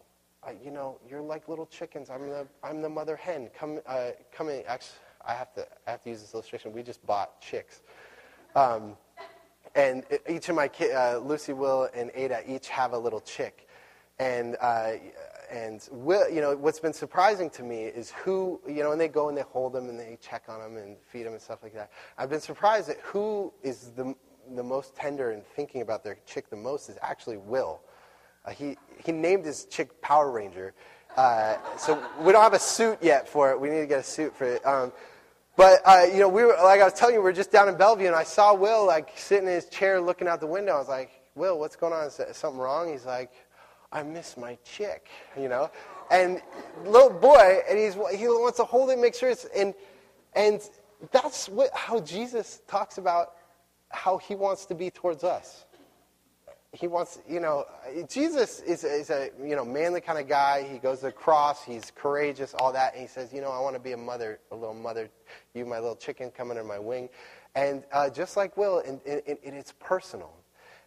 I, 0.43 0.57
you 0.65 0.71
know, 0.71 0.97
you're 1.07 1.21
like 1.21 1.49
little 1.49 1.67
chickens. 1.67 2.09
I'm 2.09 2.31
the, 2.31 2.47
I'm 2.65 2.81
the 2.81 2.89
mother 2.89 3.17
hen. 3.17 3.51
Come, 3.55 3.81
uh, 3.87 4.13
come 4.33 4.49
in. 4.49 4.63
Actually, 4.67 4.97
I 5.27 5.35
have 5.35 5.53
to, 5.55 5.67
I 5.87 5.91
have 5.91 6.03
to 6.03 6.11
use 6.11 6.21
this 6.21 6.35
illustration. 6.35 6.73
We 6.73 6.83
just 6.83 7.05
bought 7.07 7.41
chicks. 7.41 7.83
Um, 8.55 8.97
and 9.75 10.05
each 10.29 10.49
of 10.49 10.57
my 10.57 10.69
kids, 10.69 10.95
uh, 10.95 11.21
Lucy, 11.23 11.53
Will, 11.53 11.89
and 11.95 12.11
Ada 12.15 12.43
each 12.47 12.69
have 12.69 12.93
a 12.93 12.99
little 12.99 13.21
chick. 13.21 13.69
And, 14.19 14.57
uh, 14.61 14.93
and 15.51 15.87
Will, 15.93 16.29
you 16.29 16.41
know, 16.41 16.57
what's 16.57 16.81
been 16.81 16.93
surprising 16.93 17.51
to 17.51 17.63
me 17.63 17.85
is 17.85 18.11
who, 18.11 18.61
you 18.67 18.83
know, 18.83 18.93
and 18.93 19.01
they 19.01 19.09
go 19.09 19.29
and 19.29 19.39
they 19.39 19.43
hold 19.43 19.73
them 19.73 19.89
and 19.89 19.99
they 19.99 20.19
check 20.21 20.45
on 20.49 20.61
them 20.61 20.77
and 20.77 20.97
feed 21.11 21.25
them 21.25 21.33
and 21.33 21.43
stuff 21.43 21.63
like 21.63 21.75
that. 21.75 21.91
I've 22.19 22.31
been 22.31 22.41
surprised 22.41 22.89
at 22.91 22.99
who 23.01 23.53
is 23.63 23.93
the, 23.97 24.15
the 24.55 24.63
most 24.63 24.97
tender 24.97 25.31
and 25.31 25.45
thinking 25.45 25.83
about 25.83 26.03
their 26.03 26.19
chick 26.27 26.51
the 26.51 26.57
most 26.57 26.89
is 26.89 26.99
actually 27.03 27.37
Will. 27.37 27.81
Uh, 28.45 28.51
he, 28.51 28.77
he 29.05 29.13
named 29.13 29.45
his 29.45 29.67
chick 29.67 30.01
Power 30.03 30.31
Ranger. 30.31 30.75
Uh, 31.17 31.57
so 31.77 32.03
we 32.21 32.33
don't 32.33 32.43
have 32.43 32.55
a 32.55 32.59
suit 32.59 32.99
yet 33.01 33.29
for 33.29 33.51
it. 33.51 33.61
We 33.61 33.69
need 33.69 33.81
to 33.81 33.87
get 33.87 34.01
a 34.01 34.05
suit 34.05 34.37
for 34.37 34.45
it. 34.45 34.67
Um, 34.67 34.93
but 35.61 35.83
uh, 35.85 36.07
you 36.11 36.21
know, 36.21 36.29
we 36.31 36.43
were 36.43 36.57
like 36.65 36.81
I 36.81 36.85
was 36.85 36.95
telling 36.95 37.17
you, 37.17 37.21
we 37.21 37.25
were 37.25 37.35
just 37.35 37.53
down 37.53 37.69
in 37.69 37.77
Bellevue, 37.77 38.07
and 38.07 38.17
I 38.17 38.23
saw 38.23 38.55
Will 38.55 38.87
like 38.87 39.11
sitting 39.15 39.47
in 39.47 39.53
his 39.53 39.67
chair 39.67 40.01
looking 40.01 40.27
out 40.27 40.41
the 40.41 40.47
window. 40.47 40.73
I 40.73 40.79
was 40.79 40.89
like, 40.89 41.11
Will, 41.35 41.59
what's 41.59 41.77
going 41.77 41.93
on? 41.93 42.07
Is 42.07 42.19
something 42.33 42.59
wrong? 42.59 42.91
He's 42.91 43.05
like, 43.05 43.31
I 43.93 44.03
miss 44.03 44.39
my 44.39 44.57
chick. 44.65 45.09
You 45.39 45.51
know, 45.51 45.71
and 46.11 46.41
little 46.87 47.11
boy, 47.11 47.59
and 47.69 47.79
he's 47.79 47.93
he 47.93 48.27
wants 48.27 48.57
to 48.57 48.65
hold 48.65 48.89
it, 48.89 48.99
make 48.99 49.15
sure 49.15 49.29
it's 49.29 49.45
and 49.55 49.75
and 50.35 50.63
that's 51.13 51.47
what 51.47 51.69
how 51.75 52.01
Jesus 52.01 52.63
talks 52.67 52.97
about 52.97 53.33
how 53.91 54.17
he 54.17 54.35
wants 54.35 54.65
to 54.65 54.75
be 54.75 54.89
towards 54.89 55.25
us. 55.25 55.67
He 56.73 56.87
wants, 56.87 57.19
you 57.29 57.41
know, 57.41 57.65
Jesus 58.09 58.61
is, 58.61 58.85
is 58.85 59.11
a 59.11 59.31
you 59.43 59.57
know 59.57 59.65
manly 59.65 60.01
kind 60.01 60.19
of 60.19 60.29
guy. 60.29 60.63
He 60.71 60.79
goes 60.79 61.01
to 61.01 61.07
the 61.07 61.13
cross. 61.13 61.65
He's 61.65 61.91
courageous, 61.91 62.55
all 62.55 62.73
that, 62.73 62.93
and 62.93 63.03
he 63.03 63.09
says, 63.09 63.33
you 63.33 63.41
know, 63.41 63.51
I 63.51 63.61
want 63.61 63.75
to 63.75 63.81
be 63.81 63.93
a 63.93 63.97
mother, 63.97 64.39
a 64.53 64.55
little 64.55 64.75
mother. 64.75 65.11
You, 65.53 65.67
my 65.67 65.81
little 65.81 65.97
chicken, 65.97 66.31
come 66.31 66.51
under 66.51 66.63
my 66.63 66.79
wing, 66.79 67.09
and 67.57 67.83
uh, 67.93 68.09
just 68.09 68.37
like 68.37 68.57
Will, 68.57 68.79
and, 68.87 69.01
and, 69.05 69.23
and 69.27 69.55
it's 69.57 69.75
personal. 69.81 70.33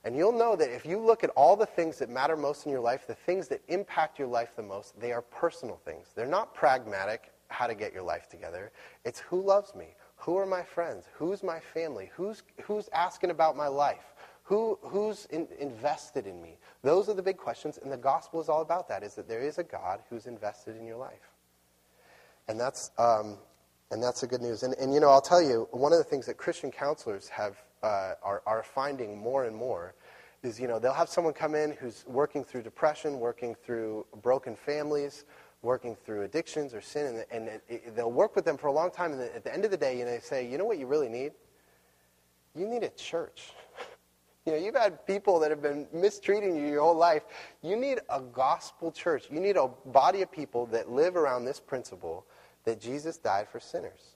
And 0.05 0.17
you'll 0.17 0.37
know 0.37 0.55
that 0.55 0.69
if 0.69 0.85
you 0.85 0.99
look 0.99 1.23
at 1.23 1.29
all 1.31 1.55
the 1.55 1.65
things 1.65 1.97
that 1.99 2.09
matter 2.09 2.35
most 2.35 2.65
in 2.65 2.71
your 2.71 2.81
life, 2.81 3.07
the 3.07 3.15
things 3.15 3.47
that 3.49 3.61
impact 3.69 4.19
your 4.19 4.27
life 4.27 4.55
the 4.55 4.63
most, 4.63 4.99
they 4.99 5.13
are 5.13 5.21
personal 5.21 5.77
things. 5.77 6.07
They're 6.13 6.25
not 6.25 6.53
pragmatic, 6.53 7.31
how 7.47 7.67
to 7.67 7.75
get 7.75 7.93
your 7.93 8.03
life 8.03 8.27
together. 8.27 8.71
It's 9.05 9.19
who 9.19 9.41
loves 9.41 9.73
me, 9.75 9.95
who 10.17 10.37
are 10.37 10.45
my 10.45 10.63
friends, 10.63 11.05
who's 11.13 11.41
my 11.41 11.59
family, 11.59 12.11
who's, 12.15 12.43
who's 12.63 12.89
asking 12.93 13.29
about 13.29 13.55
my 13.55 13.67
life, 13.67 14.12
who, 14.53 14.77
who's 14.83 15.25
in, 15.31 15.47
invested 15.59 16.27
in 16.27 16.39
me. 16.39 16.59
Those 16.83 17.09
are 17.09 17.15
the 17.15 17.23
big 17.23 17.37
questions, 17.37 17.79
and 17.81 17.91
the 17.91 17.97
gospel 17.97 18.39
is 18.39 18.49
all 18.49 18.61
about 18.61 18.87
that, 18.87 19.01
is 19.01 19.15
that 19.15 19.27
there 19.27 19.41
is 19.41 19.57
a 19.57 19.63
God 19.63 20.01
who's 20.11 20.27
invested 20.27 20.77
in 20.77 20.85
your 20.85 20.97
life. 20.97 21.31
And 22.47 22.59
that's, 22.59 22.91
um, 22.99 23.37
and 23.89 24.03
that's 24.03 24.21
the 24.21 24.27
good 24.27 24.43
news. 24.43 24.61
And, 24.61 24.75
and, 24.75 24.93
you 24.93 24.99
know, 24.99 25.09
I'll 25.09 25.21
tell 25.21 25.41
you, 25.41 25.67
one 25.71 25.91
of 25.91 25.97
the 25.97 26.03
things 26.03 26.27
that 26.27 26.37
Christian 26.37 26.69
counselors 26.69 27.29
have 27.29 27.63
uh, 27.81 28.13
are, 28.21 28.43
are 28.45 28.61
finding 28.61 29.17
more 29.17 29.45
and 29.45 29.55
more 29.55 29.95
is, 30.43 30.59
you 30.59 30.67
know, 30.67 30.77
they'll 30.77 30.93
have 30.93 31.09
someone 31.09 31.33
come 31.33 31.55
in 31.55 31.71
who's 31.71 32.05
working 32.05 32.43
through 32.43 32.61
depression, 32.61 33.19
working 33.19 33.55
through 33.55 34.05
broken 34.21 34.55
families, 34.55 35.25
working 35.63 35.95
through 35.95 36.21
addictions 36.21 36.75
or 36.75 36.81
sin, 36.81 37.07
and, 37.07 37.25
and 37.31 37.47
it, 37.47 37.63
it, 37.69 37.95
they'll 37.95 38.11
work 38.11 38.35
with 38.35 38.45
them 38.45 38.57
for 38.57 38.67
a 38.67 38.71
long 38.71 38.91
time, 38.91 39.13
and 39.13 39.21
at 39.21 39.43
the 39.43 39.51
end 39.51 39.65
of 39.65 39.71
the 39.71 39.77
day, 39.77 39.97
you 39.97 40.05
know, 40.05 40.11
they 40.11 40.19
say, 40.19 40.47
you 40.47 40.59
know 40.59 40.65
what 40.65 40.77
you 40.77 40.85
really 40.85 41.09
need? 41.09 41.31
You 42.53 42.67
need 42.67 42.83
a 42.83 42.89
church. 42.89 43.49
You 44.45 44.53
know, 44.53 44.57
you've 44.57 44.75
had 44.75 45.05
people 45.07 45.39
that 45.39 45.51
have 45.51 45.61
been 45.61 45.87
mistreating 45.93 46.55
you 46.55 46.67
your 46.67 46.81
whole 46.81 46.97
life. 46.97 47.23
You 47.61 47.77
need 47.77 47.99
a 48.09 48.19
gospel 48.19 48.91
church. 48.91 49.27
You 49.31 49.39
need 49.39 49.55
a 49.55 49.69
body 49.85 50.21
of 50.21 50.31
people 50.31 50.65
that 50.67 50.91
live 50.91 51.15
around 51.15 51.45
this 51.45 51.59
principle 51.59 52.25
that 52.65 52.81
Jesus 52.81 53.17
died 53.17 53.47
for 53.47 53.59
sinners 53.59 54.15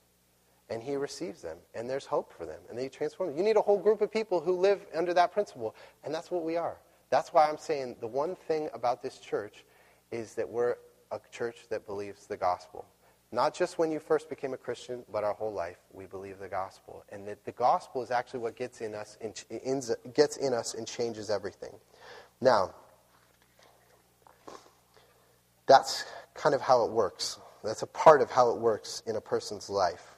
and 0.70 0.82
he 0.82 0.96
receives 0.96 1.40
them, 1.40 1.56
and 1.74 1.88
there's 1.88 2.04
hope 2.04 2.32
for 2.32 2.44
them, 2.44 2.60
and 2.68 2.78
they 2.78 2.88
transform 2.88 3.30
them. 3.30 3.38
You 3.38 3.44
need 3.44 3.56
a 3.56 3.62
whole 3.62 3.78
group 3.78 4.02
of 4.02 4.12
people 4.12 4.40
who 4.40 4.52
live 4.52 4.84
under 4.94 5.14
that 5.14 5.32
principle, 5.32 5.74
and 6.04 6.14
that's 6.14 6.30
what 6.30 6.44
we 6.44 6.56
are. 6.56 6.76
That's 7.10 7.32
why 7.32 7.48
I'm 7.48 7.56
saying 7.56 7.96
the 8.00 8.06
one 8.06 8.36
thing 8.36 8.68
about 8.74 9.02
this 9.02 9.18
church 9.18 9.64
is 10.10 10.34
that 10.34 10.48
we're 10.48 10.76
a 11.10 11.20
church 11.32 11.68
that 11.70 11.86
believes 11.86 12.26
the 12.26 12.36
gospel. 12.36 12.84
Not 13.30 13.54
just 13.54 13.78
when 13.78 13.92
you 13.92 14.00
first 14.00 14.30
became 14.30 14.54
a 14.54 14.56
Christian, 14.56 15.04
but 15.12 15.22
our 15.22 15.34
whole 15.34 15.52
life, 15.52 15.76
we 15.92 16.06
believe 16.06 16.38
the 16.38 16.48
gospel, 16.48 17.04
and 17.10 17.28
that 17.28 17.44
the 17.44 17.52
gospel 17.52 18.02
is 18.02 18.10
actually 18.10 18.40
what 18.40 18.56
gets 18.56 18.80
in 18.80 18.94
us, 18.94 19.18
and 19.20 19.34
gets 20.14 20.38
in 20.38 20.54
us, 20.54 20.72
and 20.74 20.86
changes 20.86 21.28
everything. 21.28 21.74
Now, 22.40 22.74
that's 25.66 26.06
kind 26.32 26.54
of 26.54 26.62
how 26.62 26.84
it 26.84 26.90
works. 26.90 27.38
That's 27.62 27.82
a 27.82 27.86
part 27.86 28.22
of 28.22 28.30
how 28.30 28.50
it 28.50 28.58
works 28.58 29.02
in 29.06 29.16
a 29.16 29.20
person's 29.20 29.68
life. 29.68 30.16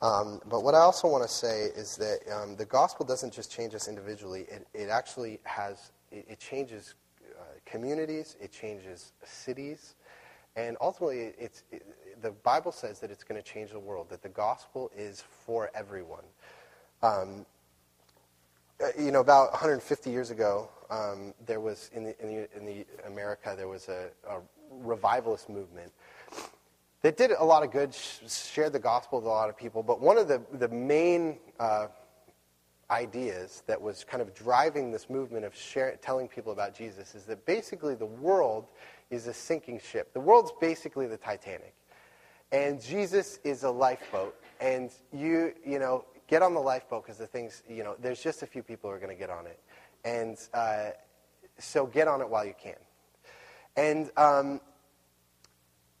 Um, 0.00 0.40
but 0.48 0.62
what 0.62 0.74
I 0.74 0.78
also 0.78 1.08
want 1.08 1.24
to 1.24 1.28
say 1.28 1.64
is 1.76 1.96
that 1.96 2.20
um, 2.32 2.56
the 2.56 2.64
gospel 2.64 3.04
doesn't 3.04 3.34
just 3.34 3.52
change 3.52 3.74
us 3.74 3.88
individually, 3.88 4.46
it, 4.48 4.66
it 4.72 4.88
actually 4.88 5.40
has, 5.42 5.92
it, 6.10 6.24
it 6.28 6.38
changes 6.38 6.94
uh, 7.38 7.42
communities, 7.66 8.36
it 8.40 8.52
changes 8.52 9.12
cities, 9.24 9.96
and 10.58 10.76
ultimately, 10.80 11.34
it's, 11.38 11.62
it, 11.70 11.86
the 12.22 12.30
Bible 12.30 12.72
says 12.72 13.00
that 13.00 13.10
it's 13.10 13.24
going 13.24 13.40
to 13.40 13.46
change 13.46 13.70
the 13.70 13.78
world, 13.78 14.08
that 14.10 14.22
the 14.22 14.28
gospel 14.28 14.90
is 14.96 15.22
for 15.46 15.70
everyone. 15.74 16.24
Um, 17.02 17.46
uh, 18.82 18.88
you 18.98 19.10
know, 19.10 19.20
about 19.20 19.50
150 19.52 20.10
years 20.10 20.30
ago, 20.30 20.68
um, 20.90 21.34
there 21.46 21.60
was 21.60 21.90
in 21.92 22.04
the, 22.04 22.22
in 22.22 22.28
the, 22.28 22.56
in 22.56 22.64
the 22.64 22.86
America 23.06 23.54
there 23.56 23.68
was 23.68 23.88
a, 23.88 24.08
a 24.28 24.40
revivalist 24.70 25.48
movement 25.48 25.92
that 27.02 27.16
did 27.16 27.30
a 27.32 27.44
lot 27.44 27.62
of 27.62 27.70
good, 27.70 27.94
shared 27.94 28.72
the 28.72 28.78
gospel 28.78 29.18
with 29.18 29.26
a 29.26 29.30
lot 29.30 29.48
of 29.48 29.56
people. 29.56 29.82
But 29.82 30.00
one 30.00 30.18
of 30.18 30.28
the, 30.28 30.42
the 30.52 30.68
main 30.68 31.38
uh, 31.60 31.88
ideas 32.90 33.62
that 33.66 33.80
was 33.80 34.04
kind 34.04 34.22
of 34.22 34.34
driving 34.34 34.90
this 34.90 35.08
movement 35.10 35.44
of 35.44 35.54
share, 35.54 35.96
telling 36.02 36.26
people 36.26 36.52
about 36.52 36.74
Jesus 36.74 37.14
is 37.14 37.24
that 37.24 37.44
basically 37.46 37.94
the 37.94 38.06
world 38.06 38.70
is 39.10 39.26
a 39.26 39.34
sinking 39.34 39.80
ship. 39.80 40.12
The 40.12 40.20
world's 40.20 40.52
basically 40.60 41.06
the 41.06 41.16
Titanic. 41.16 41.74
And 42.52 42.80
Jesus 42.82 43.38
is 43.44 43.62
a 43.62 43.70
lifeboat. 43.70 44.34
And 44.60 44.90
you, 45.12 45.52
you 45.64 45.78
know, 45.78 46.04
get 46.26 46.42
on 46.42 46.54
the 46.54 46.60
lifeboat 46.60 47.04
because 47.04 47.18
the 47.18 47.26
things, 47.26 47.62
you 47.68 47.84
know, 47.84 47.96
there's 48.00 48.22
just 48.22 48.42
a 48.42 48.46
few 48.46 48.62
people 48.62 48.90
who 48.90 48.96
are 48.96 48.98
going 48.98 49.14
to 49.14 49.18
get 49.18 49.30
on 49.30 49.46
it. 49.46 49.60
And 50.04 50.38
uh, 50.54 50.90
so 51.58 51.86
get 51.86 52.08
on 52.08 52.20
it 52.20 52.28
while 52.28 52.44
you 52.44 52.54
can. 52.60 52.76
And 53.76 54.10
um, 54.16 54.60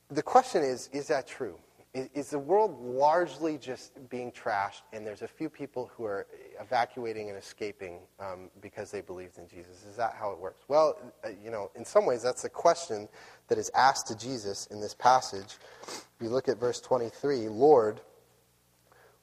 the 0.08 0.22
question 0.22 0.62
is 0.62 0.88
is 0.92 1.08
that 1.08 1.26
true? 1.26 1.56
Is, 1.94 2.08
is, 2.14 2.30
the 2.30 2.38
world 2.38 2.78
largely 2.80 3.56
just 3.56 3.92
being 4.10 4.30
trashed, 4.30 4.82
and 4.92 5.06
there's 5.06 5.22
a 5.22 5.28
few 5.28 5.48
people 5.48 5.90
who 5.96 6.04
are 6.04 6.26
evacuating 6.60 7.28
and 7.28 7.38
escaping 7.38 8.00
um, 8.20 8.50
because 8.60 8.90
they 8.90 9.00
believed 9.00 9.38
in 9.38 9.48
Jesus? 9.48 9.84
Is 9.88 9.96
that 9.96 10.14
how 10.18 10.30
it 10.32 10.38
works? 10.38 10.62
Well, 10.68 10.98
uh, 11.24 11.30
you 11.42 11.50
know, 11.50 11.70
in 11.74 11.84
some 11.84 12.06
ways, 12.06 12.22
that's 12.22 12.42
the 12.42 12.48
question 12.48 13.08
that 13.48 13.58
is 13.58 13.70
asked 13.74 14.08
to 14.08 14.16
Jesus 14.16 14.66
in 14.66 14.80
this 14.80 14.94
passage. 14.94 15.56
You 16.20 16.28
look 16.28 16.48
at 16.48 16.58
verse 16.58 16.80
23 16.80 17.48
Lord, 17.48 18.00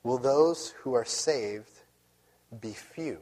will 0.04 0.18
those 0.18 0.74
who 0.82 0.94
are 0.94 1.06
saved 1.06 1.72
be 2.62 2.72
few? 2.72 3.20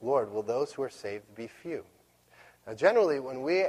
Lord, 0.00 0.32
will 0.32 0.42
those 0.42 0.72
who 0.72 0.82
are 0.82 0.90
saved 0.90 1.34
be 1.34 1.46
few? 1.46 1.84
Now, 2.66 2.74
generally, 2.74 3.20
when 3.20 3.42
we 3.42 3.66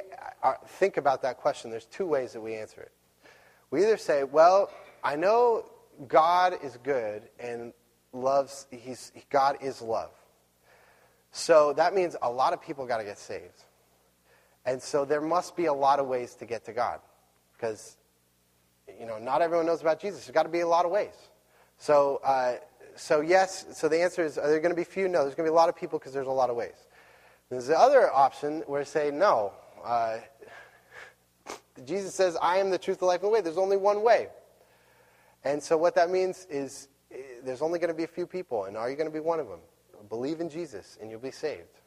think 0.68 0.98
about 0.98 1.22
that 1.24 1.38
question, 1.38 1.72
there's 1.72 1.86
two 1.86 2.06
ways 2.06 2.34
that 2.34 2.42
we 2.42 2.56
answer 2.56 2.82
it. 2.82 2.92
We 3.72 3.82
either 3.84 3.98
say, 3.98 4.24
well, 4.24 4.72
I 5.04 5.16
know 5.16 5.66
God 6.08 6.58
is 6.64 6.78
good 6.84 7.24
and 7.40 7.74
loves, 8.14 8.68
he's, 8.72 9.12
God 9.30 9.58
is 9.62 9.82
love. 9.82 10.12
So 11.32 11.74
that 11.74 11.94
means 11.94 12.16
a 12.22 12.32
lot 12.32 12.54
of 12.54 12.62
people 12.62 12.86
got 12.86 13.00
to 13.00 13.04
get 13.04 13.18
saved. 13.18 13.64
And 14.66 14.82
so 14.82 15.04
there 15.04 15.22
must 15.22 15.56
be 15.56 15.66
a 15.66 15.74
lot 15.74 16.00
of 16.00 16.08
ways 16.08 16.36
to 16.36 16.46
get 16.46 16.66
to 16.66 16.74
God. 16.74 17.00
Because, 17.54 17.98
you 19.00 19.06
know, 19.06 19.18
not 19.18 19.42
everyone 19.42 19.66
knows 19.66 19.82
about 19.82 20.00
Jesus. 20.00 20.26
There's 20.26 20.34
got 20.34 20.44
to 20.44 20.50
be 20.50 20.62
a 20.62 20.68
lot 20.68 20.86
of 20.86 20.92
ways. 20.92 21.16
So, 21.78 22.22
uh, 22.24 22.56
so 22.96 23.22
yes, 23.22 23.66
so 23.74 23.90
the 23.90 24.02
answer 24.02 24.24
is, 24.24 24.38
are 24.38 24.48
there 24.48 24.60
going 24.60 24.72
to 24.72 24.76
be 24.76 24.84
few? 24.84 25.08
No, 25.08 25.24
there's 25.24 25.36
going 25.36 25.46
to 25.46 25.52
be 25.52 25.54
a 25.54 25.58
lot 25.58 25.70
of 25.70 25.76
people 25.76 26.00
because 26.00 26.14
there's 26.14 26.28
a 26.28 26.32
lot 26.32 26.50
of 26.50 26.56
ways. 26.56 26.88
There's 27.50 27.68
the 27.68 27.78
other 27.78 28.14
option 28.14 28.64
where 28.68 28.86
say, 28.86 29.12
no, 29.12 29.52
uh, 29.84 30.18
Jesus 31.86 32.14
says, 32.14 32.38
I 32.42 32.58
am 32.58 32.70
the 32.70 32.78
truth, 32.78 33.00
the 33.00 33.06
life, 33.06 33.22
and 33.22 33.30
the 33.30 33.34
way. 33.34 33.42
There's 33.42 33.58
only 33.58 33.78
one 33.78 34.04
way. 34.04 34.28
And 35.44 35.62
so 35.62 35.78
what 35.78 35.96
that 35.96 36.10
means 36.10 36.48
is 36.50 36.88
there's 37.44 37.62
only 37.62 37.80
going 37.80 37.90
to 37.90 37.98
be 37.98 38.04
a 38.04 38.08
few 38.08 38.28
people, 38.28 38.66
and 38.66 38.78
are 38.78 38.90
you 38.90 38.96
going 38.96 39.10
to 39.10 39.14
be 39.14 39.20
one 39.20 39.40
of 39.40 39.48
them? 39.48 39.60
Believe 40.10 40.42
in 40.42 40.50
Jesus, 40.50 40.98
and 41.02 41.10
you'll 41.10 41.20
be 41.20 41.32
saved. 41.32 41.80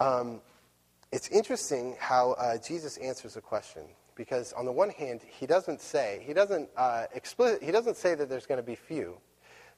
Um, 0.00 0.40
it's 1.12 1.28
interesting 1.28 1.96
how 1.98 2.32
uh, 2.32 2.58
Jesus 2.58 2.96
answers 2.98 3.34
the 3.34 3.40
question 3.40 3.82
because 4.16 4.52
on 4.52 4.64
the 4.64 4.72
one 4.72 4.90
hand, 4.90 5.20
he 5.26 5.46
doesn't 5.46 5.80
say 5.80 6.22
he 6.26 6.32
doesn't 6.32 6.68
uh, 6.76 7.06
explicit, 7.14 7.62
he 7.62 7.72
doesn't 7.72 7.96
say 7.96 8.14
that 8.14 8.28
there's 8.28 8.46
going 8.46 8.60
to 8.60 8.66
be 8.66 8.74
few. 8.74 9.16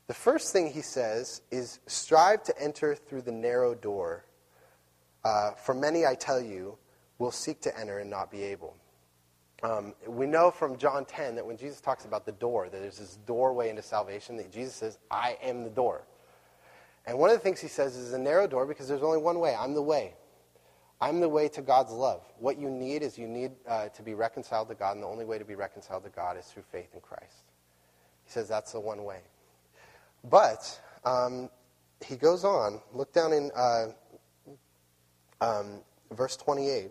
The 0.06 0.14
first 0.14 0.52
thing 0.52 0.72
he 0.72 0.82
says 0.82 1.42
is 1.50 1.80
strive 1.86 2.42
to 2.44 2.62
enter 2.62 2.94
through 2.94 3.22
the 3.22 3.32
narrow 3.32 3.74
door 3.74 4.24
uh, 5.24 5.52
for 5.52 5.74
many, 5.74 6.06
I 6.06 6.14
tell 6.14 6.40
you, 6.40 6.78
will 7.18 7.32
seek 7.32 7.60
to 7.62 7.76
enter 7.76 7.98
and 7.98 8.08
not 8.08 8.30
be 8.30 8.44
able. 8.44 8.76
Um, 9.62 9.94
we 10.06 10.26
know 10.26 10.50
from 10.50 10.76
John 10.76 11.04
10 11.06 11.36
that 11.36 11.46
when 11.46 11.56
Jesus 11.56 11.80
talks 11.80 12.04
about 12.04 12.26
the 12.26 12.32
door, 12.32 12.68
that 12.68 12.80
there's 12.80 12.98
this 12.98 13.18
doorway 13.26 13.70
into 13.70 13.82
salvation, 13.82 14.36
that 14.36 14.52
Jesus 14.52 14.74
says, 14.74 14.98
I 15.10 15.38
am 15.42 15.64
the 15.64 15.70
door. 15.70 16.06
And 17.06 17.18
one 17.18 17.30
of 17.30 17.36
the 17.36 17.42
things 17.42 17.60
he 17.60 17.68
says 17.68 17.96
is 17.96 18.12
a 18.12 18.18
narrow 18.18 18.46
door 18.46 18.66
because 18.66 18.88
there's 18.88 19.02
only 19.02 19.18
one 19.18 19.38
way. 19.38 19.54
I'm 19.58 19.74
the 19.74 19.82
way. 19.82 20.14
I'm 21.00 21.20
the 21.20 21.28
way 21.28 21.48
to 21.48 21.62
God's 21.62 21.92
love. 21.92 22.22
What 22.38 22.58
you 22.58 22.70
need 22.70 23.02
is 23.02 23.18
you 23.18 23.28
need 23.28 23.52
uh, 23.68 23.88
to 23.88 24.02
be 24.02 24.14
reconciled 24.14 24.68
to 24.68 24.74
God, 24.74 24.92
and 24.92 25.02
the 25.02 25.06
only 25.06 25.24
way 25.24 25.38
to 25.38 25.44
be 25.44 25.54
reconciled 25.54 26.04
to 26.04 26.10
God 26.10 26.38
is 26.38 26.46
through 26.46 26.64
faith 26.72 26.94
in 26.94 27.00
Christ. 27.00 27.44
He 28.24 28.30
says 28.30 28.48
that's 28.48 28.72
the 28.72 28.80
one 28.80 29.04
way. 29.04 29.20
But 30.24 30.80
um, 31.04 31.50
he 32.04 32.16
goes 32.16 32.44
on. 32.44 32.80
Look 32.92 33.12
down 33.12 33.32
in 33.32 33.50
uh, 33.54 33.86
um, 35.40 35.80
verse 36.12 36.36
28. 36.36 36.90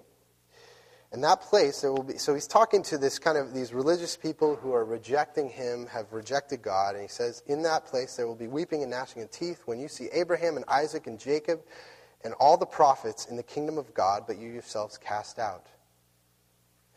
In 1.16 1.22
that 1.22 1.40
place, 1.40 1.80
there 1.80 1.94
will 1.94 2.04
be. 2.04 2.18
So 2.18 2.34
he's 2.34 2.46
talking 2.46 2.84
to 2.84 2.98
this 2.98 3.20
kind 3.20 3.38
of 3.38 3.54
these 3.54 3.74
religious 3.74 4.18
people 4.18 4.58
who 4.58 4.74
are 4.74 4.84
rejecting 4.84 5.48
him, 5.48 5.88
have 5.88 6.12
rejected 6.12 6.62
God, 6.62 6.96
and 6.96 7.02
he 7.02 7.08
says, 7.08 7.42
"In 7.48 7.62
that 7.62 7.86
place, 7.86 8.18
there 8.18 8.28
will 8.28 8.36
be 8.36 8.50
weeping 8.50 8.82
and 8.82 8.92
gnashing 8.92 9.22
of 9.22 9.32
teeth 9.32 9.62
when 9.64 9.80
you 9.80 9.88
see 9.88 10.10
Abraham 10.12 10.58
and 10.58 10.66
Isaac 10.68 11.08
and 11.08 11.18
Jacob 11.18 11.66
and 12.26 12.34
all 12.34 12.58
the 12.58 12.66
prophets 12.66 13.28
in 13.28 13.38
the 13.38 13.44
kingdom 13.44 13.78
of 13.78 13.94
God, 13.94 14.28
but 14.28 14.38
you 14.38 14.50
yourselves 14.50 14.98
cast 14.98 15.40
out." 15.40 15.68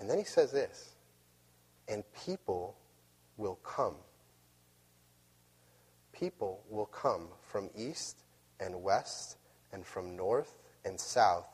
And 0.00 0.10
then 0.10 0.18
he 0.18 0.24
says 0.24 0.50
this 0.50 0.96
and 1.86 2.02
people 2.12 2.76
will 3.36 3.60
come. 3.62 3.98
People 6.10 6.64
will 6.68 6.86
come 6.86 7.28
from 7.40 7.70
east 7.76 8.24
and 8.58 8.82
west 8.82 9.36
and 9.70 9.86
from 9.86 10.16
north 10.16 10.58
and 10.84 10.98
south 10.98 11.46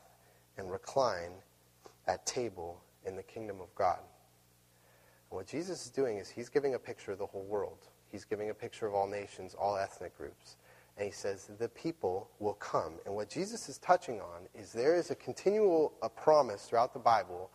and 0.57 0.73
recline 0.73 1.43
at 2.07 2.27
table 2.27 2.83
in 3.05 3.17
the 3.17 3.23
kingdom 3.23 3.61
of 3.61 3.75
God. 3.75 4.01
And 5.31 5.39
what 5.39 5.47
Jesus 5.47 5.87
is 5.87 5.91
doing 5.91 6.19
is 6.19 6.29
he's 6.29 6.49
giving 6.49 6.75
a 6.75 6.79
picture 6.79 7.13
of 7.13 7.19
the 7.19 7.27
whole 7.27 7.45
world. 7.45 7.89
He's 8.11 8.25
giving 8.25 8.51
a 8.51 8.55
picture 8.55 8.87
of 8.87 8.95
all 8.95 9.09
nations, 9.09 9.55
all 9.55 9.77
ethnic 9.77 10.17
groups. 10.17 10.57
And 10.97 11.07
he 11.07 11.13
says 11.13 11.51
the 11.59 11.69
people 11.69 12.31
will 12.39 12.55
come. 12.55 12.95
And 13.05 13.15
what 13.15 13.29
Jesus 13.29 13.69
is 13.69 13.79
touching 13.79 14.21
on 14.21 14.47
is 14.55 14.73
there 14.73 14.95
is 14.95 15.11
a 15.11 15.17
continual 15.17 15.93
a 16.03 16.09
promise 16.09 16.67
throughout 16.67 16.93
the 16.93 17.01
Bible 17.01 17.51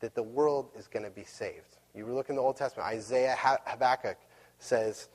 that 0.00 0.14
the 0.14 0.22
world 0.22 0.70
is 0.76 0.88
going 0.88 1.04
to 1.04 1.10
be 1.10 1.24
saved. 1.24 1.78
You 1.94 2.06
look 2.06 2.28
in 2.28 2.36
the 2.36 2.42
Old 2.42 2.56
Testament, 2.56 2.88
Isaiah, 2.88 3.36
Habakkuk 3.38 4.16
says, 4.58 5.08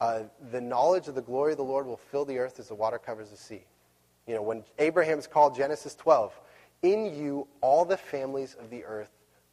uh, 0.00 0.24
the 0.50 0.60
knowledge 0.60 1.08
of 1.08 1.14
the 1.14 1.22
glory 1.22 1.52
of 1.52 1.58
the 1.58 1.64
Lord 1.64 1.86
will 1.86 1.96
fill 1.96 2.24
the 2.24 2.38
earth 2.38 2.58
as 2.58 2.68
the 2.68 2.74
water 2.74 2.98
covers 2.98 3.30
the 3.30 3.36
sea. 3.36 3.64
You 4.26 4.34
know, 4.34 4.42
when 4.42 4.64
Abraham's 4.78 5.26
called 5.26 5.54
Genesis 5.54 5.94
12, 5.94 6.38
in 6.82 7.14
you 7.14 7.46
all 7.60 7.84
the 7.84 7.96
families 7.96 8.56
of 8.58 8.70
the 8.70 8.84
earth 8.84 9.10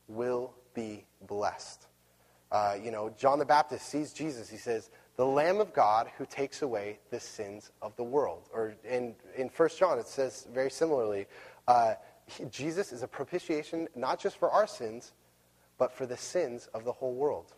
will 0.07 0.53
be 0.73 1.05
blessed. 1.27 1.87
Uh, 2.51 2.75
you 2.81 2.91
know, 2.91 3.09
John 3.17 3.39
the 3.39 3.45
Baptist 3.45 3.87
sees 3.87 4.11
Jesus. 4.11 4.49
He 4.49 4.57
says, 4.57 4.89
the 5.15 5.25
Lamb 5.25 5.59
of 5.59 5.73
God 5.73 6.09
who 6.17 6.25
takes 6.25 6.61
away 6.61 6.99
the 7.09 7.19
sins 7.19 7.71
of 7.81 7.95
the 7.95 8.03
world. 8.03 8.49
Or 8.53 8.75
in, 8.83 9.15
in 9.37 9.49
1 9.49 9.69
John, 9.77 9.99
it 9.99 10.07
says 10.07 10.47
very 10.53 10.69
similarly, 10.69 11.27
uh, 11.67 11.93
he, 12.25 12.45
Jesus 12.45 12.91
is 12.91 13.03
a 13.03 13.07
propitiation 13.07 13.87
not 13.95 14.19
just 14.19 14.37
for 14.37 14.49
our 14.49 14.67
sins, 14.67 15.13
but 15.77 15.91
for 15.91 16.05
the 16.05 16.17
sins 16.17 16.67
of 16.73 16.83
the 16.83 16.91
whole 16.91 17.13
world. 17.13 17.53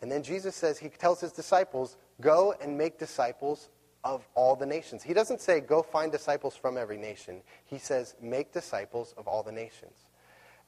And 0.00 0.10
then 0.10 0.22
Jesus 0.22 0.54
says, 0.56 0.78
he 0.78 0.88
tells 0.88 1.20
his 1.20 1.32
disciples, 1.32 1.96
go 2.20 2.54
and 2.60 2.76
make 2.76 2.98
disciples 2.98 3.70
of 4.04 4.26
all 4.34 4.56
the 4.56 4.66
nations. 4.66 5.02
He 5.02 5.14
doesn't 5.14 5.40
say, 5.40 5.60
go 5.60 5.82
find 5.82 6.10
disciples 6.10 6.56
from 6.56 6.76
every 6.76 6.96
nation. 6.96 7.42
He 7.64 7.78
says, 7.78 8.14
make 8.20 8.52
disciples 8.52 9.14
of 9.16 9.28
all 9.28 9.42
the 9.42 9.52
nations. 9.52 9.94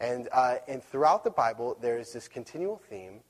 And, 0.00 0.28
uh, 0.32 0.56
and 0.68 0.82
throughout 0.82 1.24
the 1.24 1.30
Bible, 1.30 1.76
there 1.80 1.98
is 1.98 2.12
this 2.12 2.28
continual 2.28 2.80
theme 2.88 3.20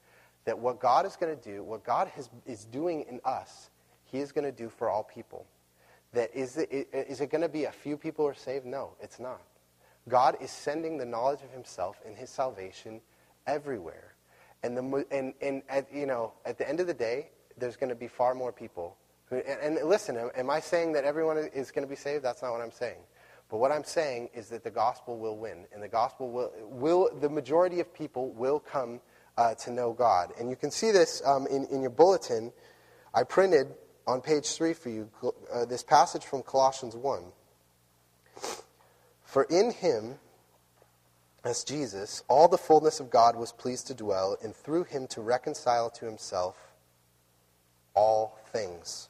that 0.44 0.58
what 0.58 0.80
God 0.80 1.06
is 1.06 1.16
going 1.16 1.34
to 1.36 1.42
do, 1.42 1.62
what 1.62 1.84
God 1.84 2.08
has, 2.08 2.28
is 2.46 2.64
doing 2.64 3.04
in 3.08 3.20
us, 3.24 3.70
He 4.04 4.18
is 4.18 4.32
going 4.32 4.44
to 4.44 4.52
do 4.52 4.68
for 4.68 4.88
all 4.90 5.04
people. 5.04 5.46
That 6.12 6.30
is 6.34 6.56
it, 6.56 6.68
is 6.92 7.20
it 7.20 7.30
going 7.30 7.42
to 7.42 7.48
be 7.48 7.64
a 7.64 7.72
few 7.72 7.96
people 7.96 8.26
are 8.26 8.34
saved? 8.34 8.66
No, 8.66 8.90
it's 9.00 9.18
not. 9.18 9.40
God 10.08 10.36
is 10.40 10.50
sending 10.50 10.98
the 10.98 11.04
knowledge 11.04 11.42
of 11.42 11.50
Himself 11.50 12.00
and 12.06 12.16
His 12.16 12.30
salvation 12.30 13.00
everywhere. 13.46 14.14
And, 14.62 14.76
the, 14.76 15.06
and, 15.10 15.34
and 15.42 15.62
at, 15.68 15.92
you 15.92 16.06
know, 16.06 16.32
at 16.44 16.56
the 16.56 16.68
end 16.68 16.80
of 16.80 16.86
the 16.86 16.94
day, 16.94 17.30
there's 17.58 17.76
going 17.76 17.90
to 17.90 17.96
be 17.96 18.08
far 18.08 18.34
more 18.34 18.52
people. 18.52 18.96
Who, 19.34 19.40
and, 19.50 19.76
and 19.76 19.88
listen, 19.88 20.16
am 20.16 20.50
I 20.50 20.60
saying 20.60 20.92
that 20.92 21.04
everyone 21.04 21.38
is 21.38 21.70
going 21.70 21.86
to 21.86 21.90
be 21.90 21.96
saved? 21.96 22.24
That's 22.24 22.42
not 22.42 22.52
what 22.52 22.60
I'm 22.60 22.72
saying. 22.72 22.98
But 23.50 23.58
what 23.58 23.70
I'm 23.70 23.84
saying 23.84 24.30
is 24.34 24.48
that 24.48 24.64
the 24.64 24.70
gospel 24.70 25.18
will 25.18 25.36
win, 25.36 25.66
and 25.72 25.82
the 25.82 25.88
gospel 25.88 26.30
will, 26.30 26.52
will 26.62 27.10
the 27.20 27.28
majority 27.28 27.80
of 27.80 27.92
people 27.92 28.30
will 28.30 28.58
come 28.58 29.00
uh, 29.36 29.54
to 29.54 29.70
know 29.70 29.92
God. 29.92 30.32
And 30.38 30.48
you 30.48 30.56
can 30.56 30.70
see 30.70 30.90
this 30.90 31.22
um, 31.26 31.46
in, 31.48 31.66
in 31.66 31.80
your 31.80 31.90
bulletin. 31.90 32.52
I 33.12 33.24
printed 33.24 33.74
on 34.06 34.20
page 34.20 34.54
three 34.54 34.72
for 34.72 34.90
you 34.90 35.10
uh, 35.52 35.64
this 35.64 35.82
passage 35.82 36.24
from 36.24 36.42
Colossians 36.42 36.96
1. 36.96 37.22
For 39.24 39.44
in 39.44 39.72
him, 39.72 40.18
as 41.44 41.64
Jesus, 41.64 42.22
all 42.28 42.48
the 42.48 42.58
fullness 42.58 43.00
of 43.00 43.10
God 43.10 43.36
was 43.36 43.52
pleased 43.52 43.86
to 43.88 43.94
dwell, 43.94 44.36
and 44.42 44.54
through 44.54 44.84
him 44.84 45.06
to 45.08 45.20
reconcile 45.20 45.90
to 45.90 46.06
himself 46.06 46.56
all 47.94 48.38
things, 48.52 49.08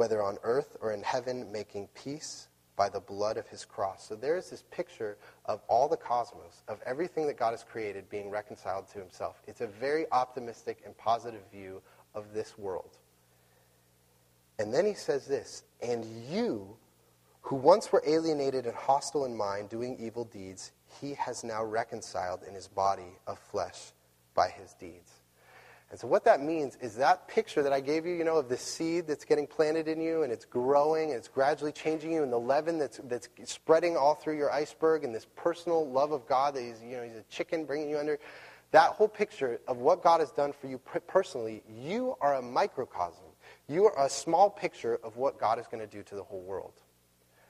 whether 0.00 0.22
on 0.22 0.38
earth 0.44 0.78
or 0.80 0.94
in 0.94 1.02
heaven, 1.02 1.52
making 1.52 1.86
peace 1.94 2.48
by 2.74 2.88
the 2.88 3.00
blood 3.00 3.36
of 3.36 3.46
his 3.48 3.66
cross. 3.66 4.08
So 4.08 4.14
there 4.16 4.34
is 4.38 4.48
this 4.48 4.64
picture 4.70 5.18
of 5.44 5.60
all 5.68 5.88
the 5.90 5.96
cosmos, 5.98 6.62
of 6.68 6.80
everything 6.86 7.26
that 7.26 7.36
God 7.36 7.50
has 7.50 7.62
created 7.62 8.08
being 8.08 8.30
reconciled 8.30 8.88
to 8.94 8.98
himself. 8.98 9.42
It's 9.46 9.60
a 9.60 9.66
very 9.66 10.06
optimistic 10.10 10.78
and 10.86 10.96
positive 10.96 11.42
view 11.52 11.82
of 12.14 12.32
this 12.32 12.56
world. 12.56 12.96
And 14.58 14.72
then 14.72 14.86
he 14.86 14.94
says 14.94 15.26
this, 15.26 15.64
and 15.82 16.06
you 16.30 16.78
who 17.42 17.56
once 17.56 17.92
were 17.92 18.02
alienated 18.06 18.64
and 18.64 18.74
hostile 18.74 19.26
in 19.26 19.36
mind, 19.36 19.68
doing 19.68 19.98
evil 20.00 20.24
deeds, 20.24 20.72
he 20.98 21.12
has 21.12 21.44
now 21.44 21.62
reconciled 21.62 22.40
in 22.48 22.54
his 22.54 22.68
body 22.68 23.18
of 23.26 23.38
flesh 23.38 23.92
by 24.32 24.48
his 24.48 24.72
deeds. 24.72 25.19
And 25.90 25.98
so 25.98 26.06
what 26.06 26.24
that 26.24 26.40
means 26.40 26.76
is 26.80 26.94
that 26.96 27.26
picture 27.26 27.64
that 27.64 27.72
I 27.72 27.80
gave 27.80 28.06
you, 28.06 28.14
you 28.14 28.22
know, 28.22 28.36
of 28.36 28.48
the 28.48 28.56
seed 28.56 29.08
that's 29.08 29.24
getting 29.24 29.48
planted 29.48 29.88
in 29.88 30.00
you 30.00 30.22
and 30.22 30.32
it's 30.32 30.44
growing 30.44 31.10
and 31.10 31.18
it's 31.18 31.26
gradually 31.26 31.72
changing 31.72 32.12
you 32.12 32.22
and 32.22 32.32
the 32.32 32.38
leaven 32.38 32.78
that's, 32.78 33.00
that's 33.04 33.28
spreading 33.44 33.96
all 33.96 34.14
through 34.14 34.36
your 34.36 34.52
iceberg 34.52 35.02
and 35.02 35.12
this 35.12 35.26
personal 35.34 35.88
love 35.90 36.12
of 36.12 36.26
God 36.28 36.54
that 36.54 36.62
he's, 36.62 36.80
you 36.80 36.96
know, 36.96 37.02
he's 37.02 37.16
a 37.16 37.24
chicken 37.28 37.64
bringing 37.64 37.90
you 37.90 37.98
under. 37.98 38.20
That 38.70 38.92
whole 38.92 39.08
picture 39.08 39.60
of 39.66 39.78
what 39.78 40.00
God 40.00 40.20
has 40.20 40.30
done 40.30 40.52
for 40.52 40.68
you 40.68 40.78
personally, 40.78 41.64
you 41.68 42.14
are 42.20 42.36
a 42.36 42.42
microcosm. 42.42 43.24
You 43.66 43.86
are 43.86 44.06
a 44.06 44.08
small 44.08 44.48
picture 44.48 45.00
of 45.02 45.16
what 45.16 45.40
God 45.40 45.58
is 45.58 45.66
going 45.66 45.80
to 45.80 45.88
do 45.88 46.04
to 46.04 46.14
the 46.14 46.22
whole 46.22 46.42
world. 46.42 46.74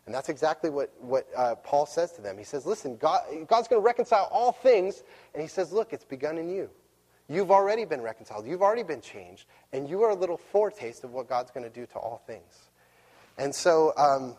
And 0.07 0.15
that's 0.15 0.31
exactly 0.31 0.71
what, 0.71 0.95
what 0.99 1.29
uh, 1.37 1.57
Paul 1.57 1.85
says 1.85 2.13
to 2.13 2.23
them. 2.23 2.39
He 2.39 2.45
says, 2.45 2.65
listen, 2.65 2.97
God, 2.97 3.23
God's 3.47 3.69
going 3.69 3.83
to 3.83 3.87
reconcile 3.87 4.31
all 4.33 4.53
things. 4.53 5.03
And 5.35 5.43
he 5.43 5.49
says, 5.49 5.73
look, 5.73 5.93
it's 5.93 6.07
begun 6.07 6.39
in 6.39 6.49
you. 6.49 6.71
You've 7.31 7.53
already 7.53 7.85
been 7.85 8.01
reconciled. 8.01 8.45
You've 8.45 8.61
already 8.61 8.83
been 8.83 9.01
changed. 9.01 9.47
And 9.73 9.89
you 9.89 10.03
are 10.03 10.11
a 10.11 10.15
little 10.17 10.37
foretaste 10.37 11.05
of 11.05 11.13
what 11.13 11.29
God's 11.29 11.53
going 11.53 11.63
to 11.63 11.71
do 11.71 11.87
to 11.87 11.95
all 11.95 12.21
things. 12.27 12.71
And 13.39 13.55
so 13.55 13.93
um, 13.97 14.37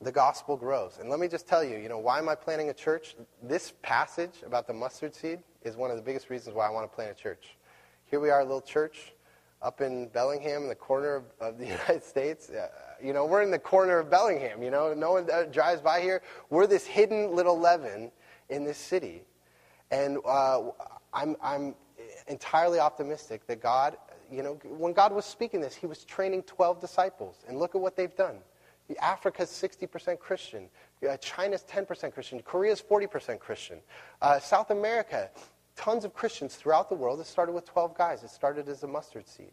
the 0.00 0.10
gospel 0.10 0.56
grows. 0.56 0.96
And 0.98 1.10
let 1.10 1.20
me 1.20 1.28
just 1.28 1.46
tell 1.46 1.62
you, 1.62 1.76
you 1.76 1.90
know, 1.90 1.98
why 1.98 2.18
am 2.18 2.30
I 2.30 2.34
planting 2.34 2.70
a 2.70 2.74
church? 2.74 3.14
This 3.42 3.74
passage 3.82 4.32
about 4.46 4.66
the 4.66 4.72
mustard 4.72 5.14
seed 5.14 5.40
is 5.64 5.76
one 5.76 5.90
of 5.90 5.98
the 5.98 6.02
biggest 6.02 6.30
reasons 6.30 6.56
why 6.56 6.66
I 6.66 6.70
want 6.70 6.90
to 6.90 6.94
plant 6.94 7.10
a 7.10 7.14
church. 7.14 7.58
Here 8.06 8.20
we 8.20 8.30
are, 8.30 8.40
a 8.40 8.44
little 8.44 8.62
church 8.62 9.12
up 9.60 9.82
in 9.82 10.08
Bellingham, 10.08 10.62
in 10.62 10.68
the 10.70 10.74
corner 10.74 11.16
of, 11.16 11.24
of 11.40 11.58
the 11.58 11.66
United 11.78 12.04
States. 12.04 12.48
Uh, 12.48 12.68
you 13.02 13.12
know, 13.12 13.26
we're 13.26 13.42
in 13.42 13.50
the 13.50 13.58
corner 13.58 13.98
of 13.98 14.08
Bellingham. 14.08 14.62
You 14.62 14.70
know, 14.70 14.94
no 14.94 15.12
one 15.12 15.28
drives 15.52 15.82
by 15.82 16.00
here. 16.00 16.22
We're 16.48 16.66
this 16.66 16.86
hidden 16.86 17.36
little 17.36 17.58
leaven 17.58 18.10
in 18.48 18.64
this 18.64 18.78
city, 18.78 19.24
and 19.90 20.18
uh, 20.26 20.62
I'm 21.12 21.36
I'm 21.42 21.74
entirely 22.28 22.78
optimistic 22.78 23.46
that 23.46 23.60
God, 23.60 23.96
you 24.30 24.42
know, 24.42 24.54
when 24.64 24.92
God 24.92 25.12
was 25.12 25.24
speaking 25.24 25.60
this, 25.60 25.74
He 25.74 25.86
was 25.86 26.04
training 26.04 26.44
12 26.44 26.80
disciples, 26.80 27.44
and 27.48 27.58
look 27.58 27.74
at 27.74 27.80
what 27.80 27.96
they've 27.96 28.14
done. 28.14 28.38
Africa's 29.00 29.48
60% 29.48 30.18
Christian. 30.18 30.68
Uh, 31.08 31.16
China's 31.16 31.64
10% 31.70 32.12
Christian. 32.12 32.40
Korea's 32.40 32.82
40% 32.82 33.38
Christian. 33.38 33.78
Uh, 34.20 34.38
South 34.38 34.70
America, 34.70 35.30
tons 35.76 36.04
of 36.04 36.12
Christians 36.12 36.56
throughout 36.56 36.88
the 36.88 36.94
world. 36.94 37.20
It 37.20 37.26
started 37.26 37.52
with 37.52 37.64
12 37.64 37.96
guys. 37.96 38.22
It 38.22 38.30
started 38.30 38.68
as 38.68 38.82
a 38.82 38.86
mustard 38.86 39.26
seed. 39.28 39.52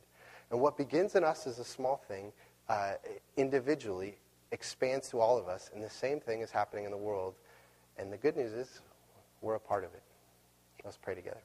And 0.52 0.60
what 0.60 0.78
begins 0.78 1.16
in 1.16 1.24
us 1.24 1.48
as 1.48 1.60
a 1.60 1.64
small 1.64 1.98
thing 2.08 2.32
uh, 2.68 2.94
individually 3.38 4.18
expands 4.52 5.10
to 5.10 5.20
all 5.20 5.38
of 5.38 5.48
us, 5.48 5.70
and 5.74 5.84
the 5.84 5.90
same 5.90 6.20
thing 6.20 6.42
is 6.42 6.52
happening 6.52 6.86
in 6.86 6.92
the 6.92 6.98
world. 6.98 7.36
And 7.98 8.12
the 8.12 8.18
good 8.18 8.36
news 8.36 8.54
is, 8.54 8.82
we're 9.42 9.56
a 9.56 9.60
part 9.60 9.84
of 9.84 9.94
it. 9.94 10.04
Let's 10.84 10.98
pray 10.98 11.16
together. 11.16 11.42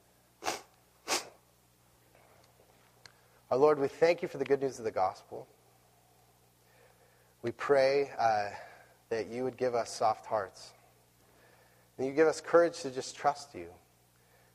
Our 3.54 3.60
Lord, 3.60 3.78
we 3.78 3.86
thank 3.86 4.20
you 4.20 4.26
for 4.26 4.38
the 4.38 4.44
good 4.44 4.60
news 4.60 4.80
of 4.80 4.84
the 4.84 4.90
gospel. 4.90 5.46
We 7.42 7.52
pray 7.52 8.10
uh, 8.18 8.48
that 9.10 9.28
you 9.28 9.44
would 9.44 9.56
give 9.56 9.76
us 9.76 9.94
soft 9.94 10.26
hearts. 10.26 10.72
And 11.96 12.04
you 12.04 12.12
give 12.12 12.26
us 12.26 12.40
courage 12.40 12.80
to 12.80 12.90
just 12.90 13.14
trust 13.14 13.54
you, 13.54 13.68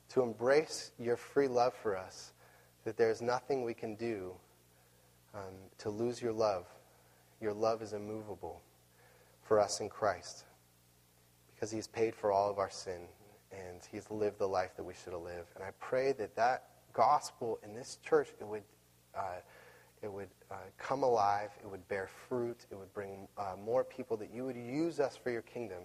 to 0.09 0.21
embrace 0.21 0.91
your 0.99 1.15
free 1.15 1.47
love 1.47 1.73
for 1.75 1.95
us, 1.95 2.33
that 2.83 2.97
there's 2.97 3.21
nothing 3.21 3.63
we 3.63 3.73
can 3.73 3.95
do 3.95 4.33
um, 5.33 5.43
to 5.77 5.89
lose 5.89 6.21
your 6.21 6.33
love. 6.33 6.65
Your 7.39 7.53
love 7.53 7.81
is 7.81 7.93
immovable 7.93 8.61
for 9.43 9.61
us 9.61 9.79
in 9.79 9.87
Christ 9.87 10.43
because 11.55 11.71
he's 11.71 11.87
paid 11.87 12.13
for 12.13 12.33
all 12.33 12.51
of 12.51 12.57
our 12.57 12.69
sin 12.69 13.07
and 13.53 13.79
he's 13.89 14.11
lived 14.11 14.39
the 14.39 14.45
life 14.45 14.75
that 14.75 14.83
we 14.83 14.93
should 14.93 15.13
have 15.13 15.21
lived. 15.21 15.55
And 15.55 15.63
I 15.63 15.69
pray 15.79 16.11
that 16.11 16.35
that 16.35 16.65
gospel 16.91 17.59
in 17.63 17.73
this 17.73 17.97
church, 18.03 18.27
it 18.41 18.45
would, 18.45 18.63
uh, 19.15 19.41
it 20.01 20.11
would 20.11 20.29
uh, 20.49 20.55
come 20.77 21.03
alive, 21.03 21.51
it 21.63 21.69
would 21.69 21.85
bear 21.87 22.09
fruit, 22.27 22.65
it 22.71 22.75
would 22.75 22.93
bring 22.93 23.27
uh, 23.37 23.55
more 23.63 23.83
people, 23.83 24.15
that 24.17 24.33
you 24.33 24.45
would 24.45 24.55
use 24.55 24.99
us 24.99 25.17
for 25.17 25.29
your 25.29 25.41
kingdom, 25.41 25.83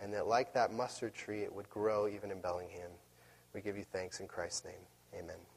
and 0.00 0.12
that 0.12 0.26
like 0.26 0.54
that 0.54 0.72
mustard 0.72 1.14
tree, 1.14 1.42
it 1.42 1.54
would 1.54 1.68
grow 1.68 2.08
even 2.08 2.30
in 2.30 2.40
Bellingham. 2.40 2.90
We 3.52 3.60
give 3.60 3.76
you 3.76 3.84
thanks 3.92 4.20
in 4.20 4.28
Christ's 4.28 4.64
name. 4.64 5.22
Amen. 5.22 5.49